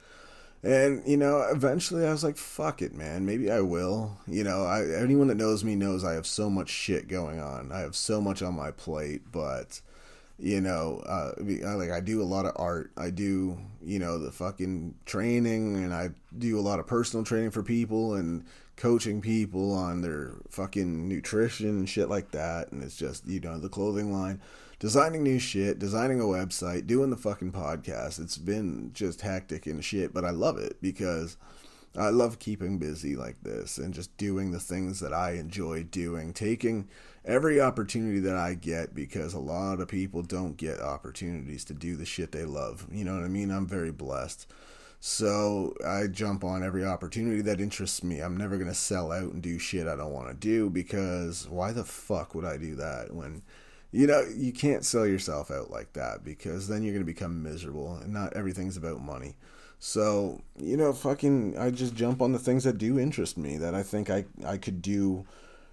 And, 0.64 1.04
you 1.06 1.18
know, 1.18 1.46
eventually 1.52 2.08
I 2.08 2.12
was 2.12 2.24
like, 2.24 2.38
fuck 2.38 2.82
it, 2.82 2.94
man. 2.94 3.26
Maybe 3.26 3.52
I 3.52 3.60
will. 3.60 4.18
You 4.28 4.46
know, 4.46 4.64
I, 4.64 4.86
anyone 4.96 5.28
that 5.28 5.36
knows 5.36 5.64
me 5.64 5.76
knows 5.76 6.06
I 6.06 6.14
have 6.14 6.26
so 6.26 6.50
much 6.50 6.70
shit 6.70 7.10
going 7.10 7.42
on. 7.42 7.72
I 7.72 7.80
have 7.80 7.96
so 7.96 8.22
much 8.22 8.42
on 8.42 8.56
my 8.56 8.72
plate, 8.72 9.24
but 9.30 9.82
you 10.40 10.60
know 10.60 11.02
uh, 11.06 11.32
like 11.78 11.92
i 11.92 12.00
do 12.00 12.22
a 12.22 12.24
lot 12.26 12.46
of 12.46 12.54
art 12.56 12.92
i 12.98 13.10
do 13.10 13.58
you 13.84 14.00
know 14.00 14.18
the 14.18 14.32
fucking 14.32 14.94
training 15.06 15.76
and 15.78 15.94
i 15.94 16.10
do 16.38 16.60
a 16.60 16.62
lot 16.62 16.80
of 16.80 16.88
personal 16.88 17.24
training 17.24 17.52
for 17.52 17.62
people 17.64 18.16
and 18.16 18.44
coaching 18.76 19.22
people 19.22 19.72
on 19.72 20.02
their 20.02 20.34
fucking 20.50 21.08
nutrition 21.08 21.70
and 21.70 21.88
shit 21.88 22.10
like 22.10 22.32
that 22.32 22.72
and 22.72 22.84
it's 22.84 22.98
just 22.98 23.26
you 23.28 23.40
know 23.40 23.60
the 23.60 23.70
clothing 23.70 24.12
line 24.12 24.42
designing 24.84 25.24
new 25.24 25.40
shit 25.40 25.80
designing 25.80 26.20
a 26.20 26.26
website 26.26 26.86
doing 26.86 27.10
the 27.10 27.16
fucking 27.16 27.54
podcast 27.54 28.20
it's 28.20 28.38
been 28.38 28.92
just 28.94 29.22
hectic 29.22 29.66
and 29.66 29.82
shit 29.82 30.14
but 30.14 30.26
i 30.26 30.30
love 30.30 30.58
it 30.58 30.76
because 30.82 31.38
I 31.96 32.10
love 32.10 32.40
keeping 32.40 32.80
busy 32.80 33.16
like 33.16 33.44
this 33.44 33.78
and 33.78 33.94
just 33.94 34.18
doing 34.18 34.52
the 34.52 34.60
things 34.60 35.00
that 35.00 35.14
I 35.14 35.34
enjoy 35.34 35.84
doing, 35.84 36.34
taking 36.34 36.90
every 37.24 37.62
opportunity 37.62 38.20
that 38.22 38.36
I 38.36 38.56
get 38.56 38.96
because 38.96 39.36
a 39.36 39.40
lot 39.40 39.80
of 39.80 39.90
people 39.90 40.24
don't 40.24 40.58
get 40.58 40.80
opportunities 40.80 41.64
to 41.66 41.76
do 41.76 41.96
the 41.96 42.04
shit 42.04 42.32
they 42.32 42.46
love. 42.46 42.88
You 42.92 43.04
know 43.04 43.14
what 43.14 43.24
I 43.24 43.28
mean? 43.28 43.52
I'm 43.52 43.68
very 43.68 43.92
blessed. 43.92 44.52
So 45.00 45.76
I 45.86 46.08
jump 46.08 46.44
on 46.44 46.64
every 46.64 46.84
opportunity 46.84 47.44
that 47.44 47.62
interests 47.62 48.04
me. 48.04 48.22
I'm 48.22 48.38
never 48.38 48.58
going 48.58 48.70
to 48.72 48.74
sell 48.74 49.12
out 49.12 49.32
and 49.32 49.44
do 49.44 49.60
shit 49.60 49.86
I 49.86 49.96
don't 49.96 50.14
want 50.14 50.30
to 50.30 50.34
do 50.34 50.72
because 50.72 51.48
why 51.48 51.74
the 51.74 51.84
fuck 51.84 52.34
would 52.34 52.46
I 52.46 52.58
do 52.58 52.74
that 52.78 53.14
when 53.14 53.44
you 53.94 54.08
know, 54.08 54.26
you 54.36 54.52
can't 54.52 54.84
sell 54.84 55.06
yourself 55.06 55.52
out 55.52 55.70
like 55.70 55.94
that 55.94 56.26
because 56.26 56.68
then 56.68 56.82
you're 56.82 56.94
going 56.94 57.06
to 57.06 57.14
become 57.14 57.44
miserable 57.44 57.96
and 57.98 58.12
not 58.12 58.34
everything's 58.34 58.76
about 58.76 59.00
money. 59.02 59.36
So, 59.78 60.42
you 60.58 60.76
know, 60.76 60.94
fucking, 60.94 61.58
I 61.60 61.70
just 61.70 61.94
jump 61.94 62.20
on 62.20 62.32
the 62.32 62.40
things 62.40 62.64
that 62.64 62.80
do 62.80 62.98
interest 62.98 63.38
me, 63.38 63.58
that 63.58 63.76
I 63.76 63.84
think 63.84 64.10
I, 64.10 64.26
I 64.44 64.58
could 64.58 64.82
do, 64.82 65.26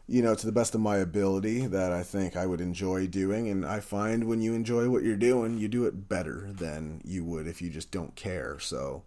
you 0.06 0.20
know, 0.20 0.34
to 0.34 0.44
the 0.44 0.52
best 0.52 0.74
of 0.74 0.82
my 0.82 0.98
ability, 0.98 1.66
that 1.66 1.92
I 1.92 2.02
think 2.02 2.36
I 2.36 2.44
would 2.44 2.60
enjoy 2.60 3.06
doing. 3.06 3.48
And 3.48 3.64
I 3.64 3.80
find 3.80 4.24
when 4.24 4.42
you 4.42 4.52
enjoy 4.52 4.90
what 4.90 5.02
you're 5.02 5.16
doing, 5.16 5.56
you 5.56 5.68
do 5.68 5.86
it 5.86 6.08
better 6.08 6.48
than 6.52 7.00
you 7.04 7.24
would 7.24 7.46
if 7.46 7.62
you 7.62 7.70
just 7.70 7.90
don't 7.90 8.14
care. 8.16 8.58
So, 8.60 9.02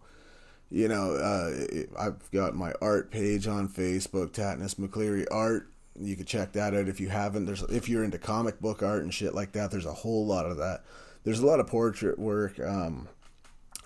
you 0.70 0.88
know, 0.88 1.12
uh, 1.14 1.52
I've 1.96 2.30
got 2.32 2.56
my 2.56 2.72
art 2.82 3.12
page 3.12 3.46
on 3.46 3.68
Facebook, 3.68 4.30
Tattness 4.30 4.74
McCleary 4.74 5.26
Art. 5.30 5.68
You 5.98 6.16
can 6.16 6.26
check 6.26 6.52
that 6.52 6.74
out 6.74 6.88
if 6.88 7.00
you 7.00 7.08
haven't. 7.08 7.46
There's 7.46 7.62
if 7.62 7.88
you're 7.88 8.04
into 8.04 8.18
comic 8.18 8.60
book 8.60 8.82
art 8.82 9.02
and 9.02 9.14
shit 9.14 9.34
like 9.34 9.52
that. 9.52 9.70
There's 9.70 9.86
a 9.86 9.92
whole 9.92 10.26
lot 10.26 10.46
of 10.46 10.56
that. 10.56 10.82
There's 11.22 11.40
a 11.40 11.46
lot 11.46 11.60
of 11.60 11.66
portrait 11.66 12.18
work. 12.18 12.58
Um, 12.60 13.08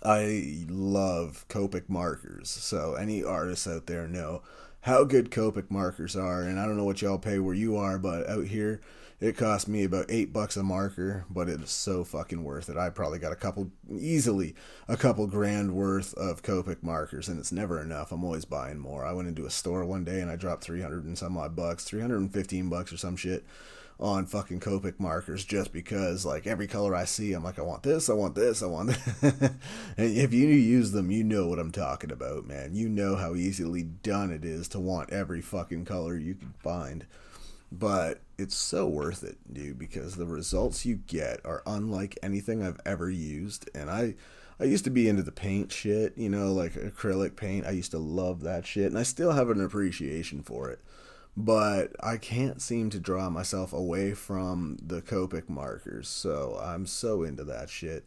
I 0.02 0.64
love 0.68 1.44
Copic 1.48 1.88
markers. 1.88 2.50
So 2.50 2.94
any 2.94 3.22
artists 3.22 3.66
out 3.66 3.86
there 3.86 4.06
know 4.06 4.42
how 4.82 5.04
good 5.04 5.30
Copic 5.30 5.70
markers 5.70 6.16
are. 6.16 6.42
And 6.42 6.59
I 6.59 6.66
don't 6.66 6.76
know 6.76 6.84
what 6.84 7.02
y'all 7.02 7.18
pay 7.18 7.38
where 7.38 7.54
you 7.54 7.76
are, 7.76 7.98
but 7.98 8.28
out 8.28 8.46
here 8.46 8.80
it 9.20 9.36
cost 9.36 9.66
me 9.66 9.82
about 9.82 10.06
eight 10.08 10.32
bucks 10.32 10.56
a 10.56 10.62
marker, 10.62 11.24
but 11.28 11.48
it 11.48 11.60
is 11.60 11.70
so 11.70 12.04
fucking 12.04 12.44
worth 12.44 12.68
it. 12.68 12.76
I 12.76 12.88
probably 12.90 13.18
got 13.18 13.32
a 13.32 13.36
couple, 13.36 13.70
easily 13.90 14.54
a 14.86 14.96
couple 14.96 15.26
grand 15.26 15.74
worth 15.74 16.14
of 16.14 16.42
Copic 16.42 16.82
markers, 16.82 17.28
and 17.28 17.38
it's 17.40 17.50
never 17.50 17.82
enough. 17.82 18.12
I'm 18.12 18.22
always 18.22 18.44
buying 18.44 18.78
more. 18.78 19.04
I 19.04 19.12
went 19.12 19.28
into 19.28 19.44
a 19.46 19.50
store 19.50 19.84
one 19.84 20.04
day 20.04 20.20
and 20.20 20.30
I 20.30 20.36
dropped 20.36 20.62
300 20.62 21.04
and 21.04 21.18
some 21.18 21.36
odd 21.36 21.56
bucks, 21.56 21.84
315 21.84 22.68
bucks 22.68 22.92
or 22.92 22.96
some 22.96 23.16
shit 23.16 23.44
on 24.00 24.26
fucking 24.26 24.60
Copic 24.60 25.00
markers 25.00 25.44
just 25.44 25.72
because 25.72 26.24
like 26.24 26.46
every 26.46 26.68
color 26.68 26.94
I 26.94 27.04
see, 27.04 27.32
I'm 27.32 27.42
like, 27.42 27.58
I 27.58 27.62
want 27.62 27.82
this, 27.82 28.08
I 28.08 28.12
want 28.12 28.36
this, 28.36 28.62
I 28.62 28.66
want 28.66 28.90
this. 29.20 29.32
and 29.32 29.60
if 29.96 30.32
you 30.32 30.46
use 30.46 30.92
them, 30.92 31.10
you 31.10 31.24
know 31.24 31.48
what 31.48 31.58
I'm 31.58 31.72
talking 31.72 32.12
about, 32.12 32.46
man. 32.46 32.74
You 32.74 32.88
know 32.88 33.16
how 33.16 33.34
easily 33.34 33.82
done 33.82 34.30
it 34.30 34.44
is 34.44 34.68
to 34.68 34.78
want 34.78 35.10
every 35.10 35.40
fucking 35.40 35.84
color 35.84 36.16
you 36.16 36.36
can 36.36 36.54
find. 36.58 37.06
But 37.70 38.22
it's 38.38 38.56
so 38.56 38.88
worth 38.88 39.22
it, 39.22 39.36
dude, 39.52 39.78
because 39.78 40.16
the 40.16 40.26
results 40.26 40.86
you 40.86 40.96
get 40.96 41.44
are 41.44 41.62
unlike 41.66 42.18
anything 42.22 42.62
I've 42.62 42.80
ever 42.86 43.10
used. 43.10 43.68
And 43.74 43.90
I 43.90 44.14
I 44.60 44.64
used 44.64 44.84
to 44.84 44.90
be 44.90 45.08
into 45.08 45.22
the 45.22 45.30
paint 45.30 45.70
shit, 45.70 46.16
you 46.16 46.28
know, 46.28 46.52
like 46.52 46.72
acrylic 46.72 47.36
paint. 47.36 47.66
I 47.66 47.70
used 47.70 47.92
to 47.92 47.98
love 47.98 48.40
that 48.42 48.66
shit, 48.66 48.86
and 48.86 48.98
I 48.98 49.04
still 49.04 49.32
have 49.32 49.50
an 49.50 49.60
appreciation 49.60 50.42
for 50.42 50.70
it 50.70 50.80
but 51.38 51.92
I 52.00 52.16
can't 52.16 52.60
seem 52.60 52.90
to 52.90 52.98
draw 52.98 53.30
myself 53.30 53.72
away 53.72 54.12
from 54.12 54.76
the 54.84 55.00
Copic 55.00 55.48
markers. 55.48 56.08
So 56.08 56.58
I'm 56.60 56.84
so 56.84 57.22
into 57.22 57.44
that 57.44 57.70
shit. 57.70 58.04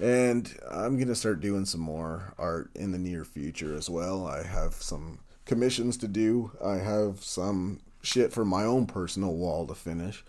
And 0.00 0.58
I'm 0.70 0.96
to 1.06 1.14
start 1.14 1.40
doing 1.40 1.66
some 1.66 1.82
more 1.82 2.32
art 2.38 2.70
in 2.74 2.92
the 2.92 2.98
near 2.98 3.26
future 3.26 3.76
as 3.76 3.90
well. 3.90 4.26
I 4.26 4.42
have 4.42 4.72
some 4.72 5.18
commissions 5.44 5.98
to 5.98 6.08
do, 6.08 6.52
I 6.64 6.76
have 6.76 7.22
some 7.22 7.80
shit 8.02 8.32
for 8.32 8.44
my 8.44 8.64
own 8.64 8.86
personal 8.86 9.34
wall 9.34 9.66
to 9.66 9.74
finish. 9.74 10.24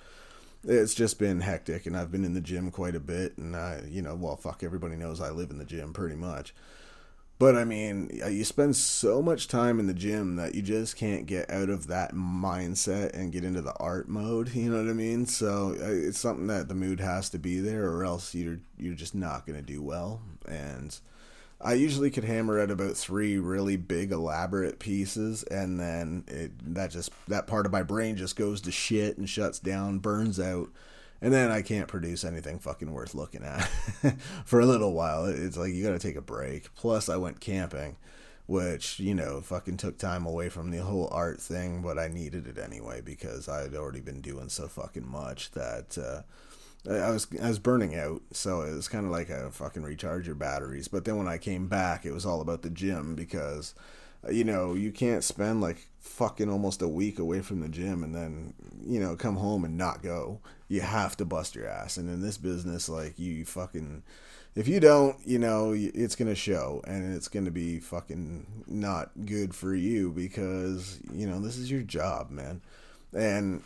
It's 0.65 0.93
just 0.93 1.19
been 1.19 1.41
hectic, 1.41 1.85
and 1.85 1.97
I've 1.97 2.11
been 2.11 2.23
in 2.23 2.33
the 2.33 2.41
gym 2.41 2.71
quite 2.71 2.95
a 2.95 2.99
bit. 2.99 3.37
And 3.37 3.55
I, 3.55 3.83
you 3.89 4.01
know, 4.01 4.15
well, 4.15 4.37
fuck, 4.37 4.63
everybody 4.63 4.95
knows 4.95 5.19
I 5.19 5.29
live 5.29 5.51
in 5.51 5.57
the 5.57 5.65
gym 5.65 5.91
pretty 5.91 6.15
much. 6.15 6.53
But 7.39 7.57
I 7.57 7.65
mean, 7.65 8.09
you 8.29 8.45
spend 8.45 8.75
so 8.77 9.21
much 9.21 9.49
time 9.49 9.79
in 9.79 9.87
the 9.87 9.93
gym 9.93 10.37
that 10.37 10.55
you 10.55 10.61
just 10.61 10.95
can't 10.95 11.25
get 11.25 11.49
out 11.49 11.69
of 11.69 11.87
that 11.87 12.13
mindset 12.13 13.13
and 13.13 13.33
get 13.33 13.43
into 13.43 13.61
the 13.61 13.73
art 13.73 14.07
mode. 14.07 14.53
You 14.55 14.71
know 14.71 14.81
what 14.81 14.89
I 14.89 14.93
mean? 14.93 15.25
So 15.25 15.75
uh, 15.77 15.89
it's 15.89 16.19
something 16.19 16.47
that 16.47 16.69
the 16.69 16.75
mood 16.75 17.01
has 17.01 17.29
to 17.31 17.39
be 17.39 17.59
there, 17.59 17.91
or 17.91 18.05
else 18.05 18.33
you're 18.33 18.59
you're 18.77 18.93
just 18.93 19.15
not 19.15 19.45
to 19.45 19.61
do 19.61 19.81
well. 19.81 20.21
And 20.47 20.97
I 21.63 21.73
usually 21.73 22.11
could 22.11 22.25
hammer 22.25 22.59
out 22.59 22.71
about 22.71 22.97
three 22.97 23.37
really 23.37 23.77
big, 23.77 24.11
elaborate 24.11 24.79
pieces, 24.79 25.43
and 25.43 25.79
then 25.79 26.25
it 26.27 26.51
that 26.75 26.91
just 26.91 27.11
that 27.27 27.47
part 27.47 27.65
of 27.65 27.71
my 27.71 27.83
brain 27.83 28.17
just 28.17 28.35
goes 28.35 28.61
to 28.61 28.71
shit 28.71 29.17
and 29.17 29.29
shuts 29.29 29.59
down, 29.59 29.99
burns 29.99 30.39
out 30.39 30.69
and 31.23 31.31
then 31.31 31.51
I 31.51 31.61
can't 31.61 31.87
produce 31.87 32.25
anything 32.25 32.59
fucking 32.59 32.91
worth 32.91 33.15
looking 33.15 33.43
at 33.43 33.63
for 34.45 34.59
a 34.59 34.65
little 34.65 34.91
while. 34.91 35.25
It's 35.25 35.55
like 35.55 35.73
you 35.73 35.81
got 35.81 35.93
to 35.93 35.99
take 35.99 36.17
a 36.17 36.21
break. 36.21 36.75
Plus, 36.75 37.07
I 37.07 37.15
went 37.15 37.39
camping, 37.39 37.95
which 38.45 38.99
you 38.99 39.15
know 39.15 39.39
fucking 39.39 39.77
took 39.77 39.97
time 39.97 40.25
away 40.25 40.49
from 40.49 40.69
the 40.69 40.83
whole 40.83 41.07
art 41.13 41.39
thing, 41.39 41.81
but 41.81 41.97
I 41.97 42.09
needed 42.09 42.45
it 42.45 42.57
anyway 42.57 42.99
because 42.99 43.47
I 43.47 43.61
had 43.61 43.73
already 43.73 44.01
been 44.01 44.19
doing 44.19 44.49
so 44.49 44.67
fucking 44.67 45.07
much 45.07 45.51
that. 45.51 45.97
Uh, 45.97 46.21
I 46.89 47.11
was 47.11 47.27
I 47.41 47.47
was 47.47 47.59
burning 47.59 47.95
out, 47.95 48.21
so 48.31 48.61
it 48.61 48.73
was 48.73 48.89
kind 48.89 49.05
of 49.05 49.11
like 49.11 49.29
a 49.29 49.51
fucking 49.51 49.83
recharge 49.83 50.27
your 50.27 50.35
batteries. 50.35 50.87
But 50.87 51.05
then 51.05 51.17
when 51.17 51.27
I 51.27 51.37
came 51.37 51.67
back, 51.67 52.05
it 52.05 52.11
was 52.11 52.25
all 52.25 52.41
about 52.41 52.61
the 52.61 52.69
gym 52.69 53.15
because 53.15 53.73
uh, 54.25 54.31
you 54.31 54.43
know, 54.43 54.73
you 54.73 54.91
can't 54.91 55.23
spend 55.23 55.61
like 55.61 55.87
fucking 55.99 56.49
almost 56.49 56.81
a 56.81 56.87
week 56.87 57.19
away 57.19 57.41
from 57.41 57.59
the 57.61 57.69
gym 57.69 58.03
and 58.03 58.13
then, 58.13 58.53
you 58.85 58.99
know, 58.99 59.15
come 59.15 59.35
home 59.35 59.65
and 59.65 59.77
not 59.77 60.01
go. 60.01 60.39
You 60.67 60.81
have 60.81 61.17
to 61.17 61.25
bust 61.25 61.55
your 61.55 61.67
ass. 61.67 61.97
And 61.97 62.09
in 62.09 62.21
this 62.21 62.37
business, 62.37 62.89
like, 62.89 63.19
you 63.19 63.45
fucking, 63.45 64.03
if 64.55 64.67
you 64.67 64.79
don't, 64.79 65.17
you 65.25 65.39
know, 65.39 65.73
it's 65.75 66.15
to 66.29 66.35
show 66.35 66.81
and 66.85 67.15
it's 67.15 67.27
to 67.45 67.51
be 67.51 67.79
fucking 67.79 68.63
not 68.67 69.11
good 69.25 69.53
for 69.55 69.75
you 69.75 70.11
because, 70.11 70.99
you 71.13 71.27
know, 71.27 71.39
this 71.39 71.57
is 71.57 71.69
your 71.71 71.81
job, 71.81 72.29
man. 72.31 72.61
And 73.13 73.61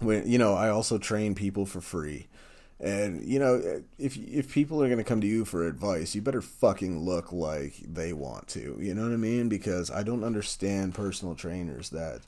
when, 0.00 0.28
you 0.30 0.38
know, 0.38 0.54
I 0.54 0.68
also 0.68 0.98
train 0.98 1.34
people 1.34 1.66
for 1.66 1.80
free. 1.80 2.27
And 2.80 3.24
you 3.24 3.38
know, 3.38 3.82
if 3.98 4.16
if 4.16 4.52
people 4.52 4.82
are 4.82 4.86
going 4.86 4.98
to 4.98 5.04
come 5.04 5.20
to 5.20 5.26
you 5.26 5.44
for 5.44 5.66
advice, 5.66 6.14
you 6.14 6.22
better 6.22 6.42
fucking 6.42 7.00
look 7.00 7.32
like 7.32 7.74
they 7.78 8.12
want 8.12 8.46
to. 8.48 8.76
You 8.80 8.94
know 8.94 9.02
what 9.02 9.12
I 9.12 9.16
mean? 9.16 9.48
Because 9.48 9.90
I 9.90 10.02
don't 10.04 10.22
understand 10.22 10.94
personal 10.94 11.34
trainers 11.34 11.90
that 11.90 12.20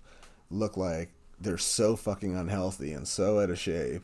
look 0.50 0.76
like 0.76 1.10
they're 1.40 1.58
so 1.58 1.94
fucking 1.96 2.36
unhealthy 2.36 2.92
and 2.92 3.06
so 3.06 3.40
out 3.40 3.50
of 3.50 3.58
shape. 3.58 4.02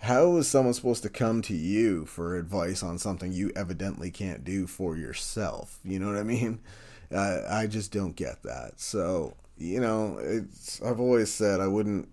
How 0.00 0.36
is 0.36 0.48
someone 0.48 0.74
supposed 0.74 1.04
to 1.04 1.08
come 1.08 1.40
to 1.42 1.54
you 1.54 2.04
for 2.04 2.36
advice 2.36 2.82
on 2.82 2.98
something 2.98 3.32
you 3.32 3.50
evidently 3.56 4.10
can't 4.10 4.44
do 4.44 4.66
for 4.66 4.96
yourself? 4.96 5.78
You 5.84 5.98
know 5.98 6.08
what 6.08 6.16
I 6.16 6.24
mean? 6.24 6.60
Uh, 7.14 7.42
I 7.48 7.68
just 7.68 7.92
don't 7.92 8.16
get 8.16 8.42
that. 8.42 8.80
So, 8.80 9.36
you 9.56 9.78
know, 9.78 10.18
it's 10.20 10.82
I've 10.82 10.98
always 10.98 11.32
said 11.32 11.60
I 11.60 11.68
wouldn't 11.68 12.08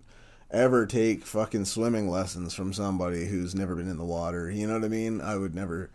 ever 0.50 0.86
take 0.86 1.24
fucking 1.24 1.64
swimming 1.64 2.08
lessons 2.08 2.54
from 2.54 2.72
somebody 2.72 3.26
who's 3.26 3.54
never 3.54 3.74
been 3.74 3.90
in 3.90 3.98
the 3.98 4.04
water. 4.04 4.50
You 4.50 4.66
know 4.66 4.74
what 4.74 4.84
I 4.84 4.88
mean? 4.88 5.20
I 5.20 5.36
would 5.36 5.54
never 5.54 5.90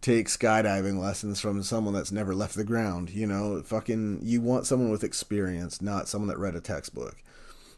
take 0.00 0.28
skydiving 0.28 0.98
lessons 0.98 1.40
from 1.40 1.62
someone 1.62 1.94
that's 1.94 2.12
never 2.12 2.34
left 2.34 2.54
the 2.54 2.64
ground. 2.64 3.10
You 3.10 3.26
know, 3.26 3.62
fucking, 3.62 4.20
you 4.22 4.40
want 4.40 4.66
someone 4.66 4.90
with 4.90 5.04
experience, 5.04 5.82
not 5.82 6.08
someone 6.08 6.28
that 6.28 6.38
read 6.38 6.56
a 6.56 6.60
textbook. 6.60 7.22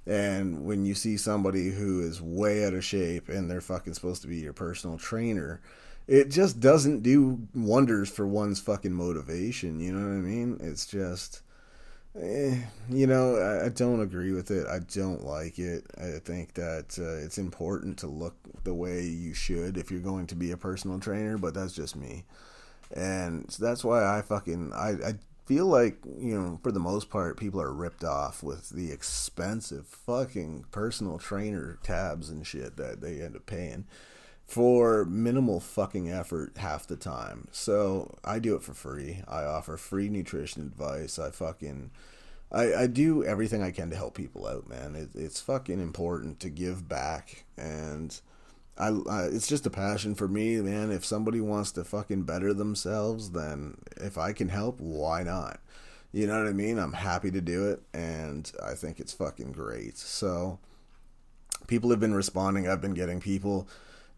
And 0.07 0.65
when 0.65 0.85
you 0.85 0.95
see 0.95 1.17
somebody 1.17 1.71
who 1.71 2.01
is 2.01 2.21
way 2.21 2.65
out 2.65 2.75
of 2.75 2.85
shape 2.85 3.29
and 3.29 3.51
they're 3.51 3.61
fucking 3.61 3.95
supposed 3.95 4.23
to 4.23 4.29
be 4.29 4.39
your 4.39 4.53
personal 4.53 4.99
trainer, 4.99 5.61
it 6.09 6.31
just 6.31 6.59
doesn't 6.59 7.03
do 7.03 7.47
wonders 7.55 8.11
for 8.11 8.27
one's 8.27 8.61
fucking 8.61 8.93
motivation. 8.93 9.79
You 9.79 9.93
know 9.93 10.09
what 10.09 10.15
I 10.15 10.21
mean? 10.21 10.59
It's 10.61 10.87
just 10.87 11.43
Eh, 12.21 12.59
you 12.91 13.07
know, 13.07 13.37
I, 13.37 13.67
I, 13.67 13.69
don't 13.71 14.03
agree 14.03 14.33
with 14.33 14.51
it. 14.51 14.67
I 14.67 14.81
don't 14.81 15.25
like 15.25 15.59
it. 15.59 15.85
I 15.97 16.19
think 16.19 16.53
that 16.55 16.99
uh, 16.99 17.25
it's 17.25 17.39
important 17.39 17.99
to 18.01 18.07
look 18.07 18.37
the 18.65 18.75
way 18.75 19.03
you 19.03 19.33
should 19.33 19.79
if 19.79 19.91
you're 19.91 20.01
going 20.01 20.27
to 20.27 20.35
be 20.35 20.51
a 20.51 20.59
personal 20.59 21.01
trainer, 21.01 21.39
but 21.39 21.55
that's 21.55 21.73
just 21.73 21.97
me. 21.97 22.25
And 22.95 23.49
that's 23.59 23.83
why 23.83 24.05
I 24.05 24.21
fucking 24.21 24.75
I, 24.75 24.91
I 24.91 25.15
feel 25.47 25.67
like, 25.67 26.05
you 26.19 26.39
know, 26.39 26.61
for 26.63 26.71
the 26.71 26.79
most 26.79 27.09
part 27.09 27.39
people 27.39 27.63
are 27.63 27.73
ripped 27.73 28.05
off 28.05 28.43
with 28.43 28.69
the 28.69 28.93
expensive 28.93 29.87
fucking 29.87 30.67
personal 30.71 31.19
trainer 31.19 31.79
tabs 31.83 32.29
and 32.29 32.47
shit 32.47 32.77
that 32.77 33.01
they 33.01 33.23
end 33.23 33.37
up 33.37 33.47
paying 33.47 33.87
for 34.47 35.05
minimal 35.05 35.61
fucking 35.61 36.11
effort 36.11 36.59
half 36.59 36.87
the 36.87 36.97
time. 36.97 37.49
So 37.53 38.17
I 38.25 38.39
do 38.39 38.55
it 38.55 38.63
for 38.63 38.75
free. 38.75 39.23
I 39.27 39.45
offer 39.45 39.77
free 39.77 40.09
nutrition 40.09 40.63
advice. 40.63 41.19
I 41.19 41.31
fucking 41.31 41.91
I, 42.53 42.83
I 42.83 42.87
do 42.87 43.25
everything 43.25 43.63
I 43.63 43.71
can 43.71 43.89
to 43.91 43.97
help 43.97 44.15
people 44.15 44.47
out, 44.47 44.69
man. 44.69 44.95
It, 44.95 45.11
it's 45.15 45.41
fucking 45.41 45.81
important 45.81 46.39
to 46.41 46.51
give 46.51 46.87
back, 46.87 47.45
and 47.57 48.21
I, 48.77 48.89
I, 48.89 49.23
it's 49.25 49.49
just 49.49 49.67
a 49.67 49.71
passion 49.71 50.15
for 50.15 50.29
me, 50.29 50.61
man. 50.61 50.93
If 50.93 51.05
somebody 51.05 51.41
wants 51.41 51.73
to 51.73 51.85
fucking 51.85 52.25
better 52.25 52.53
themselves, 52.53 53.31
then 53.31 53.79
if 53.97 54.19
I 54.19 54.35
can 54.35 54.51
help, 54.51 54.81
why 54.81 55.23
not? 55.23 55.61
You 56.13 56.27
know 56.27 56.39
what 56.39 56.49
I 56.49 56.53
mean? 56.53 56.79
I'm 56.79 56.93
happy 56.93 57.31
to 57.31 57.41
do 57.41 57.71
it, 57.71 57.83
and 57.95 58.53
I 58.63 58.75
think 58.75 59.01
it's 59.01 59.15
fucking 59.15 59.53
great. 59.53 59.97
So, 59.97 60.59
people 61.69 61.89
have 61.89 62.01
been 62.01 62.15
responding. 62.15 62.69
I've 62.69 62.83
been 62.83 62.93
getting 62.93 63.19
people 63.19 63.67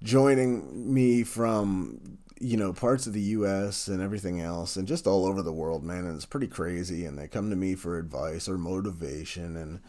joining 0.05 0.93
me 0.93 1.25
from 1.25 2.19
you 2.39 2.57
know 2.57 2.73
parts 2.73 3.07
of 3.07 3.13
the 3.13 3.21
U.S. 3.21 3.89
and 3.89 4.01
everything 4.01 4.41
else, 4.41 4.77
and 4.77 4.87
just 4.87 5.07
all 5.07 5.27
over 5.27 5.43
the 5.43 5.53
world, 5.53 5.83
man. 5.83 6.05
And 6.05 6.15
it's 6.15 6.27
pretty 6.27 6.47
crazy. 6.47 7.05
And 7.05 7.19
they 7.19 7.27
come 7.27 7.51
to 7.51 7.57
me 7.57 7.75
for 7.75 7.99
advice 7.99 8.49
or 8.49 8.57
motivation, 8.57 9.57
and 9.57 9.81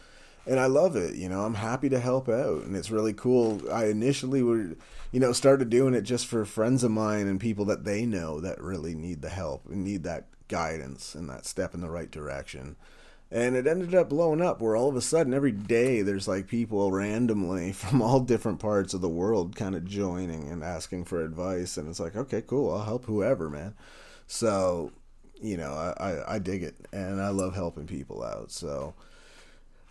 and 0.46 0.58
I 0.58 0.66
love 0.66 0.96
it. 0.96 1.14
You 1.14 1.28
know, 1.28 1.42
I'm 1.42 1.54
happy 1.54 1.88
to 1.90 2.00
help 2.00 2.28
out, 2.28 2.62
and 2.64 2.74
it's 2.74 2.90
really 2.90 3.12
cool. 3.12 3.60
I 3.70 3.86
initially 3.86 4.42
were, 4.42 4.76
you 5.12 5.20
know, 5.20 5.32
started 5.32 5.70
doing 5.70 5.94
it 5.94 6.02
just 6.02 6.26
for 6.26 6.44
friends 6.44 6.82
of 6.82 6.90
mine 6.90 7.26
and 7.26 7.40
people 7.40 7.64
that 7.66 7.84
they 7.84 8.06
know 8.06 8.40
that 8.40 8.60
really 8.60 8.94
need 8.94 9.22
the 9.22 9.28
help 9.28 9.66
and 9.68 9.84
need 9.84 10.04
that 10.04 10.26
guidance 10.48 11.14
and 11.14 11.28
that 11.28 11.44
step 11.44 11.74
in 11.74 11.80
the 11.80 11.90
right 11.90 12.10
direction. 12.10 12.76
And 13.30 13.56
it 13.56 13.66
ended 13.66 13.94
up 13.94 14.08
blowing 14.08 14.40
up 14.40 14.60
where 14.60 14.76
all 14.76 14.88
of 14.88 14.96
a 14.96 15.00
sudden 15.00 15.34
every 15.34 15.52
day 15.52 16.02
there's 16.02 16.28
like 16.28 16.46
people 16.46 16.92
randomly 16.92 17.72
from 17.72 18.00
all 18.00 18.20
different 18.20 18.60
parts 18.60 18.94
of 18.94 19.00
the 19.00 19.08
world 19.08 19.56
kind 19.56 19.74
of 19.74 19.84
joining 19.84 20.50
and 20.50 20.62
asking 20.62 21.04
for 21.04 21.24
advice. 21.24 21.76
And 21.76 21.88
it's 21.88 22.00
like, 22.00 22.16
okay, 22.16 22.42
cool, 22.42 22.72
I'll 22.72 22.84
help 22.84 23.06
whoever, 23.06 23.50
man. 23.50 23.74
So, 24.26 24.92
you 25.40 25.56
know, 25.56 25.72
I, 25.72 26.12
I, 26.12 26.34
I 26.34 26.38
dig 26.38 26.62
it 26.62 26.76
and 26.92 27.20
I 27.20 27.30
love 27.30 27.54
helping 27.54 27.86
people 27.86 28.22
out. 28.22 28.50
So, 28.50 28.94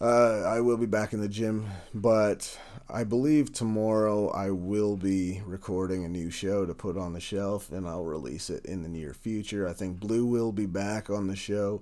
uh, 0.01 0.43
I 0.45 0.59
will 0.59 0.75
be 0.75 0.85
back 0.85 1.13
in 1.13 1.21
the 1.21 1.29
gym, 1.29 1.67
but 1.93 2.59
I 2.89 3.05
believe 3.05 3.53
tomorrow 3.53 4.29
I 4.29 4.49
will 4.49 4.97
be 4.97 5.41
recording 5.45 6.03
a 6.03 6.09
new 6.09 6.29
show 6.29 6.65
to 6.65 6.73
put 6.73 6.97
on 6.97 7.13
the 7.13 7.21
shelf, 7.21 7.71
and 7.71 7.87
I'll 7.87 8.03
release 8.03 8.49
it 8.49 8.65
in 8.65 8.83
the 8.83 8.89
near 8.89 9.13
future. 9.13 9.67
I 9.67 9.73
think 9.73 10.01
Blue 10.01 10.25
will 10.25 10.51
be 10.51 10.65
back 10.65 11.09
on 11.09 11.27
the 11.27 11.35
show, 11.35 11.81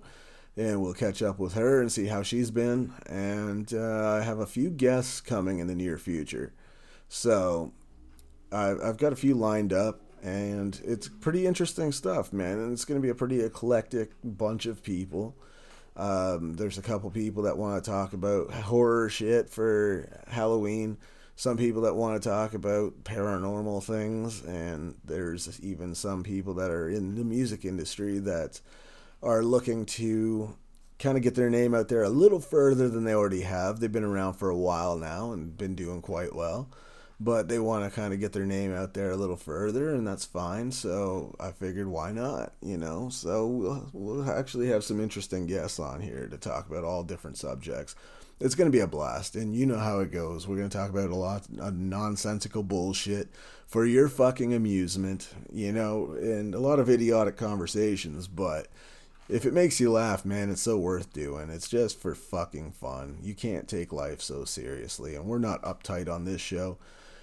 and 0.56 0.82
we'll 0.82 0.94
catch 0.94 1.22
up 1.22 1.40
with 1.40 1.54
her 1.54 1.82
and 1.82 1.92
see 1.92 2.08
how 2.08 2.22
she's 2.22 2.52
been. 2.52 2.94
And 3.08 3.74
uh, 3.74 4.18
I 4.20 4.24
have 4.24 4.40
a 4.40 4.46
few 4.46 4.70
guests 4.70 5.22
coming 5.22 5.60
in 5.60 5.68
the 5.68 5.76
near 5.76 5.98
future, 5.98 6.54
so 7.08 7.74
I've 8.52 8.98
got 8.98 9.14
a 9.14 9.18
few 9.18 9.36
lined 9.36 9.74
up. 9.74 10.02
And 10.22 10.80
it's 10.86 11.10
pretty 11.10 11.46
interesting 11.46 11.92
stuff, 11.92 12.32
man. 12.32 12.58
And 12.58 12.72
it's 12.72 12.86
going 12.86 12.98
to 12.98 13.04
be 13.04 13.10
a 13.10 13.16
pretty 13.16 13.42
eclectic 13.42 14.12
bunch 14.24 14.66
of 14.66 14.82
people. 14.82 15.36
Um, 15.98 16.54
there's 16.54 16.78
a 16.78 16.82
couple 16.82 17.10
people 17.12 17.44
that 17.44 17.58
want 17.58 17.84
to 17.84 17.92
talk 17.92 18.14
about 18.14 18.52
horror 18.52 19.10
shit 19.10 19.50
for 19.50 20.08
Halloween. 20.28 20.98
Some 21.36 21.58
people 21.58 21.82
that 21.82 21.96
want 21.96 22.22
to 22.22 22.30
talk 22.30 22.54
about 22.54 23.04
paranormal 23.04 23.84
things, 23.84 24.44
and 24.44 24.96
there's 25.04 25.60
even 25.60 25.94
some 25.94 26.24
people 26.24 26.54
that 26.54 26.72
are 26.72 26.88
in 26.88 27.16
the 27.16 27.24
music 27.24 27.66
industry 27.66 28.20
that 28.20 28.62
are 29.24 29.44
looking 29.44 29.86
to 29.86 30.56
kind 31.00 31.18
of 31.18 31.24
get 31.24 31.36
their 31.36 31.50
name 31.50 31.74
out 31.74 31.88
there 31.88 32.04
a 32.04 32.10
little 32.10 32.40
further 32.40 32.90
than 32.90 33.04
they 33.04 33.14
already 33.14 33.42
have. 33.42 33.80
They've 33.80 33.92
been 33.92 34.04
around 34.04 34.34
for 34.34 34.50
a 34.50 34.58
while 34.58 34.98
now 34.98 35.32
and 35.32 35.58
been 35.58 35.76
doing 35.76 36.02
quite 36.02 36.36
well 36.36 36.70
but 37.24 37.48
they 37.48 37.60
want 37.60 37.86
to 37.86 37.96
kind 37.96 38.14
of 38.14 38.20
get 38.20 38.34
their 38.34 38.46
name 38.46 38.74
out 38.74 38.94
there 38.94 39.12
a 39.12 39.16
little 39.16 39.38
further, 39.38 39.94
and 39.94 40.06
that's 40.06 40.26
fine. 40.26 40.72
So 40.72 41.36
I 41.40 41.52
figured, 41.52 41.88
why 41.88 42.12
not? 42.12 42.54
You 42.62 42.78
know, 42.78 43.10
so 43.10 43.48
we'll, 43.48 43.90
we'll 43.94 44.32
actually 44.32 44.68
have 44.68 44.84
some 44.84 45.00
interesting 45.00 45.48
guests 45.48 45.80
on 45.80 46.02
here 46.02 46.28
to 46.28 46.38
talk 46.38 46.68
about 46.70 46.84
all 46.84 47.04
different 47.04 47.38
subjects. 47.38 47.96
It's 48.40 48.56
going 48.56 48.70
to 48.70 48.76
be 48.76 48.82
a 48.82 48.88
blast, 48.88 49.36
and 49.36 49.56
you 49.56 49.66
know 49.66 49.78
how 49.78 50.00
it 50.00 50.12
goes. 50.12 50.48
We're 50.48 50.58
going 50.58 50.70
to 50.70 50.78
talk 50.78 50.90
about 50.90 51.12
a 51.12 51.16
lot 51.16 51.48
of 51.60 51.76
nonsensical 51.76 52.64
bullshit 52.64 53.30
for 53.68 53.86
your 53.86 54.10
fucking 54.10 54.54
amusement, 54.54 55.30
you 55.52 55.72
know, 55.72 56.16
and 56.20 56.54
a 56.54 56.60
lot 56.60 56.80
of 56.80 56.90
idiotic 56.90 57.38
conversations, 57.38 58.28
but 58.28 58.68
if 59.30 59.46
it 59.46 59.54
makes 59.54 59.80
you 59.80 59.92
laugh, 59.92 60.26
man, 60.26 60.50
it's 60.50 60.62
so 60.62 60.78
worth 60.78 61.14
doing. 61.14 61.50
It's 61.50 61.70
just 61.70 62.00
for 62.00 62.14
fucking 62.16 62.72
fun. 62.72 63.18
You 63.22 63.34
can't 63.34 63.68
take 63.68 63.94
life 63.94 64.22
so 64.22 64.46
seriously, 64.46 65.16
and 65.16 65.26
we're 65.26 65.40
not 65.40 65.62
uptight 65.64 66.10
on 66.10 66.26
this 66.26 66.42
show. 66.42 66.78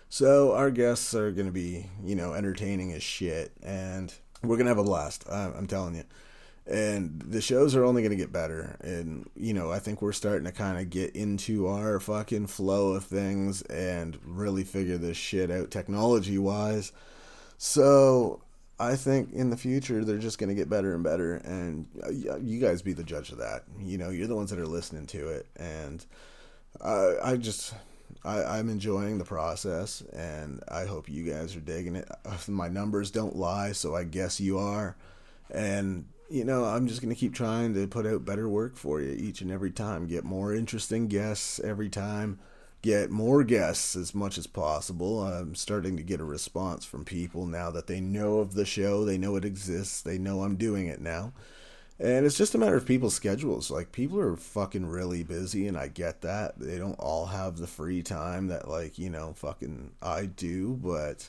So 0.09 0.53
our 0.53 0.71
guests 0.71 1.15
are 1.15 1.31
going 1.31 1.47
to 1.47 1.53
be, 1.53 1.87
you 2.03 2.17
know, 2.17 2.35
entertaining 2.35 2.93
as 2.93 3.03
shit, 3.03 3.53
and 3.63 4.13
we're 4.43 4.57
going 4.57 4.67
to 4.67 4.71
have 4.71 4.79
a 4.79 4.85
blast. 4.85 5.25
I'm 5.31 5.67
telling 5.67 5.95
you. 5.95 6.05
And 6.67 7.21
the 7.23 7.41
shows 7.41 7.75
are 7.75 7.85
only 7.85 8.03
going 8.03 8.11
to 8.11 8.17
get 8.17 8.33
better. 8.33 8.77
And, 8.81 9.29
you 9.35 9.53
know, 9.53 9.73
I 9.73 9.81
think 9.81 10.03
we're 10.03 10.13
starting 10.13 10.45
to 10.45 10.53
kind 10.53 10.79
of 10.79 10.89
get 10.89 11.17
into 11.17 11.67
our 11.67 11.99
fucking 11.99 12.47
flow 12.47 12.93
of 12.93 13.05
things 13.05 13.63
and 13.63 14.19
really 14.25 14.63
figure 14.63 14.99
this 14.99 15.17
shit 15.17 15.51
out 15.51 15.71
technology 15.71 16.39
wise. 16.39 16.93
So 17.59 18.43
I 18.81 18.97
think 18.97 19.33
in 19.33 19.51
the 19.51 19.57
future 19.57 20.05
they're 20.05 20.19
just 20.19 20.39
going 20.39 20.49
to 20.49 20.55
get 20.55 20.71
better 20.71 20.95
and 20.95 21.05
better. 21.05 21.35
And 21.37 21.87
uh, 22.03 22.39
you 22.39 22.59
guys 22.59 22.81
be 22.81 22.95
the 22.95 23.05
judge 23.05 23.31
of 23.31 23.39
that. 23.39 23.65
You 23.79 23.99
know, 23.99 24.09
you're 24.09 24.27
the 24.27 24.35
ones 24.35 24.51
that 24.51 24.59
are 24.59 24.67
listening 24.67 25.07
to 25.09 25.29
it. 25.29 25.47
And 25.57 26.05
I, 26.83 27.15
I 27.23 27.37
just 27.37 27.75
I, 28.25 28.59
am 28.59 28.69
enjoying 28.69 29.19
the 29.19 29.25
process, 29.25 30.03
and 30.13 30.63
I 30.69 30.85
hope 30.85 31.09
you 31.09 31.31
guys 31.31 31.57
are 31.57 31.61
digging 31.61 31.97
it. 31.97 32.09
My 32.49 32.69
numbers 32.69 33.11
don't 33.11 33.37
lie, 33.37 33.73
so 33.73 33.95
I 33.95 34.05
guess 34.05 34.41
you 34.41 34.59
are. 34.59 34.97
And 35.51 36.07
you 36.29 36.45
know, 36.45 36.65
I'm 36.65 36.87
just 36.87 37.03
gonna 37.03 37.15
keep 37.15 37.35
trying 37.35 37.75
to 37.75 37.87
put 37.87 38.07
out 38.07 38.25
better 38.25 38.49
work 38.49 38.77
for 38.77 39.01
you 39.01 39.13
each 39.13 39.41
and 39.41 39.51
every 39.51 39.71
time. 39.71 40.07
Get 40.07 40.25
more 40.25 40.55
interesting 40.55 41.09
guests 41.09 41.61
every 41.61 41.89
time. 41.89 42.39
Get 42.83 43.11
more 43.11 43.45
guests 43.45 43.95
as 43.95 44.15
much 44.15 44.39
as 44.39 44.47
possible. 44.47 45.23
I'm 45.23 45.55
starting 45.55 45.97
to 45.99 46.03
get 46.03 46.21
a 46.21 46.25
response 46.25 46.85
from 46.87 47.05
people 47.05 47.45
now 47.47 47.71
that 47.71 47.87
they 47.87 48.01
know 48.01 48.39
of 48.39 48.55
the 48.55 48.65
show. 48.65 49.05
They 49.05 49.19
know 49.19 49.37
it 49.37 49.45
exists. 49.45 50.01
They 50.01 50.17
know 50.19 50.43
I'm 50.43 50.57
doing 50.57 50.87
it 50.87 51.01
now. 51.01 51.33
And 51.99 52.25
it's 52.25 52.39
just 52.39 52.55
a 52.55 52.59
matter 52.59 52.77
of 52.77 52.87
people's 52.87 53.15
schedules. 53.15 53.71
Like 53.71 53.93
people 53.93 54.19
are 54.19 54.35
fucking 54.35 54.87
really 54.87 55.23
busy 55.23 55.69
and 55.69 55.77
I 55.77 55.89
get 55.89 56.23
that. 56.23 56.59
They 56.59 56.79
don't 56.79 56.99
all 56.99 57.27
have 57.27 57.59
the 57.59 57.67
free 57.67 58.03
time 58.03 58.49
that 58.49 58.67
like, 58.67 58.99
you 58.99 59.11
know, 59.11 59.35
fucking 59.35 59.93
I 60.01 60.25
do, 60.25 60.79
but 60.83 61.29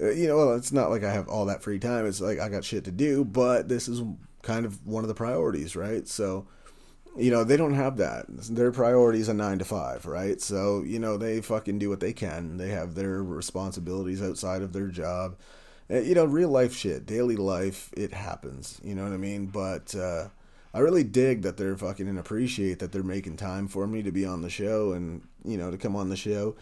uh, 0.00 0.10
you 0.10 0.28
know, 0.28 0.54
it's 0.54 0.72
not 0.72 0.90
like 0.90 1.04
I 1.04 1.12
have 1.12 1.28
all 1.28 1.46
that 1.46 1.62
free 1.62 1.78
time. 1.78 2.06
It's 2.06 2.20
like 2.20 2.38
I 2.38 2.48
got 2.48 2.64
shit 2.64 2.84
to 2.84 2.90
do, 2.90 3.24
but 3.24 3.68
this 3.68 3.88
is 3.88 4.02
kind 4.42 4.64
of 4.64 4.86
one 4.86 5.04
of 5.04 5.08
the 5.08 5.14
priorities, 5.14 5.76
right? 5.76 6.06
So, 6.08 6.46
you 7.16 7.30
know, 7.30 7.44
they 7.44 7.56
don't 7.56 7.74
have 7.74 7.96
that. 7.98 8.26
Their 8.28 8.72
priority 8.72 9.20
is 9.20 9.28
a 9.28 9.34
9 9.34 9.58
to 9.58 9.64
5, 9.64 10.06
right? 10.06 10.40
So, 10.40 10.82
you 10.82 10.98
know, 10.98 11.16
they 11.16 11.40
fucking 11.40 11.78
do 11.78 11.88
what 11.88 12.00
they 12.00 12.12
can. 12.12 12.56
They 12.56 12.68
have 12.68 12.94
their 12.94 13.22
responsibilities 13.22 14.22
outside 14.22 14.62
of 14.62 14.72
their 14.72 14.88
job 14.88 15.36
uh, 15.90 16.00
you 16.00 16.14
know, 16.14 16.24
real 16.24 16.48
life 16.48 16.74
shit, 16.74 17.04
daily 17.04 17.36
life, 17.36 17.90
it 17.96 18.12
happens. 18.12 18.80
You 18.84 18.94
know 18.94 19.02
what 19.04 19.12
I 19.12 19.16
mean? 19.16 19.46
But 19.46 19.94
uh, 19.94 20.28
I 20.72 20.78
really 20.78 21.04
dig 21.04 21.42
that 21.42 21.56
they're 21.56 21.76
fucking 21.76 22.08
and 22.08 22.18
appreciate 22.18 22.78
that 22.78 22.92
they're 22.92 23.02
making 23.02 23.36
time 23.36 23.66
for 23.66 23.86
me 23.86 24.02
to 24.02 24.12
be 24.12 24.24
on 24.24 24.42
the 24.42 24.50
show 24.50 24.92
and 24.92 25.22
you 25.44 25.56
know 25.56 25.70
to 25.70 25.78
come 25.78 25.96
on 25.96 26.08
the 26.08 26.16
show. 26.16 26.56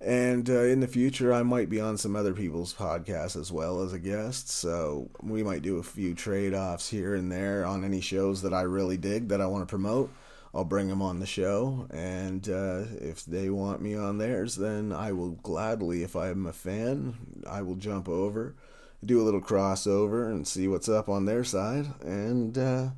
And 0.00 0.48
uh, 0.48 0.62
in 0.62 0.80
the 0.80 0.88
future, 0.88 1.32
I 1.32 1.42
might 1.42 1.68
be 1.68 1.80
on 1.80 1.98
some 1.98 2.16
other 2.16 2.32
people's 2.32 2.72
podcasts 2.72 3.38
as 3.38 3.52
well 3.52 3.82
as 3.82 3.92
a 3.92 3.98
guest. 3.98 4.48
So 4.48 5.10
we 5.22 5.42
might 5.42 5.62
do 5.62 5.76
a 5.76 5.82
few 5.82 6.14
trade 6.14 6.54
offs 6.54 6.88
here 6.88 7.14
and 7.14 7.30
there 7.30 7.66
on 7.66 7.84
any 7.84 8.00
shows 8.00 8.40
that 8.42 8.54
I 8.54 8.62
really 8.62 8.96
dig 8.96 9.28
that 9.28 9.40
I 9.42 9.46
want 9.46 9.62
to 9.62 9.70
promote. 9.70 10.10
I'll 10.54 10.64
bring 10.64 10.88
them 10.88 11.00
on 11.00 11.20
the 11.20 11.26
show, 11.26 11.86
and 11.90 12.48
uh, 12.48 12.82
if 13.00 13.24
they 13.24 13.50
want 13.50 13.80
me 13.80 13.94
on 13.94 14.18
theirs, 14.18 14.56
then 14.56 14.90
I 14.90 15.12
will 15.12 15.30
gladly, 15.30 16.02
if 16.02 16.16
I'm 16.16 16.44
a 16.44 16.52
fan, 16.52 17.44
I 17.48 17.62
will 17.62 17.76
jump 17.76 18.08
over 18.08 18.56
do 19.04 19.20
a 19.20 19.24
little 19.24 19.40
crossover 19.40 20.30
and 20.30 20.46
see 20.46 20.68
what's 20.68 20.88
up 20.88 21.08
on 21.08 21.24
their 21.24 21.44
side. 21.44 21.86
And 22.02 22.56
uh, 22.56 22.88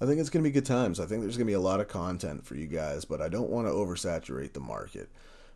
I 0.00 0.06
think 0.06 0.20
it's 0.20 0.30
going 0.30 0.42
to 0.42 0.48
be 0.48 0.54
good 0.54 0.66
times. 0.66 1.00
I 1.00 1.06
think 1.06 1.22
there's 1.22 1.36
going 1.36 1.46
to 1.46 1.50
be 1.50 1.54
a 1.54 1.60
lot 1.60 1.80
of 1.80 1.88
content 1.88 2.44
for 2.46 2.54
you 2.54 2.66
guys, 2.66 3.04
but 3.04 3.20
I 3.20 3.28
don't 3.28 3.50
want 3.50 3.66
to 3.66 3.72
oversaturate 3.72 4.52
the 4.52 4.60
market. 4.60 5.08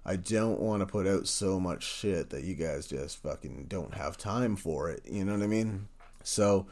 I 0.05 0.17
don't 0.17 0.61
want 0.61 0.81
to 0.81 0.87
put 0.87 1.07
out 1.07 1.29
so 1.29 1.61
much 1.61 1.85
shit 1.85 2.31
that 2.31 2.45
you 2.45 2.55
guys 2.55 2.87
just 2.87 3.23
fucking 3.23 3.67
don't 3.69 3.95
have 3.95 4.17
time 4.17 4.57
for 4.57 4.91
it. 4.91 5.03
You 5.09 5.25
know 5.25 5.35
what 5.35 5.43
I 5.43 5.47
mean? 5.47 5.89
So 6.25 6.67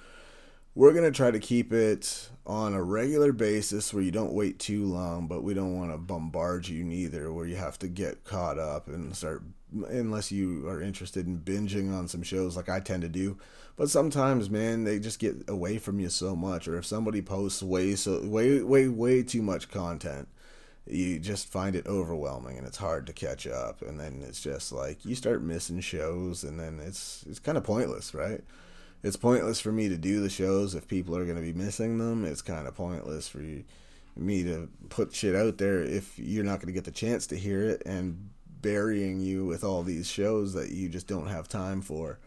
we're 0.75 0.93
going 0.93 1.05
to 1.05 1.17
try 1.17 1.31
to 1.31 1.39
keep 1.39 1.73
it 1.73 2.29
on 2.47 2.75
a 2.75 2.83
regular 2.83 3.33
basis 3.33 3.93
where 3.93 4.03
you 4.03 4.11
don't 4.11 4.33
wait 4.33 4.59
too 4.59 4.85
long, 4.85 5.27
but 5.27 5.43
we 5.43 5.55
don't 5.55 5.77
want 5.77 5.93
to 5.93 5.99
bombard 5.99 6.67
you 6.69 6.83
neither, 6.83 7.33
where 7.33 7.47
you 7.47 7.57
have 7.57 7.79
to 7.81 7.89
get 7.89 8.25
caught 8.25 8.59
up 8.59 8.89
and 8.89 9.15
start 9.15 9.43
unless 9.89 10.33
you 10.33 10.67
are 10.69 10.83
interested 10.83 11.27
in 11.27 11.39
binging 11.39 11.97
on 11.97 12.09
some 12.09 12.23
shows 12.23 12.57
like 12.57 12.69
I 12.69 12.81
tend 12.81 13.03
to 13.03 13.09
do. 13.09 13.39
But 13.77 13.91
sometimes, 13.91 14.51
man, 14.51 14.85
they 14.85 14.99
just 14.99 15.19
get 15.21 15.49
away 15.49 15.79
from 15.79 16.01
you 16.01 16.09
so 16.09 16.35
much. 16.35 16.67
Or 16.69 16.77
if 16.77 16.87
somebody 16.87 17.23
posts 17.23 17.63
way 17.63 17.95
so 17.95 18.21
way 18.27 18.61
way 18.63 18.89
way 18.89 19.23
too 19.23 19.43
much 19.43 19.71
content, 19.71 20.29
you 20.87 21.19
just 21.19 21.49
find 21.49 21.77
it 21.77 21.87
overwhelming 21.87 22.59
and 22.59 22.67
it's 22.67 22.79
hard 22.79 23.07
to 23.07 23.13
catch 23.13 23.47
up. 23.47 23.83
And 23.83 23.99
then 23.99 24.25
it's 24.27 24.41
just 24.41 24.73
like 24.73 25.05
you 25.05 25.15
start 25.15 25.43
missing 25.43 25.81
shows, 25.81 26.45
and 26.45 26.59
then 26.59 26.81
it's 26.81 27.25
it's 27.29 27.39
kind 27.39 27.59
of 27.59 27.65
pointless, 27.65 28.15
right? 28.15 28.43
It's 29.03 29.17
pointless 29.17 29.61
for 29.61 29.73
me 29.73 29.89
to 29.89 29.97
do 29.97 30.21
the 30.21 30.29
shows 30.29 30.75
if 30.75 30.87
people 30.87 31.17
are 31.17 31.25
going 31.25 31.37
to 31.37 31.43
be 31.43 31.55
missing 31.55 31.99
them. 31.99 32.25
It's 32.25 32.43
kind 32.43 32.69
of 32.69 32.75
pointless 32.75 33.29
for 33.29 33.41
you, 33.41 33.65
me 34.15 34.43
to 34.45 34.69
put 34.91 35.15
shit 35.15 35.35
out 35.35 35.57
there 35.57 35.83
if 35.83 36.19
you're 36.19 36.45
not 36.45 36.57
going 36.57 36.67
to 36.67 36.73
get 36.73 36.85
the 36.85 36.91
chance 36.91 37.27
to 37.29 37.37
hear 37.37 37.63
it 37.63 37.83
and 37.87 38.29
burying 38.61 39.21
you 39.21 39.47
with 39.47 39.65
all 39.65 39.83
these 39.83 40.07
shows 40.07 40.53
that 40.53 40.71
you 40.71 40.89
just 40.89 41.07
don't 41.07 41.29
have 41.29 41.49
time 41.49 41.81
for. 41.81 42.19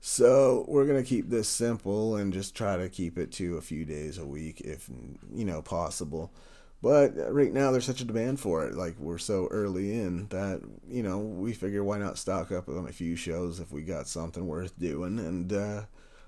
So 0.00 0.66
we're 0.68 0.86
gonna 0.86 1.02
keep 1.02 1.30
this 1.30 1.48
simple 1.48 2.16
and 2.16 2.30
just 2.30 2.54
try 2.54 2.76
to 2.76 2.90
keep 2.90 3.16
it 3.16 3.32
to 3.32 3.56
a 3.56 3.62
few 3.62 3.86
days 3.86 4.18
a 4.18 4.26
week, 4.26 4.60
if 4.60 4.90
you 5.32 5.46
know 5.46 5.62
possible. 5.62 6.30
But 6.84 7.14
right 7.32 7.50
now 7.50 7.70
there's 7.70 7.86
such 7.86 8.02
a 8.02 8.04
demand 8.04 8.40
for 8.40 8.66
it. 8.66 8.74
Like 8.74 8.98
we're 8.98 9.16
so 9.16 9.48
early 9.50 9.98
in 9.98 10.28
that 10.28 10.60
you 10.86 11.02
know 11.02 11.18
we 11.18 11.54
figure 11.54 11.82
why 11.82 11.96
not 11.96 12.18
stock 12.18 12.52
up 12.52 12.68
on 12.68 12.86
a 12.86 12.92
few 12.92 13.16
shows 13.16 13.58
if 13.58 13.72
we 13.72 13.80
got 13.80 14.06
something 14.06 14.46
worth 14.46 14.78
doing 14.78 15.18
and 15.18 15.50
uh, 15.50 15.84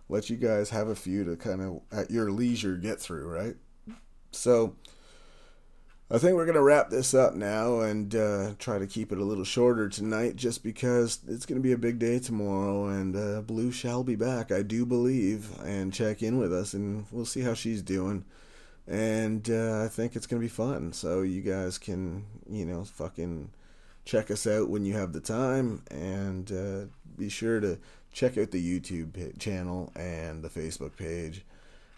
let 0.09 0.31
you 0.31 0.37
guys 0.37 0.71
have 0.71 0.89
a 0.89 0.95
few 0.95 1.25
to 1.25 1.37
kind 1.37 1.61
of 1.61 1.83
at 1.93 2.11
your 2.11 2.31
leisure 2.31 2.79
get 2.79 2.99
through, 2.99 3.29
right? 3.29 3.57
So 4.31 4.77
I 6.11 6.17
think 6.17 6.37
we're 6.37 6.47
gonna 6.47 6.63
wrap 6.63 6.89
this 6.89 7.13
up 7.13 7.35
now 7.35 7.81
and 7.81 8.15
uh, 8.15 8.55
try 8.59 8.79
to 8.79 8.87
keep 8.87 9.13
it 9.13 9.19
a 9.19 9.25
little 9.25 9.45
shorter 9.45 9.91
tonight, 9.91 10.37
just 10.37 10.65
because 10.65 11.19
it's 11.29 11.45
gonna 11.45 11.61
be 11.61 11.73
a 11.73 11.77
big 11.77 11.99
day 11.99 12.19
tomorrow, 12.19 12.87
and 12.87 13.15
uh, 13.15 13.43
Blue 13.43 13.71
shall 13.71 14.03
be 14.03 14.17
back, 14.17 14.51
I 14.51 14.63
do 14.63 14.87
believe, 14.87 15.51
and 15.67 15.93
check 15.93 16.23
in 16.23 16.39
with 16.39 16.51
us, 16.51 16.73
and 16.73 17.05
we'll 17.11 17.27
see 17.27 17.43
how 17.43 17.53
she's 17.53 17.83
doing. 17.83 18.25
And 18.89 19.49
uh, 19.51 19.83
I 19.85 19.89
think 19.89 20.15
it's 20.15 20.27
gonna 20.27 20.41
be 20.41 20.49
fun. 20.49 20.93
So 20.93 21.23
you 21.23 21.43
guys 21.43 21.79
can, 21.79 22.25
you 22.49 22.65
know, 22.65 22.85
fucking 22.85 23.51
check 24.05 24.31
us 24.31 24.47
out 24.47 24.69
when 24.69 24.85
you 24.85 24.95
have 24.95 25.13
the 25.13 25.21
time, 25.21 25.83
and 25.91 26.53
uh, 26.53 26.87
be 27.19 27.29
sure 27.29 27.61
to 27.61 27.79
check 28.13 28.39
out 28.39 28.53
the 28.53 28.81
YouTube 28.81 29.39
channel 29.39 29.93
and 29.97 30.43
the 30.43 30.49
Facebook 30.49 30.97
page 30.97 31.43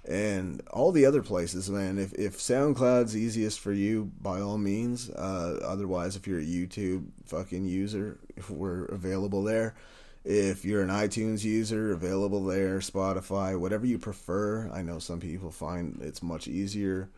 and 0.09 0.63
all 0.71 0.91
the 0.91 1.05
other 1.05 1.23
places, 1.23 1.69
man. 1.69 1.99
If 1.99 2.15
if 2.15 2.39
SoundCloud's 2.39 3.17
easiest 3.17 3.61
for 3.61 3.73
you, 3.73 4.11
by 4.21 4.41
all 4.41 4.59
means. 4.59 5.11
Uh, 5.11 5.61
otherwise, 5.63 6.17
if 6.17 6.27
you're 6.27 6.41
a 6.41 6.43
YouTube 6.43 7.07
fucking 7.27 7.67
user, 7.67 8.19
we're 8.49 8.87
available 8.87 9.43
there. 9.43 9.75
If 10.31 10.63
you're 10.63 10.83
an 10.83 10.91
iTunes 10.91 11.43
user, 11.43 11.91
available 11.91 12.45
there. 12.45 12.81
Spotify, 12.81 13.59
whatever 13.59 13.87
you 13.87 13.99
prefer. 13.99 14.71
I 14.75 14.83
know 14.83 14.99
some 14.99 15.21
people 15.21 15.51
find 15.51 15.99
it's 16.03 16.23
much 16.23 16.47
easier 16.47 17.09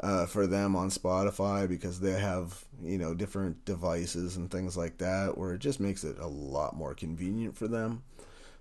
uh, 0.00 0.26
for 0.26 0.46
them 0.46 0.76
on 0.76 0.90
Spotify 0.90 1.66
because 1.66 2.00
they 2.00 2.20
have 2.20 2.66
you 2.84 2.98
know 2.98 3.14
different 3.14 3.64
devices 3.64 4.36
and 4.36 4.50
things 4.50 4.76
like 4.76 4.98
that, 4.98 5.38
where 5.38 5.54
it 5.54 5.60
just 5.60 5.80
makes 5.80 6.04
it 6.04 6.18
a 6.18 6.26
lot 6.26 6.76
more 6.76 6.94
convenient 6.94 7.56
for 7.56 7.66
them. 7.66 8.02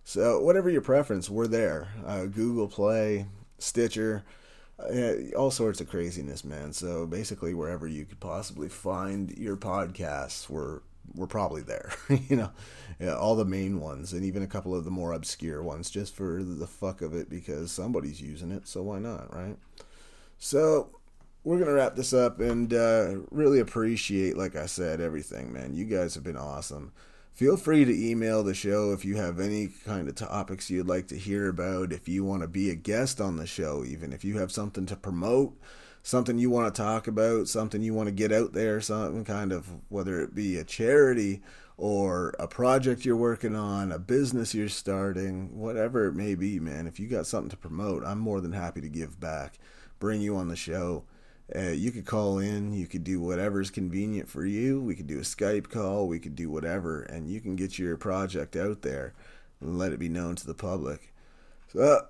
So 0.06 0.40
whatever 0.40 0.70
your 0.70 0.80
preference, 0.80 1.30
we're 1.30 1.48
there. 1.48 1.90
Uh, 2.08 2.28
Google 2.28 2.70
Play, 2.70 3.26
Stitcher, 3.58 4.24
uh, 4.80 5.36
all 5.36 5.52
sorts 5.52 5.82
of 5.82 5.90
craziness, 5.90 6.46
man. 6.46 6.72
So 6.72 7.06
basically, 7.06 7.54
wherever 7.54 7.86
you 7.86 8.06
could 8.06 8.22
possibly 8.22 8.70
find 8.70 9.30
your 9.38 9.58
podcasts, 9.58 10.50
we're 10.50 10.80
we're 11.16 11.28
probably 11.28 11.62
there. 11.62 11.92
you 12.10 12.36
know, 12.36 12.52
yeah, 13.00 13.16
all 13.16 13.36
the 13.36 13.46
main 13.46 13.80
ones, 13.80 14.14
and 14.14 14.24
even 14.24 14.44
a 14.44 14.48
couple 14.48 14.76
of 14.76 14.86
the 14.86 14.92
more 14.92 15.14
obscure 15.14 15.64
ones, 15.64 15.90
just 15.90 16.16
for 16.16 16.44
the 16.44 16.68
fuck 16.68 17.02
of 17.02 17.14
it, 17.14 17.30
because 17.30 17.72
somebody's 17.72 18.22
using 18.22 18.52
it. 18.52 18.68
So 18.68 18.84
why 18.84 19.00
not, 19.00 19.34
right? 19.34 19.58
So 20.38 20.90
we're 21.44 21.60
gonna 21.60 21.74
wrap 21.74 21.96
this 21.96 22.14
up, 22.14 22.40
and 22.40 22.74
uh, 22.74 23.16
really 23.32 23.60
appreciate, 23.60 24.38
like 24.38 24.56
I 24.56 24.66
said, 24.66 25.02
everything, 25.02 25.54
man. 25.54 25.74
You 25.74 25.86
guys 25.86 26.16
have 26.16 26.24
been 26.24 26.38
awesome. 26.38 26.92
Feel 27.32 27.56
free 27.56 27.86
to 27.86 28.10
email 28.10 28.44
the 28.44 28.54
show 28.54 28.92
if 28.92 29.06
you 29.06 29.16
have 29.16 29.40
any 29.40 29.70
kind 29.86 30.10
of 30.10 30.16
topics 30.16 30.70
you'd 30.70 30.88
like 30.88 31.08
to 31.08 31.18
hear 31.18 31.48
about, 31.48 31.94
if 31.94 32.10
you 32.10 32.26
want 32.26 32.42
to 32.42 32.50
be 32.50 32.70
a 32.70 32.76
guest 32.76 33.22
on 33.22 33.38
the 33.38 33.48
show, 33.48 33.86
even 33.86 34.12
if 34.12 34.26
you 34.26 34.38
have 34.40 34.52
something 34.52 34.86
to 34.88 34.98
promote, 34.98 35.58
something 36.04 36.38
you 36.38 36.50
want 36.50 36.74
to 36.74 36.82
talk 36.82 37.08
about, 37.08 37.48
something 37.48 37.82
you 37.82 37.94
want 37.94 38.08
to 38.08 38.14
get 38.14 38.32
out 38.32 38.54
there, 38.54 38.82
something 38.82 39.24
kind 39.26 39.52
of 39.52 39.70
whether 39.90 40.22
it 40.22 40.36
be 40.36 40.58
a 40.58 40.64
charity 40.64 41.42
or 41.78 42.36
a 42.40 42.48
project 42.48 43.06
you're 43.06 43.16
working 43.16 43.56
on, 43.56 43.92
a 43.92 44.00
business 44.00 44.54
you're 44.54 44.68
starting, 44.68 45.58
whatever 45.58 46.08
it 46.08 46.14
may 46.14 46.36
be, 46.36 46.60
man. 46.60 46.88
If 46.88 47.00
you 47.00 47.08
got 47.08 47.26
something 47.26 47.50
to 47.52 47.58
promote, 47.58 48.04
I'm 48.06 48.20
more 48.20 48.42
than 48.42 48.52
happy 48.52 48.82
to 48.82 48.90
give 48.90 49.20
back, 49.20 49.58
bring 49.98 50.22
you 50.22 50.36
on 50.36 50.50
the 50.50 50.58
show. 50.58 51.06
Uh, 51.56 51.70
you 51.70 51.92
could 51.92 52.06
call 52.06 52.38
in, 52.38 52.74
you 52.74 52.86
could 52.86 53.04
do 53.04 53.20
whatever's 53.20 53.72
convenient 53.72 54.30
for 54.30 54.46
you. 54.46 54.82
We 54.82 54.94
could 54.94 55.08
do 55.08 55.20
a 55.20 55.24
Skype 55.24 55.70
call, 55.70 56.08
we 56.08 56.20
could 56.20 56.36
do 56.36 56.50
whatever, 56.50 57.02
and 57.04 57.30
you 57.30 57.40
can 57.40 57.56
get 57.56 57.80
your 57.80 57.98
project 57.98 58.56
out 58.56 58.82
there 58.82 59.14
and 59.62 59.78
let 59.78 59.94
it 59.94 60.00
be 60.00 60.10
known 60.10 60.36
to 60.36 60.46
the 60.46 60.54
public. 60.54 61.14
So, 61.74 61.80
uh, 61.80 62.02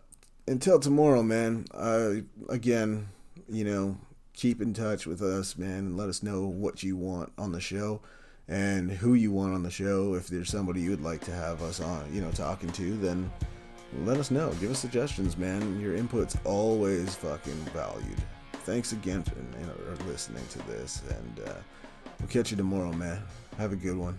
until 0.48 0.80
tomorrow, 0.80 1.22
man, 1.22 1.68
uh, 1.74 2.22
again, 2.50 3.10
you 3.50 3.64
know, 3.64 3.98
keep 4.34 4.62
in 4.62 4.74
touch 4.74 5.06
with 5.06 5.22
us, 5.22 5.58
man, 5.58 5.80
and 5.80 5.98
let 5.98 6.10
us 6.10 6.24
know 6.24 6.46
what 6.46 6.84
you 6.84 6.96
want 6.96 7.32
on 7.38 7.52
the 7.52 7.62
show 7.62 8.02
and 8.48 8.92
who 8.92 9.14
you 9.14 9.32
want 9.32 9.54
on 9.54 9.64
the 9.64 9.72
show. 9.72 10.16
If 10.16 10.28
there's 10.28 10.50
somebody 10.50 10.82
you 10.82 10.92
would 10.92 11.04
like 11.04 11.24
to 11.26 11.32
have 11.32 11.62
us 11.62 11.80
on, 11.80 12.14
you 12.14 12.22
know, 12.22 12.32
talking 12.32 12.72
to, 12.72 12.98
then 12.98 13.32
let 14.04 14.18
us 14.18 14.32
know. 14.32 14.52
Give 14.60 14.72
us 14.72 14.80
suggestions, 14.80 15.38
man. 15.38 15.80
Your 15.80 15.96
input's 15.96 16.38
always 16.46 17.16
fucking 17.16 17.66
valued 17.74 18.22
thanks 18.70 18.92
again 18.92 19.24
for 19.24 19.36
you 19.36 19.66
know, 19.66 20.06
listening 20.06 20.46
to 20.52 20.60
this, 20.68 21.02
and 21.10 21.48
uh, 21.48 21.54
we'll 22.20 22.28
catch 22.28 22.52
you 22.52 22.58
tomorrow, 22.58 22.92
man. 22.94 23.20
Have 23.58 23.74
a 23.74 23.76
good 23.76 23.98
one. 23.98 24.16